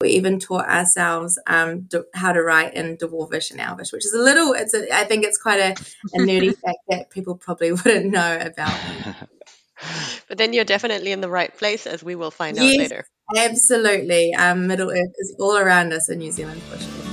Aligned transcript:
We 0.00 0.10
even 0.10 0.40
taught 0.40 0.66
ourselves 0.66 1.38
um, 1.46 1.88
how 2.14 2.32
to 2.32 2.42
write 2.42 2.74
in 2.74 2.96
Dwarvish 2.96 3.50
and 3.50 3.60
Elvish, 3.60 3.92
which 3.92 4.06
is 4.06 4.14
a 4.14 4.18
little, 4.18 4.54
it's 4.54 4.72
a, 4.72 4.94
I 4.94 5.04
think 5.04 5.24
it's 5.24 5.36
quite 5.36 5.60
a, 5.60 5.72
a 6.14 6.18
nerdy 6.18 6.56
fact 6.64 6.78
that 6.88 7.10
people 7.10 7.36
probably 7.36 7.72
wouldn't 7.72 8.06
know 8.06 8.38
about. 8.40 8.78
but 10.28 10.38
then 10.38 10.52
you're 10.52 10.64
definitely 10.64 11.12
in 11.12 11.20
the 11.20 11.28
right 11.28 11.54
place, 11.54 11.86
as 11.86 12.02
we 12.02 12.14
will 12.14 12.30
find 12.30 12.56
yes, 12.56 12.74
out 12.74 12.78
later. 12.78 13.06
Absolutely. 13.36 14.34
Um, 14.34 14.66
Middle 14.66 14.90
Earth 14.90 15.12
is 15.18 15.36
all 15.38 15.56
around 15.56 15.92
us 15.92 16.08
in 16.08 16.18
New 16.18 16.32
Zealand 16.32 16.62
for 16.62 16.78
sure. 16.78 17.09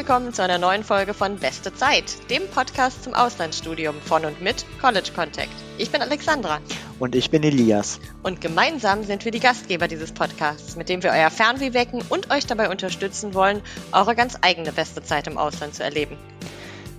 Willkommen 0.00 0.32
zu 0.32 0.42
einer 0.42 0.56
neuen 0.56 0.82
Folge 0.82 1.12
von 1.12 1.36
Beste 1.36 1.74
Zeit, 1.74 2.30
dem 2.30 2.48
Podcast 2.48 3.04
zum 3.04 3.12
Auslandsstudium 3.12 3.94
von 4.00 4.24
und 4.24 4.40
mit 4.40 4.64
College 4.80 5.10
Contact. 5.14 5.52
Ich 5.76 5.90
bin 5.90 6.00
Alexandra. 6.00 6.60
Und 6.98 7.14
ich 7.14 7.28
bin 7.28 7.42
Elias. 7.42 8.00
Und 8.22 8.40
gemeinsam 8.40 9.04
sind 9.04 9.26
wir 9.26 9.30
die 9.30 9.40
Gastgeber 9.40 9.88
dieses 9.88 10.12
Podcasts, 10.12 10.74
mit 10.76 10.88
dem 10.88 11.02
wir 11.02 11.10
euer 11.10 11.28
Fernweh 11.28 11.74
wecken 11.74 12.02
und 12.08 12.30
euch 12.30 12.46
dabei 12.46 12.70
unterstützen 12.70 13.34
wollen, 13.34 13.60
eure 13.92 14.14
ganz 14.14 14.38
eigene 14.40 14.72
beste 14.72 15.02
Zeit 15.02 15.26
im 15.26 15.36
Ausland 15.36 15.74
zu 15.74 15.84
erleben. 15.84 16.16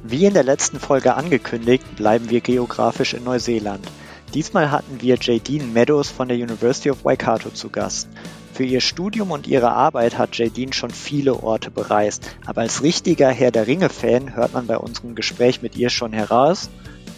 Wie 0.04 0.26
in 0.26 0.36
der 0.36 0.44
letzten 0.44 0.80
Folge 0.80 1.16
angekündigt, 1.16 1.96
bleiben 1.96 2.30
wir 2.30 2.42
geografisch 2.42 3.16
in 3.16 3.24
Neuseeland. 3.24 3.84
Diesmal 4.34 4.72
hatten 4.72 5.02
wir 5.02 5.18
Jadine 5.20 5.66
Meadows 5.66 6.10
von 6.10 6.30
der 6.30 6.38
University 6.38 6.90
of 6.90 7.04
Waikato 7.04 7.50
zu 7.50 7.70
Gast. 7.70 8.08
Für 8.54 8.64
ihr 8.64 8.80
Studium 8.80 9.32
und 9.32 9.46
ihre 9.46 9.72
Arbeit 9.72 10.18
hat 10.18 10.38
Jadine 10.38 10.72
schon 10.72 10.90
viele 10.90 11.44
Orte 11.44 11.70
bereist, 11.70 12.30
aber 12.46 12.62
als 12.62 12.82
richtiger 12.82 13.30
Herr 13.30 13.52
der 13.52 13.68
Ringe-Fan 13.68 14.36
hört 14.36 14.54
man 14.54 14.68
bei 14.68 14.78
unserem 14.78 15.16
Gespräch 15.16 15.62
mit 15.62 15.76
ihr 15.76 15.90
schon 15.90 16.14
heraus, 16.14 16.70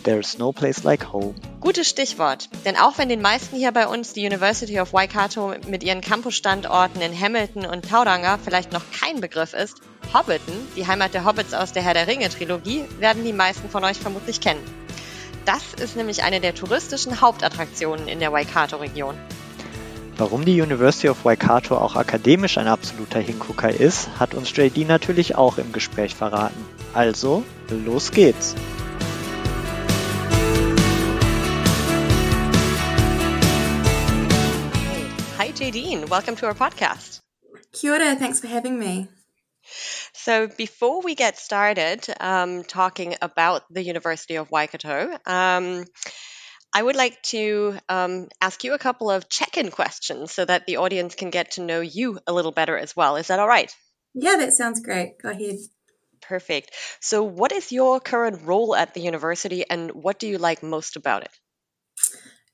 There's 0.03 0.37
no 0.37 0.51
place 0.51 0.83
like 0.83 1.13
home. 1.13 1.33
Gutes 1.61 1.87
Stichwort, 1.87 2.49
denn 2.65 2.75
auch 2.75 2.97
wenn 2.97 3.07
den 3.07 3.21
meisten 3.21 3.55
hier 3.55 3.71
bei 3.71 3.87
uns 3.87 4.11
die 4.11 4.25
University 4.25 4.79
of 4.81 4.91
Waikato 4.91 5.53
mit 5.67 5.81
ihren 5.81 6.01
Campusstandorten 6.01 7.01
in 7.01 7.17
Hamilton 7.17 7.65
und 7.65 7.89
Tauranga 7.89 8.37
vielleicht 8.43 8.73
noch 8.73 8.83
kein 8.91 9.21
Begriff 9.21 9.53
ist, 9.53 9.77
Hobbiton, 10.13 10.55
die 10.75 10.87
Heimat 10.87 11.13
der 11.13 11.25
Hobbits 11.25 11.53
aus 11.53 11.71
der 11.71 11.83
Herr 11.83 11.93
der 11.93 12.07
Ringe 12.07 12.27
Trilogie, 12.27 12.83
werden 12.99 13.23
die 13.23 13.33
meisten 13.33 13.69
von 13.69 13.85
euch 13.85 13.97
vermutlich 13.97 14.41
kennen. 14.41 14.82
Das 15.45 15.73
ist 15.73 15.97
nämlich 15.97 16.23
eine 16.23 16.39
der 16.39 16.55
touristischen 16.55 17.19
Hauptattraktionen 17.19 18.07
in 18.07 18.19
der 18.19 18.31
Waikato-Region. 18.31 19.15
Warum 20.15 20.45
die 20.45 20.61
University 20.61 21.09
of 21.09 21.25
Waikato 21.25 21.75
auch 21.75 21.95
akademisch 21.95 22.57
ein 22.57 22.67
absoluter 22.67 23.19
Hingucker 23.19 23.69
ist, 23.69 24.07
hat 24.19 24.35
uns 24.35 24.55
JD 24.55 24.87
natürlich 24.87 25.35
auch 25.35 25.57
im 25.57 25.73
Gespräch 25.73 26.15
verraten. 26.15 26.63
Also, 26.93 27.43
los 27.69 28.11
geht's! 28.11 28.55
Hi, 35.39 35.51
Jadine. 35.53 36.09
Welcome 36.09 36.37
to 36.37 36.45
our 36.45 36.53
podcast. 36.53 37.19
Kia 37.73 37.93
ora. 37.93 38.15
Thanks 38.15 38.39
for 38.39 38.47
having 38.47 38.77
me. 38.77 39.09
So, 40.13 40.47
before 40.47 41.01
we 41.01 41.15
get 41.15 41.37
started 41.37 42.05
um, 42.19 42.63
talking 42.63 43.15
about 43.21 43.63
the 43.71 43.83
University 43.83 44.35
of 44.35 44.51
Waikato, 44.51 45.17
um, 45.25 45.85
I 46.75 46.81
would 46.81 46.95
like 46.95 47.21
to 47.23 47.77
um, 47.87 48.27
ask 48.41 48.63
you 48.63 48.73
a 48.73 48.79
couple 48.79 49.09
of 49.09 49.29
check 49.29 49.57
in 49.57 49.69
questions 49.69 50.31
so 50.31 50.43
that 50.43 50.65
the 50.65 50.77
audience 50.77 51.15
can 51.15 51.29
get 51.29 51.51
to 51.51 51.61
know 51.61 51.81
you 51.81 52.19
a 52.25 52.33
little 52.33 52.51
better 52.51 52.77
as 52.77 52.95
well. 52.95 53.15
Is 53.15 53.27
that 53.27 53.39
all 53.39 53.47
right? 53.47 53.73
Yeah, 54.13 54.37
that 54.37 54.53
sounds 54.53 54.81
great. 54.81 55.19
Go 55.21 55.29
ahead. 55.29 55.57
Perfect. 56.21 56.71
So, 56.99 57.23
what 57.23 57.51
is 57.51 57.71
your 57.71 57.99
current 57.99 58.41
role 58.43 58.75
at 58.75 58.93
the 58.93 59.01
university 59.01 59.65
and 59.69 59.91
what 59.91 60.19
do 60.19 60.27
you 60.27 60.37
like 60.37 60.63
most 60.63 60.95
about 60.95 61.23
it? 61.23 61.31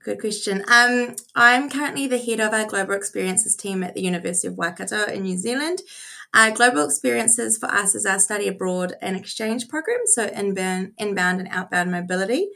Good 0.04 0.22
question. 0.22 0.64
Um, 0.72 1.16
I'm 1.36 1.70
currently 1.70 2.08
the 2.08 2.18
head 2.18 2.40
of 2.40 2.54
our 2.54 2.66
global 2.66 2.94
experiences 2.94 3.56
team 3.56 3.84
at 3.84 3.94
the 3.94 4.02
University 4.02 4.48
of 4.48 4.58
Waikato 4.58 5.04
in 5.06 5.24
New 5.24 5.38
Zealand. 5.38 5.82
Uh, 6.34 6.52
global 6.52 6.86
experiences 6.86 7.58
for 7.58 7.68
us 7.68 7.96
is 7.96 8.06
our 8.06 8.20
study 8.20 8.48
abroad 8.48 8.94
and 9.02 9.16
exchange 9.16 9.68
program, 9.68 10.02
so 10.06 10.28
inbound, 10.28 10.94
inbound 10.98 11.40
and 11.40 11.50
outbound 11.52 11.92
mobility. 11.92 12.50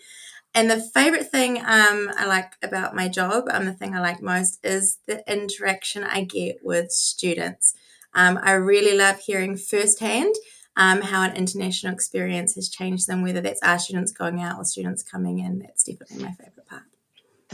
And 0.55 0.69
the 0.69 0.79
favorite 0.79 1.31
thing 1.31 1.57
um, 1.57 2.11
I 2.15 2.25
like 2.27 2.53
about 2.61 2.95
my 2.95 3.07
job, 3.07 3.45
um, 3.49 3.65
the 3.65 3.73
thing 3.73 3.95
I 3.95 3.99
like 3.99 4.21
most, 4.21 4.59
is 4.63 4.99
the 5.07 5.23
interaction 5.31 6.03
I 6.03 6.23
get 6.23 6.57
with 6.61 6.91
students. 6.91 7.73
Um, 8.13 8.39
I 8.43 8.51
really 8.51 8.95
love 8.95 9.17
hearing 9.19 9.57
firsthand 9.57 10.35
um, 10.75 11.01
how 11.01 11.23
an 11.23 11.35
international 11.35 11.93
experience 11.93 12.53
has 12.55 12.69
changed 12.69 13.07
them, 13.07 13.23
whether 13.23 13.41
that's 13.41 13.61
our 13.63 13.79
students 13.79 14.11
going 14.11 14.41
out 14.41 14.57
or 14.57 14.65
students 14.65 15.01
coming 15.03 15.39
in. 15.39 15.59
That's 15.59 15.83
definitely 15.83 16.23
my 16.23 16.31
favorite 16.31 16.67
part. 16.67 16.83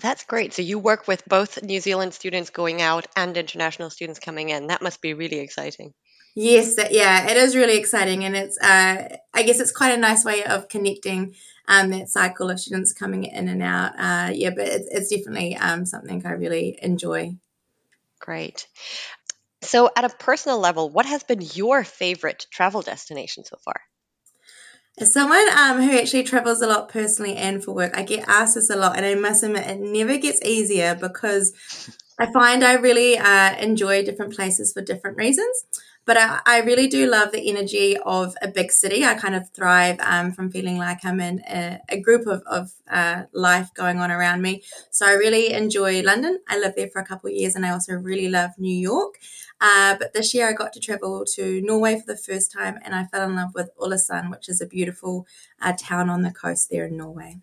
That's 0.01 0.24
great. 0.24 0.53
So 0.53 0.62
you 0.62 0.80
work 0.80 1.07
with 1.07 1.28
both 1.28 1.62
New 1.63 1.80
Zealand 1.80 2.13
students 2.13 2.50
going 2.50 2.81
out 2.81 3.07
and 3.16 3.36
international 3.36 3.90
students 3.90 4.19
coming 4.19 4.50
in. 4.50 4.68
That 4.68 4.81
must 4.81 5.01
be 5.01 5.13
really 5.13 5.40
exciting. 5.40 5.94
Yes, 6.35 6.75
yeah, 6.91 7.29
it 7.29 7.38
is 7.38 7.56
really 7.56 7.78
exciting, 7.78 8.23
and 8.23 8.35
it's 8.35 8.57
uh, 8.59 9.17
I 9.34 9.44
guess 9.44 9.59
it's 9.59 9.72
quite 9.72 9.94
a 9.94 9.97
nice 9.97 10.23
way 10.23 10.44
of 10.44 10.69
connecting 10.69 11.35
um, 11.67 11.90
that 11.91 12.09
cycle 12.09 12.50
of 12.50 12.59
students 12.59 12.94
coming 12.94 13.25
in 13.25 13.47
and 13.47 13.62
out. 13.62 13.94
Uh, 13.97 14.31
yeah, 14.34 14.51
but 14.51 14.68
it's, 14.68 14.88
it's 14.91 15.09
definitely 15.09 15.56
um, 15.57 15.85
something 15.85 16.25
I 16.25 16.31
really 16.31 16.79
enjoy. 16.81 17.35
Great. 18.19 18.68
So, 19.62 19.89
at 19.95 20.06
a 20.06 20.09
personal 20.09 20.59
level, 20.59 20.89
what 20.89 21.06
has 21.06 21.23
been 21.23 21.41
your 21.41 21.84
favorite 21.84 22.47
travel 22.51 22.81
destination 22.81 23.44
so 23.44 23.57
far? 23.63 23.81
As 24.97 25.13
someone 25.13 25.47
um, 25.57 25.81
who 25.81 25.97
actually 25.97 26.23
travels 26.23 26.62
a 26.62 26.68
lot 26.68 26.89
personally 26.89 27.35
and 27.35 27.63
for 27.63 27.73
work, 27.73 27.97
I 27.97 28.03
get 28.03 28.28
asked 28.28 28.56
this 28.56 28.69
a 28.69 28.75
lot, 28.75 28.97
and 28.97 29.06
I 29.06 29.16
must 29.16 29.44
admit, 29.44 29.68
it 29.68 29.79
never 29.79 30.18
gets 30.18 30.41
easier 30.44 30.95
because 30.95 31.53
I 32.19 32.31
find 32.31 32.63
I 32.63 32.73
really 32.73 33.18
uh, 33.18 33.56
enjoy 33.57 34.03
different 34.03 34.35
places 34.35 34.73
for 34.73 34.81
different 34.81 35.18
reasons. 35.18 35.66
But 36.09 36.17
I, 36.17 36.39
I, 36.47 36.57
really 36.61 36.87
do 36.87 37.05
love 37.05 37.31
the 37.31 37.47
energy 37.47 37.95
of 37.95 38.33
a 38.41 38.47
big 38.47 38.71
city. 38.71 39.05
I 39.05 39.13
kind 39.13 39.35
of 39.35 39.47
thrive 39.51 39.99
um, 39.99 40.31
from 40.31 40.49
feeling 40.49 40.79
like 40.79 41.05
I'm 41.05 41.19
in 41.19 41.39
a, 41.47 41.81
a 41.87 41.99
group 41.99 42.25
of, 42.25 42.41
of 42.47 42.71
uh, 42.89 43.25
life 43.31 43.69
going 43.75 43.99
on 43.99 44.09
around 44.09 44.41
me. 44.41 44.63
So 44.89 45.05
I 45.05 45.11
really 45.11 45.53
enjoy 45.53 46.01
London. 46.01 46.39
I 46.47 46.57
lived 46.57 46.77
there 46.77 46.89
for 46.89 46.99
a 46.99 47.05
couple 47.05 47.29
of 47.29 47.35
years 47.35 47.55
and 47.55 47.63
I 47.63 47.69
also 47.69 47.93
really 47.93 48.27
love 48.27 48.57
New 48.57 48.73
York. 48.73 49.19
Uh, 49.61 49.97
but 49.99 50.13
this 50.13 50.33
year 50.33 50.49
I 50.49 50.53
got 50.53 50.73
to 50.73 50.79
travel 50.79 51.25
to 51.35 51.61
Norway 51.61 51.99
for 51.99 52.07
the 52.07 52.17
first 52.17 52.51
time 52.51 52.79
and 52.83 52.95
I 52.95 53.05
fell 53.05 53.29
in 53.29 53.35
love 53.35 53.51
with 53.53 53.69
Ålesund, 53.79 54.31
which 54.31 54.49
is 54.49 54.61
a 54.61 54.65
beautiful 54.65 55.27
uh, 55.61 55.73
town 55.77 56.09
on 56.09 56.23
the 56.23 56.31
coast 56.31 56.71
there 56.71 56.87
in 56.87 56.97
Norway 56.97 57.39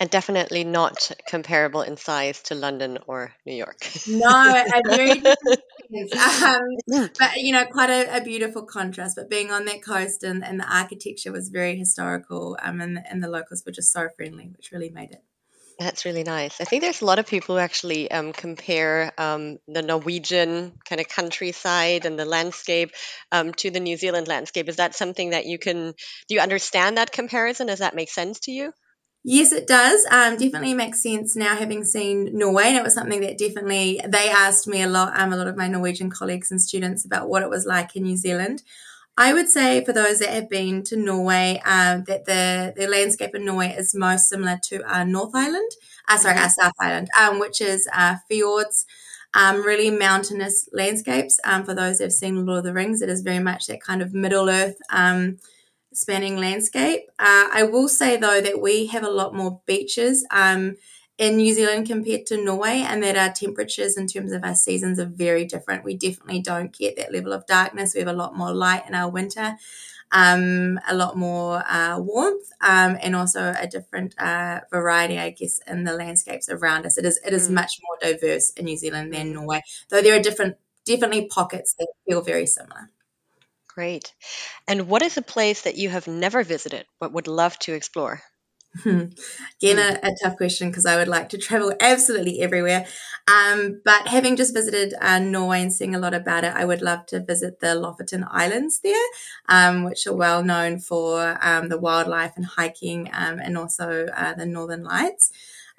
and 0.00 0.10
definitely 0.10 0.64
not 0.64 1.10
comparable 1.26 1.82
in 1.82 1.96
size 1.96 2.42
to 2.42 2.54
London 2.54 2.98
or 3.06 3.32
New 3.46 3.54
York. 3.54 3.78
no, 4.08 4.64
very 4.86 5.10
um, 5.92 7.08
but 7.18 7.36
you 7.36 7.52
know, 7.52 7.64
quite 7.66 7.90
a, 7.90 8.16
a, 8.16 8.20
beautiful 8.22 8.62
contrast. 8.62 9.16
But 9.16 9.30
being 9.30 9.50
on 9.50 9.64
that 9.66 9.82
coast 9.82 10.22
and, 10.22 10.44
and 10.44 10.58
the 10.58 10.74
architecture 10.74 11.32
was 11.32 11.48
very 11.48 11.76
historical, 11.76 12.56
um, 12.62 12.80
and, 12.80 12.98
and 13.08 13.22
the 13.22 13.28
locals 13.28 13.62
were 13.64 13.72
just 13.72 13.92
so 13.92 14.08
friendly, 14.16 14.50
which 14.56 14.72
really 14.72 14.90
made 14.90 15.10
it. 15.10 15.22
That's 15.78 16.04
really 16.04 16.22
nice. 16.22 16.60
I 16.60 16.64
think 16.64 16.82
there's 16.82 17.02
a 17.02 17.04
lot 17.06 17.18
of 17.18 17.26
people 17.26 17.56
who 17.56 17.60
actually 17.60 18.10
um, 18.10 18.32
compare 18.32 19.12
um, 19.18 19.58
the 19.66 19.82
Norwegian 19.82 20.72
kind 20.88 21.00
of 21.00 21.08
countryside 21.08 22.04
and 22.06 22.18
the 22.18 22.24
landscape 22.24 22.92
um, 23.32 23.52
to 23.54 23.70
the 23.70 23.80
New 23.80 23.96
Zealand 23.96 24.28
landscape. 24.28 24.68
Is 24.68 24.76
that 24.76 24.94
something 24.94 25.30
that 25.30 25.46
you 25.46 25.58
can, 25.58 25.94
do 26.28 26.34
you 26.34 26.40
understand 26.40 26.98
that 26.98 27.12
comparison? 27.12 27.66
Does 27.66 27.80
that 27.80 27.96
make 27.96 28.10
sense 28.10 28.40
to 28.40 28.52
you? 28.52 28.72
Yes, 29.24 29.52
it 29.52 29.68
does. 29.68 30.04
Um, 30.10 30.36
definitely 30.36 30.74
makes 30.74 31.00
sense 31.02 31.36
now 31.36 31.54
having 31.54 31.84
seen 31.84 32.30
Norway. 32.36 32.64
And 32.64 32.76
it 32.76 32.82
was 32.82 32.94
something 32.94 33.20
that 33.20 33.38
definitely 33.38 34.00
they 34.06 34.28
asked 34.28 34.66
me 34.66 34.82
a 34.82 34.88
lot, 34.88 35.18
um, 35.18 35.32
a 35.32 35.36
lot 35.36 35.46
of 35.46 35.56
my 35.56 35.68
Norwegian 35.68 36.10
colleagues 36.10 36.50
and 36.50 36.60
students 36.60 37.04
about 37.04 37.28
what 37.28 37.42
it 37.42 37.50
was 37.50 37.64
like 37.64 37.94
in 37.94 38.02
New 38.02 38.16
Zealand. 38.16 38.62
I 39.18 39.34
would 39.34 39.48
say 39.48 39.84
for 39.84 39.92
those 39.92 40.20
that 40.20 40.30
have 40.30 40.50
been 40.50 40.84
to 40.84 40.96
Norway, 40.96 41.60
um, 41.66 42.04
that 42.04 42.26
the, 42.26 42.74
the 42.76 42.88
landscape 42.88 43.34
in 43.34 43.44
Norway 43.44 43.74
is 43.78 43.94
most 43.94 44.28
similar 44.28 44.58
to 44.64 44.82
our 44.92 45.04
North 45.04 45.34
Island, 45.34 45.70
uh, 46.08 46.18
sorry, 46.18 46.38
our 46.38 46.50
South 46.50 46.74
Island, 46.80 47.08
um, 47.20 47.40
which 47.40 47.60
is 47.60 47.88
uh, 47.94 48.16
fjords, 48.28 48.86
um, 49.34 49.64
really 49.64 49.90
mountainous 49.90 50.68
landscapes. 50.72 51.40
Um, 51.44 51.64
for 51.64 51.74
those 51.74 51.98
that 51.98 52.06
have 52.06 52.12
seen 52.12 52.46
Lord 52.46 52.58
of 52.58 52.64
the 52.64 52.74
Rings, 52.74 53.02
it 53.02 53.08
is 53.10 53.22
very 53.22 53.40
much 53.40 53.66
that 53.68 53.82
kind 53.82 54.02
of 54.02 54.14
Middle 54.14 54.48
Earth 54.50 54.76
um, 54.90 55.38
spanning 55.94 56.36
landscape. 56.36 57.02
Uh, 57.18 57.48
I 57.52 57.62
will 57.70 57.88
say 57.88 58.16
though 58.16 58.40
that 58.40 58.60
we 58.60 58.86
have 58.86 59.04
a 59.04 59.10
lot 59.10 59.34
more 59.34 59.60
beaches 59.66 60.26
um, 60.30 60.76
in 61.18 61.36
New 61.36 61.52
Zealand 61.54 61.86
compared 61.86 62.26
to 62.26 62.42
Norway, 62.42 62.84
and 62.86 63.02
that 63.02 63.16
our 63.16 63.32
temperatures 63.32 63.96
in 63.96 64.06
terms 64.06 64.32
of 64.32 64.44
our 64.44 64.54
seasons 64.54 64.98
are 64.98 65.06
very 65.06 65.44
different. 65.44 65.84
We 65.84 65.96
definitely 65.96 66.40
don't 66.42 66.76
get 66.76 66.96
that 66.96 67.12
level 67.12 67.32
of 67.32 67.46
darkness. 67.46 67.94
We 67.94 68.00
have 68.00 68.08
a 68.08 68.12
lot 68.12 68.36
more 68.36 68.52
light 68.54 68.88
in 68.88 68.94
our 68.94 69.10
winter. 69.10 69.56
Um, 70.14 70.78
a 70.86 70.94
lot 70.94 71.16
more 71.16 71.64
uh, 71.66 71.98
warmth 71.98 72.50
um, 72.60 72.98
and 73.02 73.16
also 73.16 73.54
a 73.58 73.66
different 73.66 74.14
uh, 74.18 74.60
variety, 74.70 75.18
I 75.18 75.30
guess, 75.30 75.58
in 75.66 75.84
the 75.84 75.94
landscapes 75.94 76.50
around 76.50 76.84
us. 76.84 76.98
It 76.98 77.06
is 77.06 77.18
it 77.26 77.32
is 77.32 77.48
mm. 77.48 77.52
much 77.54 77.80
more 77.82 77.96
diverse 78.12 78.50
in 78.52 78.66
New 78.66 78.76
Zealand 78.76 79.14
than 79.14 79.32
Norway, 79.32 79.62
though 79.88 80.02
there 80.02 80.14
are 80.14 80.22
different 80.22 80.56
definitely 80.84 81.28
pockets 81.28 81.74
that 81.78 81.88
feel 82.06 82.20
very 82.20 82.46
similar. 82.46 82.90
Great. 83.74 84.12
And 84.68 84.88
what 84.88 85.02
is 85.02 85.16
a 85.16 85.22
place 85.22 85.62
that 85.62 85.76
you 85.76 85.88
have 85.88 86.06
never 86.06 86.42
visited 86.42 86.86
but 87.00 87.12
would 87.12 87.26
love 87.26 87.58
to 87.60 87.72
explore? 87.72 88.22
Again, 89.62 89.78
a, 89.78 89.98
a, 90.02 90.14
tough 90.22 90.36
question 90.36 90.70
because 90.70 90.86
I 90.86 90.96
would 90.96 91.08
like 91.08 91.28
to 91.30 91.38
travel 91.38 91.74
absolutely 91.80 92.40
everywhere. 92.40 92.86
Um, 93.28 93.82
but 93.84 94.08
having 94.08 94.36
just 94.36 94.54
visited 94.54 94.94
uh, 95.00 95.18
Norway 95.18 95.60
and 95.60 95.72
seeing 95.72 95.94
a 95.94 95.98
lot 95.98 96.14
about 96.14 96.44
it, 96.44 96.54
I 96.54 96.64
would 96.64 96.80
love 96.80 97.06
to 97.06 97.20
visit 97.20 97.60
the 97.60 97.68
Lofoten 97.68 98.26
Islands 98.30 98.80
there, 98.80 99.06
um, 99.48 99.84
which 99.84 100.06
are 100.06 100.14
well 100.14 100.42
known 100.42 100.78
for 100.78 101.38
um, 101.42 101.68
the 101.68 101.78
wildlife 101.78 102.32
and 102.36 102.46
hiking 102.46 103.10
um, 103.12 103.38
and 103.38 103.58
also 103.58 104.06
uh, 104.06 104.34
the 104.34 104.46
Northern 104.46 104.84
Lights. 104.84 105.30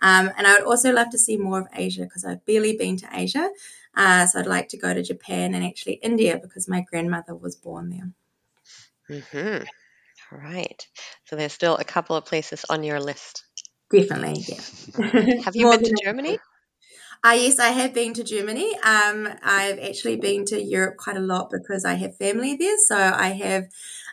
Um, 0.02 0.32
and 0.38 0.46
I 0.46 0.54
would 0.54 0.68
also 0.68 0.92
love 0.92 1.10
to 1.12 1.18
see 1.18 1.38
more 1.38 1.62
of 1.62 1.68
Asia 1.74 2.04
because 2.04 2.26
I've 2.26 2.46
barely 2.46 2.78
been 2.78 2.98
to 2.98 3.08
Asia. 3.12 3.50
Uh, 3.96 4.26
so 4.26 4.40
I'd 4.40 4.48
like 4.48 4.70
to 4.70 4.78
go 4.78 4.94
to 4.94 5.04
Japan 5.04 5.54
and 5.54 5.64
actually 5.64 5.94
India 5.96 6.40
because 6.42 6.68
my 6.68 6.82
grandmother 6.82 7.36
was 7.36 7.56
born 7.56 7.90
there. 7.90 8.12
Mm-hmm. 9.10 9.64
All 10.32 10.40
right. 10.40 10.88
So 11.26 11.36
there's 11.36 11.54
still 11.54 11.78
a 11.78 11.84
couple 11.84 12.16
of 12.16 12.26
places 12.26 12.66
on 12.70 12.84
your 12.84 13.00
list. 13.00 13.44
Definitely, 13.92 14.44
yeah. 14.48 15.42
have 15.46 15.56
you 15.56 15.70
been 15.70 15.84
to 15.84 15.96
Germany? 16.04 16.40
Uh, 17.26 17.38
yes, 17.38 17.60
I 17.60 17.70
have 17.70 17.94
been 17.94 18.14
to 18.16 18.24
Germany. 18.24 18.76
Um, 18.84 19.30
I've 19.44 19.80
actually 19.80 20.18
been 20.18 20.44
to 20.46 20.62
Europe 20.62 20.98
quite 20.98 21.16
a 21.16 21.22
lot 21.22 21.52
because 21.52 21.86
I 21.86 21.94
have 21.94 22.18
family 22.18 22.56
there. 22.56 22.76
So 22.88 22.98
I 22.98 23.30
have 23.30 23.66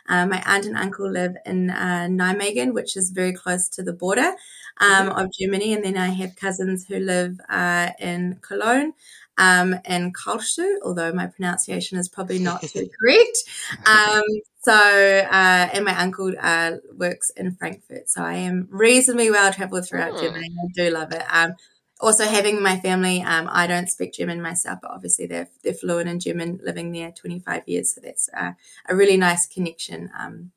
uh, 0.07 0.25
my 0.27 0.41
aunt 0.45 0.65
and 0.65 0.77
uncle 0.77 1.11
live 1.11 1.35
in 1.45 1.71
uh, 1.71 2.07
Nijmegen, 2.09 2.73
which 2.73 2.95
is 2.95 3.09
very 3.09 3.33
close 3.33 3.67
to 3.69 3.83
the 3.83 3.91
border 3.91 4.33
um, 4.79 5.09
mm-hmm. 5.09 5.19
of 5.19 5.31
Germany. 5.37 5.73
And 5.73 5.83
then 5.83 5.97
I 5.97 6.09
have 6.09 6.37
cousins 6.37 6.85
who 6.87 6.99
live 6.99 7.37
uh, 7.49 7.89
in 7.99 8.37
Cologne 8.41 8.93
um, 9.41 9.75
and 9.85 10.15
Karlsruhe, 10.15 10.75
although 10.83 11.11
my 11.11 11.25
pronunciation 11.25 11.97
is 11.97 12.07
probably 12.07 12.37
not 12.37 12.61
too 12.61 12.87
correct. 12.99 13.37
Um, 13.85 14.23
so, 14.63 14.73
uh, 14.73 15.69
and 15.73 15.85
my 15.85 15.97
uncle 15.99 16.31
uh, 16.39 16.73
works 16.95 17.31
in 17.31 17.55
Frankfurt. 17.55 18.09
So 18.09 18.21
I 18.21 18.33
am 18.33 18.67
reasonably 18.69 19.31
well 19.31 19.51
traveled 19.51 19.87
throughout 19.87 20.13
oh. 20.13 20.21
Germany. 20.21 20.47
I 20.47 20.67
do 20.75 20.89
love 20.91 21.11
it. 21.13 21.23
Um, 21.31 21.55
also, 21.99 22.25
having 22.25 22.61
my 22.61 22.79
family, 22.79 23.21
um, 23.23 23.49
I 23.51 23.65
don't 23.65 23.89
speak 23.89 24.13
German 24.13 24.41
myself, 24.41 24.79
but 24.81 24.91
obviously 24.91 25.25
they're, 25.25 25.47
they're 25.63 25.73
fluent 25.73 26.09
in 26.09 26.19
German, 26.19 26.59
living 26.63 26.91
there 26.91 27.11
25 27.11 27.63
years. 27.67 27.95
So 27.95 28.01
that's 28.03 28.29
uh, 28.37 28.51
a 28.87 28.95
really 28.95 29.17
nice 29.17 29.47
connection 29.47 30.11
um, 30.19 30.51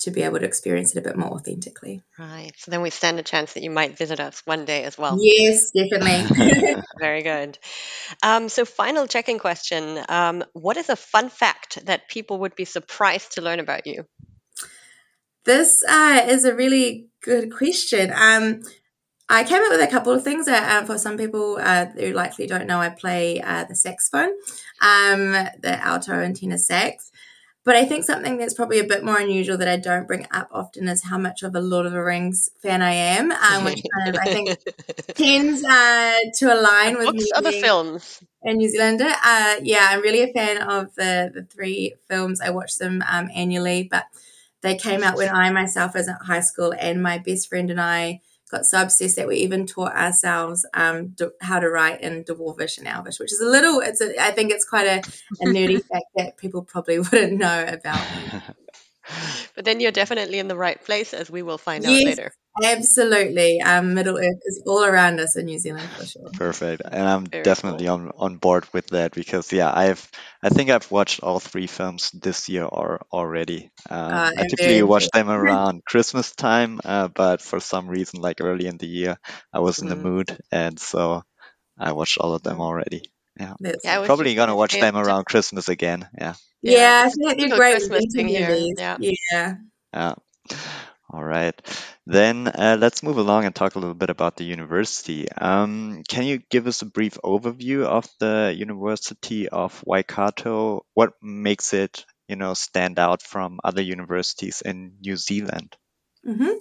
to 0.00 0.10
be 0.10 0.22
able 0.22 0.38
to 0.38 0.44
experience 0.44 0.94
it 0.94 0.98
a 0.98 1.02
bit 1.02 1.16
more 1.16 1.30
authentically. 1.30 2.02
Right. 2.18 2.52
So 2.56 2.70
then 2.70 2.82
we 2.82 2.90
stand 2.90 3.18
a 3.18 3.22
chance 3.22 3.54
that 3.54 3.62
you 3.62 3.70
might 3.70 3.98
visit 3.98 4.20
us 4.20 4.42
one 4.44 4.64
day 4.64 4.84
as 4.84 4.96
well. 4.96 5.18
Yes, 5.20 5.70
definitely. 5.72 6.76
Very 6.98 7.22
good. 7.22 7.58
Um, 8.22 8.48
so, 8.48 8.64
final 8.64 9.06
checking 9.06 9.38
question 9.38 9.98
um, 10.08 10.44
What 10.52 10.76
is 10.76 10.88
a 10.88 10.96
fun 10.96 11.28
fact 11.28 11.84
that 11.86 12.08
people 12.08 12.38
would 12.40 12.54
be 12.54 12.64
surprised 12.64 13.32
to 13.32 13.42
learn 13.42 13.60
about 13.60 13.86
you? 13.86 14.04
This 15.44 15.82
uh, 15.88 16.26
is 16.28 16.44
a 16.44 16.54
really 16.54 17.08
good 17.22 17.52
question. 17.52 18.12
Um, 18.14 18.62
I 19.30 19.44
came 19.44 19.62
up 19.62 19.70
with 19.70 19.80
a 19.80 19.86
couple 19.86 20.12
of 20.12 20.24
things. 20.24 20.48
Uh, 20.48 20.84
for 20.84 20.98
some 20.98 21.18
people 21.18 21.58
uh, 21.60 21.86
who 21.86 22.12
likely 22.12 22.46
don't 22.46 22.66
know, 22.66 22.80
I 22.80 22.88
play 22.88 23.40
uh, 23.40 23.64
the 23.64 23.74
saxophone, 23.74 24.30
um, 24.80 25.32
the 25.60 25.78
alto 25.82 26.18
and 26.18 26.34
tenor 26.34 26.58
sax. 26.58 27.10
But 27.68 27.76
I 27.76 27.84
think 27.84 28.04
something 28.04 28.38
that's 28.38 28.54
probably 28.54 28.78
a 28.78 28.84
bit 28.84 29.04
more 29.04 29.18
unusual 29.18 29.58
that 29.58 29.68
I 29.68 29.76
don't 29.76 30.06
bring 30.06 30.26
up 30.30 30.48
often 30.50 30.88
is 30.88 31.04
how 31.04 31.18
much 31.18 31.42
of 31.42 31.54
a 31.54 31.60
Lord 31.60 31.84
of 31.84 31.92
the 31.92 32.02
Rings 32.02 32.48
fan 32.62 32.80
I 32.80 32.92
am, 32.92 33.30
um, 33.30 33.62
which 33.62 33.82
kind 33.94 34.08
of 34.08 34.22
I 34.22 34.24
think 34.24 34.58
tends 35.14 35.62
uh, 35.62 36.16
to 36.36 36.46
align 36.46 36.96
with 36.96 37.08
What's 37.08 37.30
other 37.34 37.52
films. 37.52 38.22
A 38.42 38.54
New 38.54 38.70
Zealander. 38.70 39.12
Uh, 39.22 39.56
yeah, 39.62 39.88
I'm 39.90 40.00
really 40.00 40.22
a 40.22 40.32
fan 40.32 40.62
of 40.62 40.94
the 40.94 41.30
the 41.34 41.42
three 41.42 41.94
films. 42.08 42.40
I 42.40 42.48
watch 42.48 42.78
them 42.78 43.04
um, 43.06 43.28
annually, 43.34 43.82
but 43.82 44.06
they 44.62 44.74
came 44.74 45.02
out 45.02 45.18
when 45.18 45.28
I 45.28 45.50
myself 45.50 45.92
was 45.92 46.08
at 46.08 46.22
high 46.22 46.40
school, 46.40 46.72
and 46.72 47.02
my 47.02 47.18
best 47.18 47.50
friend 47.50 47.70
and 47.70 47.82
I 47.82 48.22
got 48.48 48.64
so 48.64 48.82
obsessed 48.82 49.16
that 49.16 49.28
we 49.28 49.36
even 49.36 49.66
taught 49.66 49.94
ourselves 49.94 50.66
um, 50.74 51.14
how 51.40 51.60
to 51.60 51.68
write 51.68 52.00
in 52.00 52.24
Dwarvish 52.24 52.78
and 52.78 52.86
Elvish, 52.86 53.18
which 53.18 53.32
is 53.32 53.40
a 53.40 53.46
little, 53.46 53.80
it's 53.80 54.00
a, 54.00 54.20
I 54.20 54.30
think 54.32 54.50
it's 54.50 54.64
quite 54.64 54.86
a, 54.86 54.98
a 55.40 55.46
nerdy 55.46 55.84
fact 55.92 56.06
that 56.16 56.36
people 56.36 56.62
probably 56.62 56.98
wouldn't 56.98 57.38
know 57.38 57.64
about. 57.66 58.04
but 59.54 59.64
then 59.64 59.80
you're 59.80 59.92
definitely 59.92 60.38
in 60.38 60.48
the 60.48 60.56
right 60.56 60.82
place, 60.82 61.14
as 61.14 61.30
we 61.30 61.42
will 61.42 61.58
find 61.58 61.84
yes, 61.84 62.00
out 62.00 62.06
later. 62.06 62.34
Absolutely. 62.64 63.60
Um, 63.60 63.94
Middle 63.94 64.18
Earth 64.18 64.40
is 64.44 64.62
all 64.66 64.84
around 64.84 65.20
us 65.20 65.36
in 65.36 65.46
New 65.46 65.58
Zealand 65.58 65.88
for 65.90 66.06
sure. 66.06 66.30
Perfect. 66.32 66.82
And 66.84 67.08
I'm 67.08 67.26
Very 67.26 67.42
definitely 67.42 67.86
cool. 67.86 67.94
on, 67.94 68.12
on 68.16 68.36
board 68.36 68.66
with 68.72 68.88
that 68.88 69.12
because 69.12 69.52
yeah, 69.52 69.72
I've 69.72 70.10
I 70.42 70.48
think 70.48 70.70
I've 70.70 70.90
watched 70.90 71.20
all 71.22 71.40
three 71.40 71.66
films 71.66 72.10
this 72.12 72.48
year 72.48 72.64
or 72.64 73.00
already. 73.12 73.70
Um, 73.88 74.12
uh, 74.12 74.30
I 74.36 74.46
typically 74.48 74.82
watch 74.82 75.08
them 75.10 75.30
around 75.30 75.84
Christmas 75.84 76.34
time, 76.34 76.80
uh, 76.84 77.08
but 77.08 77.42
for 77.42 77.60
some 77.60 77.88
reason, 77.88 78.20
like 78.20 78.40
early 78.40 78.66
in 78.66 78.76
the 78.78 78.86
year, 78.86 79.18
I 79.52 79.60
was 79.60 79.80
in 79.80 79.86
mm. 79.86 79.90
the 79.90 79.96
mood, 79.96 80.38
and 80.52 80.78
so 80.78 81.22
I 81.78 81.92
watched 81.92 82.18
all 82.18 82.34
of 82.34 82.42
them 82.42 82.60
already. 82.60 83.02
Yeah, 83.38 83.54
yeah 83.84 84.04
probably 84.04 84.34
gonna 84.34 84.56
watch 84.56 84.78
them 84.78 84.96
around 84.96 85.26
Christmas 85.26 85.68
again. 85.68 86.08
Yeah. 86.18 86.34
Yeah, 86.62 86.72
yeah 86.72 87.02
I 87.06 87.10
think 87.10 87.38
they're 87.38 87.56
great. 87.56 87.76
Christmas 87.76 88.06
thing 88.12 88.28
here. 88.28 88.50
Yeah. 88.76 88.96
Yeah. 89.00 89.54
Yeah. 89.94 90.14
All 91.10 91.24
right. 91.24 91.54
Then 92.06 92.48
uh, 92.48 92.76
let's 92.78 93.02
move 93.02 93.16
along 93.16 93.46
and 93.46 93.54
talk 93.54 93.74
a 93.74 93.78
little 93.78 93.94
bit 93.94 94.10
about 94.10 94.36
the 94.36 94.44
university. 94.44 95.30
Um, 95.32 96.02
can 96.06 96.24
you 96.24 96.38
give 96.50 96.66
us 96.66 96.82
a 96.82 96.86
brief 96.86 97.16
overview 97.24 97.84
of 97.84 98.06
the 98.20 98.54
University 98.56 99.48
of 99.48 99.82
Waikato? 99.86 100.84
What 100.92 101.14
makes 101.22 101.72
it, 101.72 102.04
you 102.28 102.36
know, 102.36 102.52
stand 102.52 102.98
out 102.98 103.22
from 103.22 103.58
other 103.64 103.80
universities 103.80 104.60
in 104.60 104.98
New 105.00 105.16
Zealand? 105.16 105.76
Mm-hmm. 106.26 106.52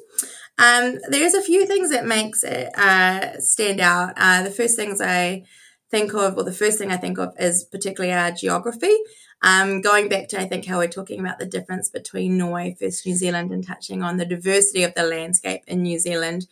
Um, 0.59 0.99
there's 1.09 1.33
a 1.33 1.41
few 1.41 1.65
things 1.65 1.89
that 1.89 2.05
makes 2.05 2.44
it 2.44 2.69
uh, 2.77 3.39
stand 3.39 3.81
out. 3.81 4.13
Uh, 4.15 4.44
the 4.44 4.51
first 4.51 4.77
things 4.77 5.01
I 5.01 5.44
think 5.89 6.13
of, 6.13 6.38
or 6.38 6.44
the 6.44 6.51
first 6.51 6.78
thing 6.78 6.92
I 6.92 6.98
think 6.98 7.18
of, 7.18 7.34
is 7.39 7.63
particularly 7.63 8.13
our 8.13 8.31
geography. 8.31 8.95
Um, 9.42 9.81
going 9.81 10.10
back 10.10 10.28
to, 10.30 10.39
I 10.39 10.45
think, 10.45 10.66
how 10.66 10.80
we're 10.80 10.88
talking 10.88 11.19
about 11.19 11.39
the 11.39 11.45
difference 11.45 11.89
between 11.89 12.38
Norway 12.38 12.75
versus 12.80 13.06
New 13.06 13.16
Zealand 13.16 13.51
and 13.51 13.66
touching 13.66 14.01
on 14.01 14.18
the 14.18 14.25
diversity 14.25 14.84
of 14.84 14.94
the 14.95 15.04
landscape 15.04 15.62
in 15.68 15.84
New 15.84 16.00
Zealand. 16.00 16.48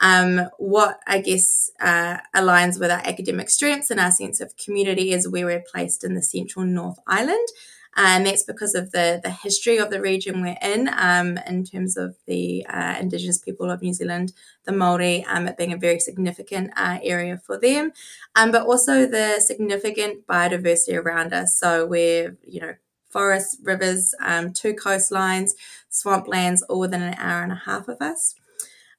Um, 0.00 0.48
what 0.58 1.00
I 1.06 1.20
guess 1.20 1.70
uh, 1.80 2.18
aligns 2.34 2.80
with 2.80 2.90
our 2.90 3.02
academic 3.04 3.50
strengths 3.50 3.90
and 3.90 4.00
our 4.00 4.10
sense 4.10 4.40
of 4.40 4.56
community 4.56 5.12
is 5.12 5.28
where 5.28 5.44
we're 5.44 5.64
placed 5.70 6.04
in 6.04 6.14
the 6.14 6.22
central 6.22 6.64
North 6.64 6.98
Island 7.06 7.46
and 7.96 8.26
that's 8.26 8.44
because 8.44 8.74
of 8.74 8.92
the 8.92 9.20
the 9.22 9.30
history 9.30 9.78
of 9.78 9.90
the 9.90 10.00
region 10.00 10.42
we're 10.42 10.56
in, 10.62 10.88
um, 10.96 11.38
in 11.46 11.64
terms 11.64 11.96
of 11.96 12.16
the 12.26 12.64
uh, 12.66 12.96
Indigenous 13.00 13.38
people 13.38 13.70
of 13.70 13.82
New 13.82 13.92
Zealand, 13.92 14.32
the 14.64 14.72
Maori, 14.72 15.24
um, 15.28 15.48
it 15.48 15.56
being 15.56 15.72
a 15.72 15.76
very 15.76 15.98
significant 15.98 16.70
uh, 16.76 16.98
area 17.02 17.38
for 17.44 17.58
them, 17.58 17.92
um, 18.36 18.50
but 18.52 18.66
also 18.66 19.06
the 19.06 19.40
significant 19.40 20.26
biodiversity 20.26 20.96
around 20.96 21.32
us. 21.32 21.56
So 21.56 21.86
we're 21.86 22.36
you 22.42 22.60
know 22.60 22.74
forests, 23.10 23.58
rivers, 23.62 24.14
um, 24.22 24.52
two 24.52 24.74
coastlines, 24.74 25.50
swamplands, 25.90 26.60
all 26.68 26.80
within 26.80 27.02
an 27.02 27.14
hour 27.18 27.42
and 27.42 27.52
a 27.52 27.62
half 27.66 27.88
of 27.88 28.00
us. 28.00 28.34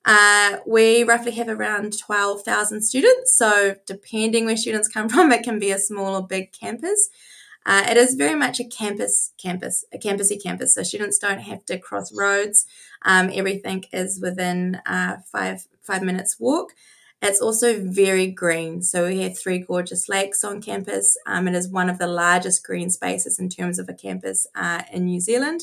Uh, 0.03 0.57
we 0.65 1.03
roughly 1.03 1.31
have 1.31 1.47
around 1.47 1.97
12,000 1.97 2.81
students. 2.81 3.37
So, 3.37 3.75
depending 3.85 4.45
where 4.45 4.57
students 4.57 4.87
come 4.87 5.09
from, 5.09 5.31
it 5.31 5.43
can 5.43 5.59
be 5.59 5.71
a 5.71 5.79
small 5.79 6.15
or 6.15 6.27
big 6.27 6.51
campus. 6.51 7.09
Uh, 7.65 7.83
it 7.89 7.97
is 7.97 8.15
very 8.15 8.35
much 8.35 8.59
a 8.59 8.63
campus 8.63 9.33
campus, 9.37 9.85
a 9.93 9.97
campusy 9.97 10.41
campus. 10.41 10.75
So 10.75 10.83
students 10.83 11.19
don't 11.19 11.41
have 11.41 11.65
to 11.65 11.77
cross 11.77 12.11
roads. 12.13 12.65
Um, 13.03 13.29
everything 13.33 13.85
is 13.91 14.19
within 14.19 14.81
uh, 14.85 15.17
five 15.31 15.67
five 15.81 16.03
minutes 16.03 16.39
walk. 16.39 16.73
It's 17.21 17.39
also 17.39 17.79
very 17.79 18.27
green. 18.31 18.81
So 18.81 19.07
we 19.07 19.21
have 19.21 19.37
three 19.37 19.59
gorgeous 19.59 20.09
lakes 20.09 20.43
on 20.43 20.59
campus. 20.61 21.15
Um, 21.27 21.47
it 21.47 21.53
is 21.53 21.69
one 21.69 21.87
of 21.87 21.99
the 21.99 22.07
largest 22.07 22.63
green 22.63 22.89
spaces 22.89 23.37
in 23.37 23.47
terms 23.47 23.77
of 23.77 23.87
a 23.87 23.93
campus 23.93 24.47
uh, 24.55 24.81
in 24.91 25.05
New 25.05 25.19
Zealand. 25.19 25.61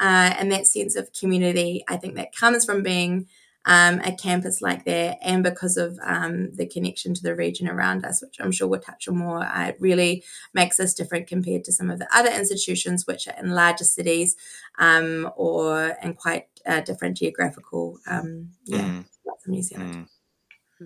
Uh, 0.00 0.34
and 0.38 0.50
that 0.50 0.66
sense 0.66 0.96
of 0.96 1.12
community, 1.12 1.84
I 1.88 1.96
think 1.96 2.16
that 2.16 2.34
comes 2.34 2.64
from 2.64 2.82
being 2.82 3.26
um, 3.66 4.00
a 4.00 4.12
campus 4.12 4.62
like 4.62 4.84
that, 4.84 5.18
and 5.20 5.42
because 5.42 5.76
of 5.76 5.98
um, 6.02 6.54
the 6.54 6.66
connection 6.66 7.14
to 7.14 7.22
the 7.22 7.34
region 7.34 7.68
around 7.68 8.04
us, 8.04 8.22
which 8.22 8.36
I'm 8.40 8.52
sure 8.52 8.68
we'll 8.68 8.80
touch 8.80 9.08
on 9.08 9.18
more, 9.18 9.44
uh, 9.44 9.68
it 9.68 9.76
really 9.80 10.24
makes 10.54 10.78
us 10.78 10.94
different 10.94 11.26
compared 11.26 11.64
to 11.64 11.72
some 11.72 11.90
of 11.90 11.98
the 11.98 12.08
other 12.16 12.30
institutions 12.30 13.06
which 13.06 13.26
are 13.26 13.34
in 13.38 13.50
larger 13.50 13.84
cities 13.84 14.36
um, 14.78 15.30
or 15.36 15.96
in 16.02 16.14
quite 16.14 16.46
uh, 16.64 16.80
different 16.80 17.16
geographical 17.16 17.98
um, 18.06 18.50
yeah, 18.64 18.78
mm. 18.78 19.04
from 19.42 19.52
New 19.52 19.62
Zealand. 19.62 19.94
Mm. 19.94 20.08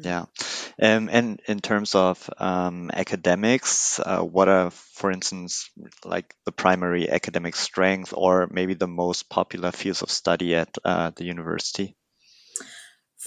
Yeah. 0.02 0.26
Um, 0.80 1.08
and 1.10 1.40
in 1.46 1.60
terms 1.60 1.94
of 1.94 2.30
um, 2.38 2.90
academics, 2.94 3.98
uh, 3.98 4.20
what 4.20 4.48
are, 4.48 4.70
for 4.70 5.10
instance, 5.10 5.68
like 6.04 6.34
the 6.46 6.52
primary 6.52 7.10
academic 7.10 7.56
strength 7.56 8.14
or 8.16 8.48
maybe 8.50 8.74
the 8.74 8.86
most 8.86 9.28
popular 9.28 9.72
fields 9.72 10.02
of 10.02 10.10
study 10.10 10.54
at 10.54 10.74
uh, 10.84 11.10
the 11.16 11.24
university? 11.24 11.96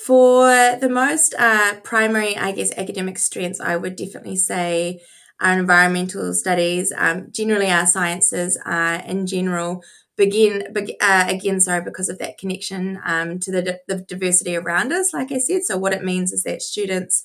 For 0.05 0.75
the 0.81 0.89
most 0.89 1.33
uh, 1.37 1.75
primary, 1.83 2.35
I 2.35 2.51
guess, 2.51 2.71
academic 2.77 3.17
strengths, 3.17 3.61
I 3.61 3.77
would 3.77 3.95
definitely 3.95 4.35
say 4.35 5.01
our 5.39 5.57
environmental 5.57 6.33
studies, 6.33 6.91
um, 6.97 7.27
generally 7.31 7.69
our 7.69 7.85
sciences 7.85 8.57
uh, 8.65 9.01
in 9.05 9.27
general, 9.27 9.81
begin, 10.17 10.73
be, 10.73 10.99
uh, 10.99 11.25
again, 11.29 11.61
sorry, 11.61 11.81
because 11.83 12.09
of 12.09 12.19
that 12.19 12.37
connection 12.37 12.99
um, 13.05 13.39
to 13.39 13.51
the, 13.51 13.79
the 13.87 14.01
diversity 14.01 14.57
around 14.57 14.91
us, 14.91 15.13
like 15.13 15.31
I 15.31 15.37
said. 15.37 15.63
So, 15.63 15.77
what 15.77 15.93
it 15.93 16.03
means 16.03 16.33
is 16.33 16.43
that 16.43 16.61
students 16.61 17.23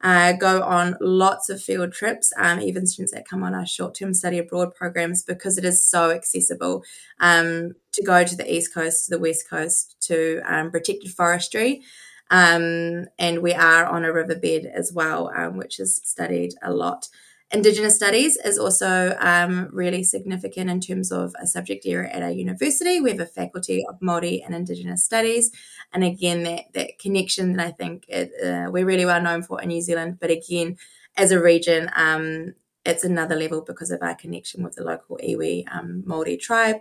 uh, 0.00 0.32
go 0.32 0.62
on 0.62 0.96
lots 1.00 1.48
of 1.48 1.62
field 1.62 1.92
trips, 1.92 2.32
um, 2.36 2.60
even 2.60 2.86
students 2.86 3.12
that 3.12 3.28
come 3.28 3.42
on 3.44 3.54
our 3.54 3.66
short 3.66 3.94
term 3.94 4.12
study 4.12 4.38
abroad 4.38 4.74
programs, 4.74 5.22
because 5.22 5.58
it 5.58 5.64
is 5.64 5.88
so 5.88 6.10
accessible 6.10 6.82
um, 7.20 7.74
to 7.92 8.02
go 8.02 8.24
to 8.24 8.36
the 8.36 8.52
East 8.52 8.74
Coast, 8.74 9.06
to 9.06 9.10
the 9.12 9.20
West 9.20 9.48
Coast, 9.48 9.96
to 10.02 10.40
um, 10.44 10.70
protected 10.72 11.12
forestry. 11.12 11.82
Um, 12.30 13.06
and 13.18 13.40
we 13.40 13.52
are 13.52 13.86
on 13.86 14.04
a 14.04 14.12
riverbed 14.12 14.66
as 14.66 14.92
well, 14.92 15.30
um, 15.36 15.56
which 15.56 15.78
is 15.78 16.00
studied 16.04 16.54
a 16.62 16.72
lot. 16.72 17.08
Indigenous 17.52 17.94
studies 17.94 18.36
is 18.36 18.58
also 18.58 19.16
um, 19.20 19.68
really 19.70 20.02
significant 20.02 20.68
in 20.68 20.80
terms 20.80 21.12
of 21.12 21.32
a 21.40 21.46
subject 21.46 21.86
area 21.86 22.10
at 22.10 22.22
our 22.22 22.30
university. 22.30 23.00
We 23.00 23.10
have 23.10 23.20
a 23.20 23.26
faculty 23.26 23.84
of 23.88 24.00
Māori 24.00 24.44
and 24.44 24.52
Indigenous 24.52 25.04
studies. 25.04 25.52
And 25.92 26.02
again, 26.02 26.42
that, 26.42 26.64
that 26.74 26.98
connection 26.98 27.52
that 27.52 27.66
I 27.66 27.70
think 27.70 28.04
it, 28.08 28.32
uh, 28.44 28.68
we're 28.72 28.84
really 28.84 29.04
well 29.04 29.22
known 29.22 29.44
for 29.44 29.62
in 29.62 29.68
New 29.68 29.80
Zealand. 29.80 30.18
But 30.20 30.30
again, 30.32 30.76
as 31.16 31.30
a 31.30 31.40
region, 31.40 31.88
um, 31.94 32.54
it's 32.84 33.04
another 33.04 33.36
level 33.36 33.62
because 33.62 33.92
of 33.92 34.02
our 34.02 34.14
connection 34.14 34.64
with 34.64 34.74
the 34.74 34.84
local 34.84 35.18
iwi 35.18 35.64
um, 35.72 36.02
Māori 36.06 36.40
tribe. 36.40 36.76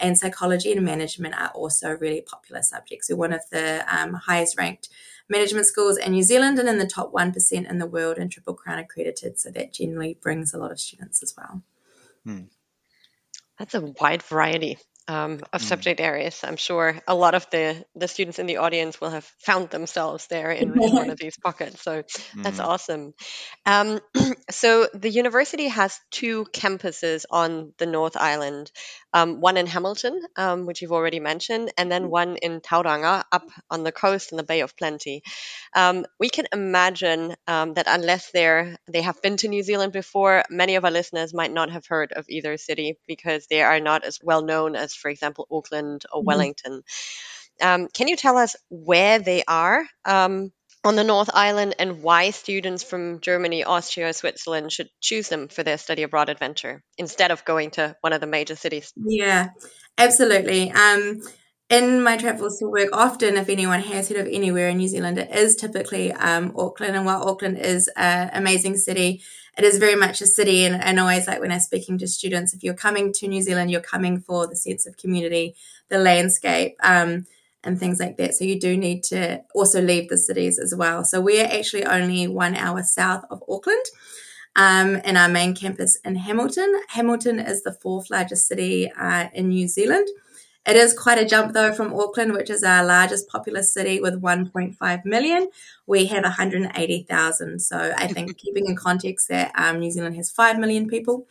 And 0.00 0.18
psychology 0.18 0.72
and 0.72 0.84
management 0.84 1.34
are 1.34 1.48
also 1.48 1.90
really 1.90 2.22
popular 2.22 2.62
subjects. 2.62 3.10
We're 3.10 3.16
one 3.16 3.32
of 3.32 3.42
the 3.50 3.84
um, 3.88 4.14
highest 4.14 4.58
ranked 4.58 4.88
management 5.28 5.66
schools 5.66 5.98
in 5.98 6.12
New 6.12 6.22
Zealand 6.22 6.58
and 6.58 6.68
in 6.68 6.78
the 6.78 6.86
top 6.86 7.12
1% 7.12 7.70
in 7.70 7.78
the 7.78 7.86
world 7.86 8.16
and 8.18 8.30
Triple 8.30 8.54
Crown 8.54 8.78
accredited. 8.78 9.38
So 9.38 9.50
that 9.50 9.72
generally 9.72 10.18
brings 10.20 10.52
a 10.52 10.58
lot 10.58 10.72
of 10.72 10.80
students 10.80 11.22
as 11.22 11.34
well. 11.36 11.62
Hmm. 12.24 12.44
That's 13.58 13.74
a 13.74 13.92
wide 14.00 14.22
variety 14.22 14.78
um, 15.10 15.40
of 15.52 15.60
mm. 15.60 15.64
subject 15.64 16.00
areas. 16.00 16.40
I'm 16.44 16.56
sure 16.56 17.00
a 17.08 17.16
lot 17.16 17.34
of 17.34 17.50
the, 17.50 17.84
the 17.96 18.06
students 18.06 18.38
in 18.38 18.46
the 18.46 18.58
audience 18.58 19.00
will 19.00 19.10
have 19.10 19.24
found 19.40 19.70
themselves 19.70 20.28
there 20.28 20.52
in, 20.52 20.80
in 20.80 20.94
one 20.94 21.10
of 21.10 21.18
these 21.24 21.36
pockets. 21.36 21.82
So 21.82 22.02
mm. 22.02 22.42
that's 22.44 22.60
awesome. 22.60 23.14
Um, 23.66 23.98
so 24.50 24.86
the 24.94 25.10
university 25.10 25.66
has 25.66 25.98
two 26.12 26.44
campuses 26.52 27.24
on 27.28 27.72
the 27.78 27.86
North 27.86 28.16
Island, 28.16 28.70
um, 29.12 29.40
one 29.40 29.56
in 29.56 29.66
Hamilton, 29.66 30.22
um, 30.36 30.66
which 30.66 30.80
you've 30.80 30.92
already 30.92 31.18
mentioned, 31.18 31.72
and 31.76 31.90
then 31.90 32.08
one 32.08 32.36
in 32.36 32.60
Tauranga 32.60 33.24
up 33.32 33.48
on 33.68 33.82
the 33.82 33.90
coast 33.90 34.30
in 34.30 34.36
the 34.36 34.44
Bay 34.44 34.60
of 34.60 34.76
Plenty. 34.76 35.24
Um, 35.74 36.06
we 36.20 36.30
can 36.30 36.46
imagine 36.52 37.34
um, 37.48 37.74
that 37.74 37.86
unless 37.88 38.30
they're, 38.30 38.76
they 38.86 39.02
have 39.02 39.20
been 39.22 39.38
to 39.38 39.48
New 39.48 39.64
Zealand 39.64 39.92
before, 39.92 40.44
many 40.50 40.76
of 40.76 40.84
our 40.84 40.92
listeners 40.92 41.34
might 41.34 41.52
not 41.52 41.70
have 41.70 41.86
heard 41.86 42.12
of 42.12 42.26
either 42.28 42.56
city 42.56 42.96
because 43.08 43.48
they 43.48 43.62
are 43.62 43.80
not 43.80 44.04
as 44.04 44.20
well 44.22 44.42
known 44.42 44.76
as 44.76 44.99
for 45.00 45.10
example, 45.10 45.46
Auckland 45.50 46.04
or 46.12 46.20
mm-hmm. 46.20 46.26
Wellington. 46.26 46.82
Um, 47.60 47.88
can 47.88 48.08
you 48.08 48.16
tell 48.16 48.36
us 48.36 48.56
where 48.68 49.18
they 49.18 49.42
are 49.46 49.84
um, 50.04 50.52
on 50.82 50.96
the 50.96 51.04
North 51.04 51.30
Island 51.32 51.74
and 51.78 52.02
why 52.02 52.30
students 52.30 52.82
from 52.82 53.20
Germany, 53.20 53.64
Austria, 53.64 54.08
or 54.08 54.12
Switzerland 54.12 54.72
should 54.72 54.88
choose 55.00 55.28
them 55.28 55.48
for 55.48 55.62
their 55.62 55.78
study 55.78 56.02
abroad 56.02 56.30
adventure 56.30 56.82
instead 56.96 57.30
of 57.30 57.44
going 57.44 57.70
to 57.72 57.96
one 58.00 58.12
of 58.12 58.20
the 58.20 58.26
major 58.26 58.56
cities? 58.56 58.92
Yeah, 58.96 59.48
absolutely. 59.98 60.70
Um, 60.70 61.20
in 61.68 62.02
my 62.02 62.16
travels 62.16 62.58
to 62.58 62.66
work, 62.66 62.88
often 62.92 63.36
if 63.36 63.48
anyone 63.48 63.80
has 63.80 64.08
heard 64.08 64.18
of 64.18 64.26
anywhere 64.26 64.68
in 64.68 64.78
New 64.78 64.88
Zealand, 64.88 65.18
it 65.18 65.30
is 65.34 65.54
typically 65.54 66.12
um, 66.12 66.54
Auckland. 66.56 66.96
And 66.96 67.04
while 67.04 67.28
Auckland 67.28 67.58
is 67.58 67.88
an 67.96 68.30
amazing 68.32 68.76
city, 68.76 69.22
it 69.58 69.64
is 69.64 69.78
very 69.78 69.94
much 69.94 70.20
a 70.20 70.26
city. 70.26 70.64
And, 70.64 70.80
and 70.82 70.98
always 71.00 71.26
like 71.26 71.40
when 71.40 71.52
I'm 71.52 71.60
speaking 71.60 71.98
to 71.98 72.06
students, 72.06 72.54
if 72.54 72.62
you're 72.62 72.74
coming 72.74 73.12
to 73.14 73.28
New 73.28 73.42
Zealand, 73.42 73.70
you're 73.70 73.80
coming 73.80 74.20
for 74.20 74.46
the 74.46 74.56
sense 74.56 74.86
of 74.86 74.96
community, 74.96 75.54
the 75.88 75.98
landscape, 75.98 76.76
um, 76.82 77.26
and 77.62 77.78
things 77.78 78.00
like 78.00 78.16
that. 78.16 78.34
So 78.34 78.44
you 78.44 78.58
do 78.58 78.76
need 78.76 79.02
to 79.04 79.42
also 79.54 79.82
leave 79.82 80.08
the 80.08 80.16
cities 80.16 80.58
as 80.58 80.74
well. 80.74 81.04
So 81.04 81.20
we're 81.20 81.44
actually 81.44 81.84
only 81.84 82.26
one 82.26 82.56
hour 82.56 82.82
south 82.82 83.24
of 83.30 83.42
Auckland. 83.48 83.84
Um, 84.56 84.96
in 84.96 85.16
our 85.16 85.28
main 85.28 85.54
campus 85.54 85.96
in 86.04 86.16
Hamilton. 86.16 86.82
Hamilton 86.88 87.38
is 87.38 87.62
the 87.62 87.72
fourth 87.72 88.10
largest 88.10 88.48
city 88.48 88.90
uh, 88.90 89.28
in 89.32 89.50
New 89.50 89.68
Zealand. 89.68 90.08
It 90.66 90.76
is 90.76 90.92
quite 90.92 91.18
a 91.18 91.24
jump 91.24 91.54
though 91.54 91.72
from 91.72 91.94
Auckland, 91.94 92.32
which 92.32 92.50
is 92.50 92.62
our 92.62 92.84
largest 92.84 93.28
populous 93.28 93.72
city 93.72 94.00
with 94.00 94.20
1.5 94.20 95.04
million. 95.04 95.48
We 95.86 96.06
have 96.06 96.22
180,000. 96.22 97.58
So 97.60 97.94
I 97.96 98.06
think 98.06 98.36
keeping 98.38 98.66
in 98.66 98.76
context 98.76 99.28
that 99.28 99.52
um, 99.54 99.80
New 99.80 99.90
Zealand 99.90 100.16
has 100.16 100.30
5 100.30 100.58
million 100.58 100.86
people 100.86 101.26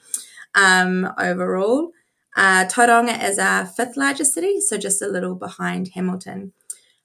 um, 0.56 1.12
overall. 1.18 1.92
Uh, 2.36 2.66
Tauranga 2.66 3.22
is 3.24 3.38
our 3.38 3.66
fifth 3.66 3.98
largest 3.98 4.34
city, 4.34 4.62
so 4.62 4.78
just 4.78 5.02
a 5.02 5.08
little 5.08 5.36
behind 5.36 5.90
Hamilton. 5.90 6.54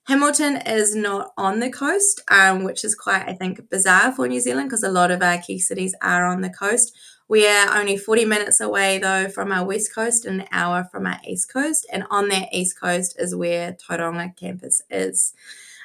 Hamilton 0.04 0.58
is 0.66 0.94
not 0.94 1.32
on 1.38 1.60
the 1.60 1.70
coast, 1.70 2.20
um, 2.28 2.62
which 2.62 2.84
is 2.84 2.94
quite, 2.94 3.26
I 3.26 3.32
think, 3.32 3.70
bizarre 3.70 4.12
for 4.12 4.28
New 4.28 4.40
Zealand 4.40 4.68
because 4.68 4.82
a 4.82 4.90
lot 4.90 5.10
of 5.10 5.22
our 5.22 5.38
key 5.38 5.58
cities 5.58 5.94
are 6.02 6.26
on 6.26 6.42
the 6.42 6.50
coast. 6.50 6.94
We 7.26 7.46
are 7.48 7.78
only 7.78 7.96
40 7.96 8.26
minutes 8.26 8.60
away, 8.60 8.98
though, 8.98 9.28
from 9.28 9.50
our 9.50 9.64
west 9.64 9.94
coast 9.94 10.26
and 10.26 10.42
an 10.42 10.48
hour 10.52 10.84
from 10.84 11.06
our 11.06 11.18
east 11.26 11.50
coast. 11.50 11.86
And 11.90 12.04
on 12.10 12.28
that 12.28 12.48
east 12.52 12.78
coast 12.78 13.16
is 13.18 13.34
where 13.34 13.72
Tauranga 13.72 14.36
campus 14.36 14.82
is. 14.90 15.32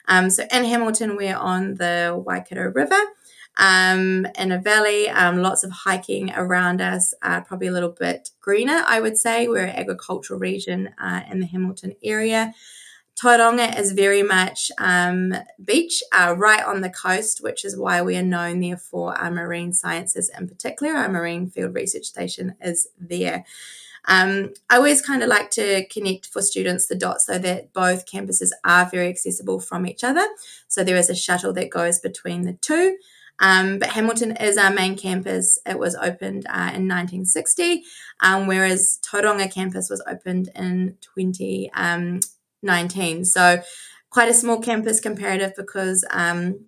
Um, 0.08 0.30
so 0.30 0.44
in 0.52 0.66
Hamilton, 0.66 1.16
we're 1.16 1.38
on 1.38 1.76
the 1.76 2.22
Waikato 2.26 2.72
River. 2.72 3.00
Um, 3.58 4.26
in 4.38 4.52
a 4.52 4.60
valley, 4.60 5.10
um, 5.10 5.42
lots 5.42 5.64
of 5.64 5.72
hiking 5.72 6.32
around 6.36 6.82
us, 6.82 7.14
uh, 7.22 7.42
probably 7.42 7.68
a 7.68 7.72
little 7.72 7.96
bit 7.98 8.32
greener, 8.42 8.84
I 8.86 9.02
would 9.02 9.18
say. 9.18 9.48
We're 9.48 9.66
an 9.66 9.76
agricultural 9.76 10.40
region 10.40 10.90
uh, 11.02 11.22
in 11.30 11.40
the 11.40 11.46
Hamilton 11.46 11.94
area. 12.04 12.54
Tauranga 13.22 13.78
is 13.78 13.92
very 13.92 14.24
much 14.24 14.72
um, 14.78 15.34
beach, 15.64 16.02
uh, 16.14 16.36
right 16.38 16.64
on 16.64 16.82
the 16.82 16.90
coast, 16.90 17.44
which 17.44 17.66
is 17.66 17.78
why 17.78 18.02
we 18.02 18.16
are 18.16 18.24
known 18.24 18.62
there 18.62 18.78
for 18.78 19.14
our 19.18 19.30
marine 19.30 19.74
sciences 19.74 20.32
in 20.38 20.48
particular. 20.48 20.94
Our 20.94 21.10
marine 21.10 21.50
field 21.50 21.76
research 21.76 22.06
station 22.06 22.56
is 22.62 22.88
there. 22.98 23.44
Um, 24.06 24.54
I 24.70 24.78
always 24.78 25.02
kind 25.02 25.22
of 25.22 25.28
like 25.28 25.52
to 25.52 25.86
connect 25.88 26.28
for 26.28 26.42
students 26.42 26.88
the 26.88 26.96
dots 26.96 27.26
so 27.26 27.38
that 27.40 27.74
both 27.74 28.10
campuses 28.10 28.52
are 28.64 28.90
very 28.90 29.10
accessible 29.10 29.60
from 29.60 29.86
each 29.86 30.04
other. 30.04 30.26
So 30.70 30.84
there 30.84 30.96
is 30.96 31.10
a 31.10 31.16
shuttle 31.16 31.52
that 31.54 31.70
goes 31.70 32.00
between 32.00 32.44
the 32.44 32.54
two. 32.54 32.98
Um, 33.42 33.80
but 33.80 33.90
Hamilton 33.90 34.36
is 34.38 34.58
our 34.58 34.72
main 34.72 34.98
campus. 34.98 35.60
It 35.66 35.80
was 35.80 35.96
opened 35.96 36.46
uh, 36.48 36.72
in 36.76 36.88
1960, 36.88 37.84
um, 38.22 38.48
whereas 38.48 39.00
Tauranga 39.02 39.52
campus 39.52 39.90
was 39.90 40.04
opened 40.08 40.50
in 40.56 40.98
20, 41.02 41.72
um, 41.74 42.20
19. 42.62 43.26
So 43.26 43.62
quite 44.10 44.30
a 44.30 44.34
small 44.34 44.60
campus 44.60 45.00
comparative 45.00 45.54
because 45.56 46.06
um, 46.12 46.66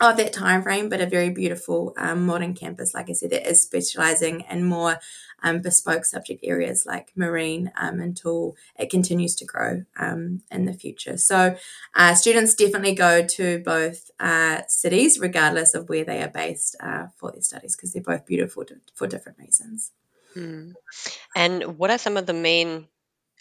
of 0.00 0.16
that 0.16 0.32
time 0.32 0.62
frame, 0.62 0.88
but 0.88 1.00
a 1.00 1.06
very 1.06 1.30
beautiful 1.30 1.94
um, 1.96 2.26
modern 2.26 2.54
campus. 2.54 2.94
Like 2.94 3.08
I 3.08 3.12
said, 3.12 3.30
that 3.30 3.48
is 3.48 3.62
specializing 3.62 4.44
in 4.50 4.64
more 4.64 4.98
um, 5.42 5.60
bespoke 5.60 6.04
subject 6.04 6.40
areas 6.42 6.84
like 6.86 7.12
marine 7.14 7.70
um, 7.76 8.00
until 8.00 8.56
it 8.78 8.90
continues 8.90 9.34
to 9.36 9.44
grow 9.44 9.84
um, 9.98 10.42
in 10.50 10.64
the 10.64 10.72
future. 10.72 11.16
So 11.16 11.56
uh, 11.94 12.14
students 12.14 12.54
definitely 12.54 12.94
go 12.94 13.24
to 13.24 13.58
both 13.60 14.10
uh, 14.18 14.62
cities, 14.68 15.18
regardless 15.18 15.74
of 15.74 15.88
where 15.88 16.04
they 16.04 16.22
are 16.22 16.28
based 16.28 16.76
uh, 16.80 17.06
for 17.16 17.30
their 17.30 17.42
studies, 17.42 17.76
because 17.76 17.92
they're 17.92 18.02
both 18.02 18.26
beautiful 18.26 18.64
for 18.94 19.06
different 19.06 19.38
reasons. 19.38 19.92
Hmm. 20.32 20.72
And 21.36 21.78
what 21.78 21.90
are 21.90 21.98
some 21.98 22.16
of 22.16 22.26
the 22.26 22.32
main 22.32 22.88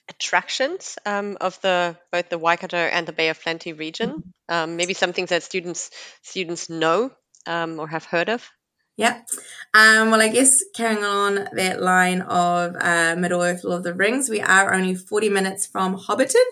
attractions 0.10 0.98
um, 1.06 1.38
of 1.42 1.60
the 1.62 1.96
both 2.12 2.30
the 2.30 2.38
Waikato 2.38 2.78
and 2.78 3.08
the 3.08 3.14
Bay 3.14 3.30
of 3.30 3.42
Plenty 3.42 3.74
region? 3.74 4.10
Mm-hmm. 4.10 4.30
Um, 4.50 4.76
maybe 4.76 4.94
some 4.94 5.14
things 5.14 5.30
that 5.30 5.44
students 5.44 5.90
students 6.22 6.70
know 6.70 7.12
um, 7.48 7.80
or 7.80 7.88
have 7.88 8.06
heard 8.06 8.30
of. 8.30 8.50
Yeah. 8.96 9.22
Um, 9.74 10.12
well, 10.12 10.22
I 10.22 10.28
guess 10.28 10.64
carrying 10.76 11.04
on 11.04 11.48
that 11.54 11.82
line 11.82 12.22
of 12.22 12.76
uh, 12.80 13.16
Middle 13.18 13.42
Earth 13.42 13.64
Lord 13.64 13.80
of 13.80 13.84
the 13.84 13.94
Rings, 13.94 14.30
we 14.30 14.40
are 14.40 14.72
only 14.72 14.94
40 14.94 15.30
minutes 15.30 15.66
from 15.66 15.98
Hobbiton. 15.98 16.46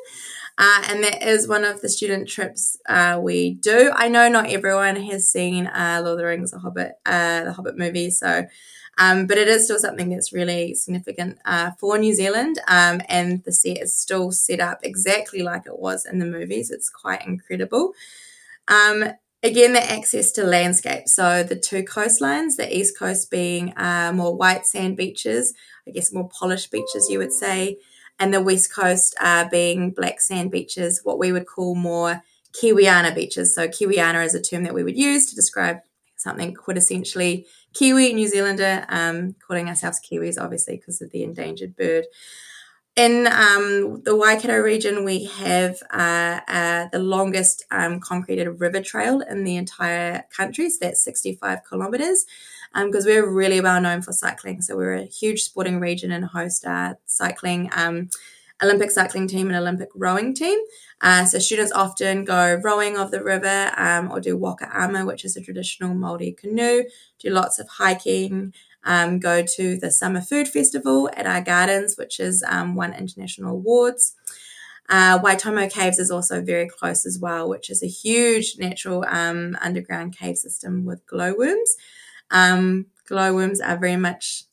Uh, 0.57 0.83
and 0.89 1.03
that 1.03 1.23
is 1.23 1.47
one 1.47 1.63
of 1.63 1.81
the 1.81 1.89
student 1.89 2.27
trips 2.27 2.77
uh, 2.89 3.19
we 3.21 3.53
do. 3.53 3.91
I 3.95 4.09
know 4.09 4.27
not 4.27 4.49
everyone 4.49 4.95
has 4.95 5.31
seen 5.31 5.67
uh, 5.67 6.01
Lord 6.03 6.13
of 6.13 6.17
the 6.17 6.25
Rings, 6.25 6.51
the 6.51 6.59
Hobbit, 6.59 6.93
uh, 7.05 7.45
the 7.45 7.53
Hobbit 7.53 7.77
movie, 7.77 8.09
so 8.09 8.45
um, 8.97 9.25
but 9.25 9.37
it 9.37 9.47
is 9.47 9.65
still 9.65 9.79
something 9.79 10.09
that's 10.09 10.33
really 10.33 10.75
significant 10.75 11.39
uh, 11.45 11.71
for 11.79 11.97
New 11.97 12.13
Zealand. 12.13 12.59
Um, 12.67 13.01
and 13.07 13.43
the 13.43 13.51
set 13.51 13.77
is 13.77 13.95
still 13.95 14.31
set 14.31 14.59
up 14.59 14.79
exactly 14.83 15.41
like 15.41 15.65
it 15.65 15.79
was 15.79 16.05
in 16.05 16.19
the 16.19 16.25
movies. 16.25 16.69
It's 16.71 16.89
quite 16.89 17.25
incredible. 17.25 17.93
Um, 18.67 19.05
again, 19.43 19.73
the 19.73 19.91
access 19.91 20.31
to 20.33 20.43
landscape. 20.43 21.07
So 21.07 21.43
the 21.43 21.55
two 21.55 21.83
coastlines, 21.83 22.57
the 22.57 22.75
east 22.75 22.97
coast 22.97 23.31
being 23.31 23.73
uh, 23.77 24.11
more 24.13 24.35
white 24.35 24.65
sand 24.65 24.97
beaches, 24.97 25.53
I 25.87 25.91
guess 25.91 26.13
more 26.13 26.29
polished 26.29 26.71
beaches, 26.71 27.07
you 27.09 27.17
would 27.19 27.33
say, 27.33 27.77
and 28.19 28.33
the 28.33 28.41
west 28.41 28.73
coast 28.73 29.15
uh, 29.19 29.47
being 29.49 29.91
black 29.91 30.21
sand 30.21 30.51
beaches, 30.51 31.01
what 31.03 31.17
we 31.17 31.31
would 31.31 31.47
call 31.47 31.75
more 31.75 32.21
Kiwiana 32.53 33.15
beaches. 33.15 33.55
So 33.55 33.67
Kiwiana 33.67 34.23
is 34.25 34.35
a 34.35 34.41
term 34.41 34.63
that 34.63 34.73
we 34.73 34.83
would 34.83 34.97
use 34.97 35.27
to 35.27 35.35
describe 35.35 35.79
something 36.21 36.53
quintessentially 36.53 37.45
Kiwi, 37.73 38.13
New 38.13 38.27
Zealander, 38.27 38.85
um, 38.89 39.35
calling 39.45 39.69
ourselves 39.69 39.99
Kiwis, 39.99 40.41
obviously, 40.41 40.77
because 40.77 41.01
of 41.01 41.11
the 41.11 41.23
endangered 41.23 41.75
bird. 41.75 42.05
in 42.97 43.27
um, 43.27 44.01
the 44.03 44.15
Waikato 44.15 44.57
region, 44.57 45.05
we 45.05 45.25
have 45.25 45.81
uh, 45.91 46.41
uh, 46.47 46.87
the 46.91 46.99
longest 46.99 47.65
um, 47.71 47.99
concreted 48.01 48.59
river 48.59 48.81
trail 48.81 49.21
in 49.21 49.43
the 49.45 49.55
entire 49.55 50.23
country. 50.35 50.69
So 50.69 50.77
that's 50.81 51.03
65 51.03 51.59
kilometres 51.69 52.25
because 52.73 53.05
um, 53.05 53.11
we're 53.11 53.29
really 53.29 53.61
well 53.61 53.81
known 53.81 54.01
for 54.01 54.11
cycling. 54.11 54.61
So 54.61 54.75
we're 54.75 54.95
a 54.95 55.05
huge 55.05 55.43
sporting 55.43 55.79
region 55.79 56.11
and 56.11 56.25
host 56.25 56.65
uh, 56.65 56.95
cycling, 57.05 57.69
um, 57.73 58.09
Olympic 58.63 58.91
cycling 58.91 59.27
team 59.27 59.47
and 59.47 59.55
Olympic 59.55 59.89
rowing 59.95 60.33
team. 60.33 60.59
Uh, 61.01 61.25
so 61.25 61.39
students 61.39 61.71
often 61.71 62.23
go 62.23 62.59
rowing 62.63 62.97
of 62.97 63.11
the 63.11 63.23
river 63.23 63.71
um, 63.77 64.11
or 64.11 64.19
do 64.19 64.37
waka 64.37 64.69
ama, 64.73 65.05
which 65.05 65.25
is 65.25 65.35
a 65.35 65.41
traditional 65.41 65.95
Māori 65.95 66.37
canoe, 66.37 66.83
do 67.19 67.29
lots 67.29 67.59
of 67.59 67.67
hiking, 67.67 68.53
um, 68.83 69.19
go 69.19 69.43
to 69.43 69.77
the 69.77 69.91
Summer 69.91 70.21
Food 70.21 70.47
Festival 70.47 71.09
at 71.15 71.25
our 71.25 71.41
gardens, 71.41 71.95
which 71.97 72.19
is 72.19 72.43
um, 72.47 72.75
won 72.75 72.93
international 72.93 73.51
awards. 73.51 74.15
Uh, 74.89 75.17
Waitomo 75.19 75.71
Caves 75.71 75.99
is 75.99 76.11
also 76.11 76.41
very 76.41 76.67
close 76.67 77.05
as 77.05 77.17
well, 77.17 77.47
which 77.47 77.69
is 77.69 77.81
a 77.81 77.87
huge 77.87 78.57
natural 78.57 79.05
um, 79.07 79.57
underground 79.61 80.17
cave 80.17 80.37
system 80.37 80.85
with 80.85 81.05
glowworms. 81.05 81.77
Um, 82.29 82.87
glowworms 83.07 83.61
are 83.61 83.77
very 83.77 83.95
much 83.95 84.43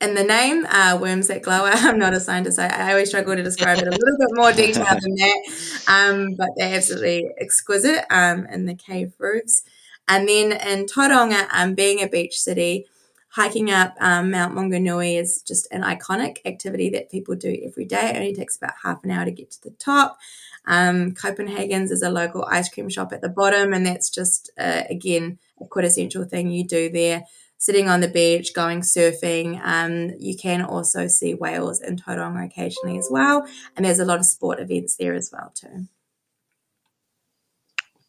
in 0.00 0.14
the 0.14 0.24
name, 0.24 0.66
uh, 0.66 0.98
worms 1.00 1.28
that 1.28 1.42
glow. 1.42 1.64
I'm 1.64 1.98
not 1.98 2.14
a 2.14 2.20
scientist. 2.20 2.58
I, 2.58 2.68
I, 2.68 2.90
always 2.90 3.08
struggle 3.08 3.36
to 3.36 3.42
describe 3.42 3.78
it 3.78 3.86
a 3.86 3.90
little 3.90 4.18
bit 4.18 4.28
more 4.32 4.52
detail 4.52 4.96
than 5.00 5.14
that. 5.14 5.82
Um, 5.88 6.34
but 6.34 6.48
they're 6.56 6.76
absolutely 6.76 7.30
exquisite 7.38 8.04
um, 8.10 8.46
in 8.46 8.66
the 8.66 8.74
cave 8.74 9.12
roofs. 9.18 9.62
And 10.08 10.28
then 10.28 10.52
in 10.52 10.86
Tauranga, 10.86 11.46
um, 11.52 11.74
being 11.74 12.02
a 12.02 12.08
beach 12.08 12.38
city, 12.38 12.86
hiking 13.30 13.70
up 13.70 13.94
um, 14.00 14.30
Mount 14.30 14.54
Maunganui 14.54 15.20
is 15.20 15.42
just 15.42 15.70
an 15.70 15.82
iconic 15.82 16.38
activity 16.44 16.90
that 16.90 17.10
people 17.10 17.36
do 17.36 17.56
every 17.64 17.84
day. 17.84 18.10
It 18.10 18.16
only 18.16 18.34
takes 18.34 18.56
about 18.56 18.74
half 18.82 19.04
an 19.04 19.10
hour 19.10 19.24
to 19.24 19.30
get 19.30 19.52
to 19.52 19.62
the 19.62 19.70
top. 19.70 20.18
Um, 20.66 21.12
Copenhagen's 21.12 21.90
is 21.90 22.02
a 22.02 22.10
local 22.10 22.44
ice 22.44 22.68
cream 22.68 22.88
shop 22.88 23.12
at 23.12 23.22
the 23.22 23.28
bottom, 23.28 23.72
and 23.72 23.86
that's 23.86 24.10
just, 24.10 24.50
uh, 24.58 24.82
again, 24.90 25.38
a 25.60 25.66
quintessential 25.66 26.24
thing 26.24 26.50
you 26.50 26.66
do 26.66 26.90
there. 26.90 27.24
Sitting 27.60 27.90
on 27.90 28.00
the 28.00 28.08
beach, 28.08 28.54
going 28.54 28.80
surfing. 28.80 29.60
Um, 29.62 30.16
you 30.18 30.34
can 30.34 30.62
also 30.62 31.08
see 31.08 31.34
whales 31.34 31.82
in 31.82 31.96
Tauranga 31.96 32.46
occasionally 32.46 32.96
as 32.96 33.08
well, 33.10 33.46
and 33.76 33.84
there's 33.84 33.98
a 33.98 34.04
lot 34.06 34.18
of 34.18 34.24
sport 34.24 34.58
events 34.58 34.96
there 34.96 35.14
as 35.14 35.30
well 35.30 35.52
too. 35.54 35.86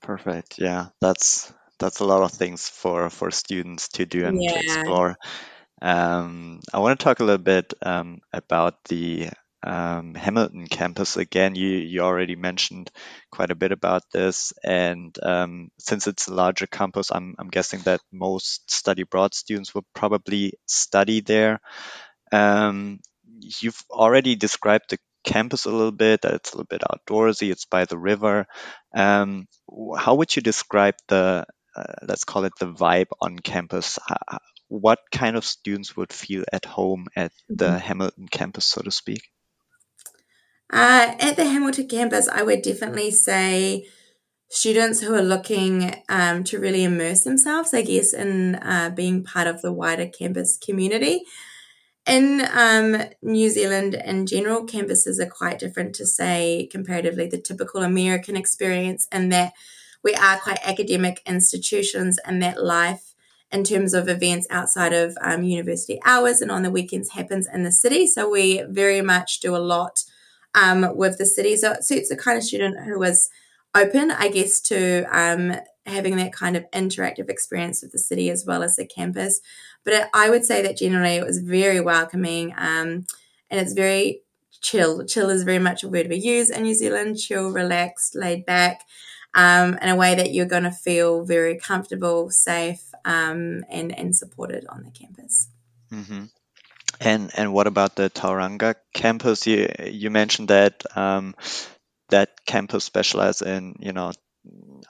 Perfect. 0.02 0.58
Yeah, 0.58 0.88
that's 1.02 1.54
that's 1.80 2.00
a 2.00 2.06
lot 2.06 2.24
of 2.24 2.32
things 2.32 2.70
for 2.70 3.10
for 3.10 3.30
students 3.30 3.90
to 3.90 4.06
do 4.06 4.26
and 4.26 4.42
yeah. 4.42 4.54
to 4.54 4.60
explore. 4.60 5.18
Um, 5.82 6.62
I 6.74 6.80
want 6.80 6.98
to 6.98 7.04
talk 7.04 7.20
a 7.20 7.24
little 7.26 7.44
bit 7.44 7.74
um, 7.82 8.22
about 8.32 8.86
the 8.86 9.32
um, 9.64 10.16
Hamilton 10.16 10.68
campus 10.68 11.18
again. 11.18 11.56
You 11.56 11.70
you 11.70 12.02
already 12.02 12.36
mentioned 12.36 12.92
quite 13.32 13.52
a 13.52 13.56
bit 13.56 13.72
about 13.72 14.04
this, 14.12 14.54
and 14.64 15.16
um, 15.22 15.70
since 15.80 16.08
it's 16.08 16.28
a 16.28 16.34
larger 16.34 16.68
campus, 16.68 17.12
I'm 17.12 17.36
I'm 17.38 17.50
guessing 17.50 17.82
that 17.82 18.02
most 18.12 18.72
study 18.72 19.04
abroad 19.04 19.34
students 19.34 19.74
will 19.74 19.86
probably 19.94 20.54
study 20.66 21.22
there. 21.22 21.60
Um, 22.32 23.00
you've 23.62 23.82
already 23.90 24.36
described 24.36 24.90
the 24.90 24.98
campus 25.24 25.66
a 25.66 25.72
little 25.72 25.92
bit. 25.92 26.22
That 26.22 26.34
it's 26.34 26.54
a 26.54 26.58
little 26.58 26.68
bit 26.70 26.82
outdoorsy. 26.82 27.52
It's 27.52 27.66
by 27.66 27.86
the 27.86 27.98
river. 27.98 28.48
Um, 28.96 29.48
how 29.98 30.16
would 30.16 30.36
you 30.36 30.42
describe 30.42 30.96
the 31.08 31.46
uh, 31.76 31.94
let's 32.04 32.24
call 32.24 32.44
it 32.44 32.54
the 32.60 32.68
vibe 32.68 33.08
on 33.22 33.40
campus. 33.40 33.98
What 34.68 35.00
kind 35.12 35.36
of 35.36 35.46
students 35.46 35.96
would 35.98 36.14
feel 36.14 36.44
at 36.52 36.66
home 36.66 37.08
at 37.16 37.32
the 37.50 37.66
mm-hmm. 37.66 37.78
Hamilton 37.78 38.28
campus, 38.28 38.66
so 38.66 38.82
to 38.82 38.92
speak? 38.92 39.22
Uh, 40.72 41.16
at 41.20 41.36
the 41.36 41.44
Hamilton 41.44 41.88
campus, 41.88 42.30
I 42.30 42.44
would 42.44 42.62
definitely 42.62 43.12
say 43.12 43.86
students 44.50 45.02
who 45.02 45.14
are 45.14 45.22
looking 45.22 46.02
um, 46.08 46.46
to 46.46 46.60
really 46.60 46.86
immerse 46.86 47.24
themselves, 47.24 47.74
I 47.74 47.82
guess, 47.82 48.14
in 48.14 48.56
uh, 48.56 48.90
being 48.96 49.24
part 49.24 49.48
of 49.48 49.62
the 49.62 49.74
wider 49.74 50.08
campus 50.08 50.58
community. 50.58 51.24
In 52.08 52.48
um, 52.54 53.04
New 53.22 53.50
Zealand 53.50 53.96
in 53.96 54.26
general, 54.26 54.66
campuses 54.66 55.20
are 55.20 55.30
quite 55.30 55.60
different 55.60 55.94
to, 55.96 56.06
say, 56.06 56.70
comparatively 56.72 57.28
the 57.28 57.42
typical 57.42 57.84
American 57.84 58.38
experience, 58.38 59.08
in 59.12 59.30
that 59.30 59.54
we 60.04 60.16
are 60.16 60.38
quite 60.40 60.60
academic 60.66 61.22
institutions 61.26 62.18
and 62.26 62.42
that 62.42 62.64
life 62.64 63.14
in 63.52 63.66
terms 63.66 63.94
of 63.94 64.08
events 64.08 64.48
outside 64.50 64.94
of 64.94 65.18
um, 65.22 65.44
university 65.44 66.00
hours 66.06 66.42
and 66.42 66.50
on 66.50 66.64
the 66.64 66.72
weekends 66.72 67.10
happens 67.10 67.48
in 67.54 67.64
the 67.64 67.72
city. 67.72 68.08
So 68.08 68.30
we 68.30 68.64
very 68.70 69.02
much 69.02 69.42
do 69.42 69.54
a 69.56 69.58
lot 69.60 70.06
um, 70.56 70.96
with 70.96 71.18
the 71.18 71.26
city. 71.26 71.56
So 71.56 71.72
it 71.72 71.84
suits 71.84 72.10
the 72.10 72.18
kind 72.18 72.38
of 72.38 72.44
student 72.44 72.86
who 72.86 73.00
was 73.00 73.30
open, 73.76 74.12
I 74.12 74.30
guess, 74.30 74.60
to 74.62 75.04
um, 75.12 75.56
having 75.86 76.18
that 76.18 76.34
kind 76.34 76.56
of 76.56 76.70
interactive 76.72 77.30
experience 77.30 77.82
with 77.82 77.92
the 77.92 78.00
city 78.00 78.30
as 78.30 78.46
well 78.46 78.64
as 78.64 78.76
the 78.76 78.86
campus. 78.86 79.42
But 79.84 79.94
it, 79.94 80.08
I 80.14 80.30
would 80.30 80.46
say 80.46 80.62
that 80.62 80.78
generally 80.78 81.16
it 81.16 81.26
was 81.26 81.40
very 81.40 81.80
welcoming 81.80 82.54
um, 82.58 83.06
and 83.50 83.60
it's 83.60 83.74
very 83.74 84.22
chill. 84.62 85.06
Chill 85.06 85.30
is 85.30 85.44
very 85.44 85.60
much 85.60 85.84
a 85.84 85.90
word 85.90 86.08
we 86.08 86.18
use 86.18 86.50
in 86.50 86.64
New 86.64 86.76
Zealand 86.76 87.18
chill, 87.18 87.52
relaxed, 87.52 88.16
laid 88.16 88.46
back 88.46 88.82
um, 89.34 89.78
in 89.82 89.90
a 89.90 89.96
way 89.96 90.16
that 90.16 90.34
you're 90.34 90.46
going 90.46 90.64
to 90.64 90.72
feel 90.72 91.24
very 91.24 91.58
comfortable, 91.58 92.30
safe, 92.30 92.84
um, 93.06 93.64
and 93.70 93.98
and 93.98 94.16
supported 94.16 94.66
on 94.68 94.84
the 94.84 94.92
campus. 94.92 95.50
Mm-hmm. 95.92 96.26
And 97.02 97.32
and 97.36 97.52
what 97.52 97.68
about 97.68 97.96
the 97.98 98.10
Tauranga 98.10 98.76
campus? 98.94 99.46
You 99.46 99.68
you 99.86 100.10
mentioned 100.10 100.48
that 100.50 100.84
um, 100.96 101.36
that 102.10 102.46
campus 102.46 102.86
specializes 102.86 103.42
in 103.42 103.76
you 103.80 103.94
know 103.94 104.14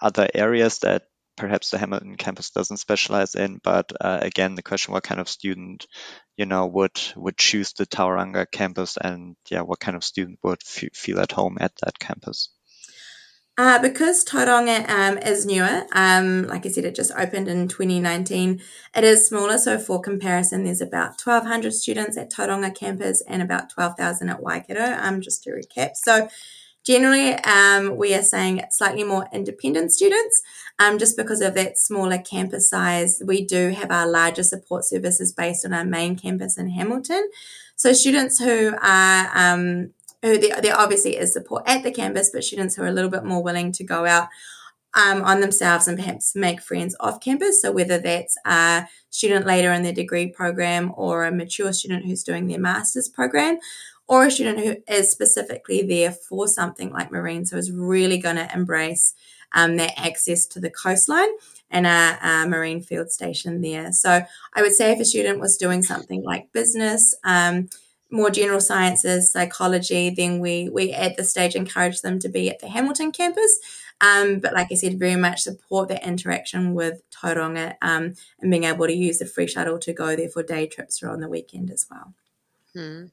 other 0.01 0.27
areas 0.33 0.79
that 0.79 1.03
perhaps 1.37 1.71
the 1.71 1.79
Hamilton 1.79 2.17
campus 2.17 2.51
doesn't 2.51 2.77
specialize 2.77 3.35
in. 3.35 3.59
But 3.63 3.91
uh, 3.99 4.19
again, 4.21 4.55
the 4.55 4.63
question: 4.63 4.93
what 4.93 5.03
kind 5.03 5.21
of 5.21 5.29
student 5.29 5.87
you 6.37 6.45
know 6.45 6.67
would 6.67 6.99
would 7.15 7.37
choose 7.37 7.73
the 7.73 7.87
Tauranga 7.87 8.45
campus, 8.51 8.97
and 8.97 9.35
yeah, 9.49 9.61
what 9.61 9.79
kind 9.79 9.97
of 9.97 10.03
student 10.03 10.39
would 10.43 10.61
f- 10.63 10.93
feel 10.93 11.19
at 11.19 11.31
home 11.31 11.57
at 11.61 11.73
that 11.83 11.99
campus? 11.99 12.49
Uh, 13.61 13.77
because 13.77 14.25
Tauranga 14.25 14.89
um, 14.89 15.19
is 15.19 15.45
newer, 15.45 15.85
um, 15.91 16.47
like 16.47 16.65
I 16.65 16.69
said, 16.69 16.83
it 16.83 16.95
just 16.95 17.11
opened 17.15 17.47
in 17.47 17.67
2019. 17.67 18.59
It 18.95 19.03
is 19.03 19.27
smaller, 19.27 19.59
so 19.59 19.77
for 19.77 20.01
comparison, 20.01 20.63
there's 20.63 20.81
about 20.81 21.21
1,200 21.23 21.71
students 21.71 22.17
at 22.17 22.31
Tauranga 22.31 22.73
campus 22.73 23.21
and 23.27 23.39
about 23.39 23.69
12,000 23.69 24.29
at 24.29 24.41
Waikato, 24.41 24.97
um, 24.99 25.21
just 25.21 25.43
to 25.43 25.51
recap. 25.51 25.91
So 25.93 26.27
generally, 26.83 27.33
um, 27.33 27.97
we 27.97 28.15
are 28.15 28.23
saying 28.23 28.63
slightly 28.71 29.03
more 29.03 29.27
independent 29.31 29.91
students, 29.91 30.41
um, 30.79 30.97
just 30.97 31.15
because 31.15 31.41
of 31.41 31.53
that 31.53 31.77
smaller 31.77 32.17
campus 32.17 32.67
size. 32.67 33.21
We 33.23 33.45
do 33.45 33.69
have 33.69 33.91
our 33.91 34.07
larger 34.07 34.41
support 34.41 34.85
services 34.85 35.31
based 35.31 35.67
on 35.67 35.73
our 35.73 35.85
main 35.85 36.15
campus 36.15 36.57
in 36.57 36.71
Hamilton. 36.71 37.29
So 37.75 37.93
students 37.93 38.39
who 38.39 38.73
are 38.81 39.29
um, 39.35 39.91
who 40.21 40.37
there, 40.37 40.61
there 40.61 40.77
obviously 40.77 41.17
is 41.17 41.33
support 41.33 41.63
at 41.65 41.83
the 41.83 41.91
campus, 41.91 42.29
but 42.31 42.43
students 42.43 42.75
who 42.75 42.83
are 42.83 42.87
a 42.87 42.91
little 42.91 43.09
bit 43.09 43.23
more 43.23 43.43
willing 43.43 43.71
to 43.73 43.83
go 43.83 44.05
out 44.05 44.27
um, 44.93 45.21
on 45.21 45.39
themselves 45.39 45.87
and 45.87 45.97
perhaps 45.97 46.35
make 46.35 46.61
friends 46.61 46.95
off 46.99 47.21
campus. 47.21 47.61
So 47.61 47.71
whether 47.71 47.97
that's 47.97 48.37
a 48.45 48.87
student 49.09 49.45
later 49.45 49.71
in 49.71 49.83
their 49.83 49.93
degree 49.93 50.27
program 50.27 50.91
or 50.95 51.25
a 51.25 51.31
mature 51.31 51.73
student 51.73 52.05
who's 52.05 52.23
doing 52.23 52.47
their 52.47 52.59
master's 52.59 53.09
program, 53.09 53.57
or 54.07 54.25
a 54.25 54.31
student 54.31 54.59
who 54.59 54.75
is 54.93 55.09
specifically 55.09 55.83
there 55.83 56.11
for 56.11 56.45
something 56.45 56.91
like 56.91 57.11
marine, 57.11 57.45
so 57.45 57.55
is 57.55 57.71
really 57.71 58.17
going 58.17 58.35
to 58.35 58.53
embrace 58.53 59.13
um, 59.53 59.77
that 59.77 59.97
access 59.97 60.45
to 60.47 60.59
the 60.59 60.69
coastline 60.69 61.29
and 61.69 61.87
a, 61.87 62.19
a, 62.21 62.45
marine 62.45 62.81
field 62.81 63.09
station 63.09 63.61
there. 63.61 63.91
So 63.93 64.21
I 64.53 64.61
would 64.61 64.73
say 64.73 64.91
if 64.91 64.99
a 64.99 65.05
student 65.05 65.39
was 65.39 65.57
doing 65.57 65.81
something 65.81 66.23
like 66.23 66.51
business, 66.51 67.15
um, 67.23 67.69
more 68.11 68.29
general 68.29 68.59
sciences, 68.59 69.31
psychology, 69.31 70.09
then 70.09 70.39
we 70.39 70.69
we 70.69 70.91
at 70.91 71.17
this 71.17 71.29
stage 71.29 71.55
encourage 71.55 72.01
them 72.01 72.19
to 72.19 72.29
be 72.29 72.49
at 72.49 72.59
the 72.59 72.67
Hamilton 72.67 73.11
campus. 73.11 73.59
Um, 74.01 74.39
but 74.39 74.53
like 74.53 74.67
I 74.71 74.75
said, 74.75 74.99
very 74.99 75.15
much 75.15 75.41
support 75.41 75.89
that 75.89 76.05
interaction 76.05 76.73
with 76.73 77.03
Tauranga 77.11 77.75
um, 77.81 78.15
and 78.39 78.49
being 78.49 78.63
able 78.63 78.87
to 78.87 78.93
use 78.93 79.19
the 79.19 79.27
free 79.27 79.47
shuttle 79.47 79.77
to 79.79 79.93
go 79.93 80.15
there 80.15 80.29
for 80.29 80.41
day 80.41 80.65
trips 80.67 81.03
or 81.03 81.09
on 81.09 81.19
the 81.19 81.29
weekend 81.29 81.69
as 81.69 81.85
well. 81.89 82.13
Hmm. 82.73 83.05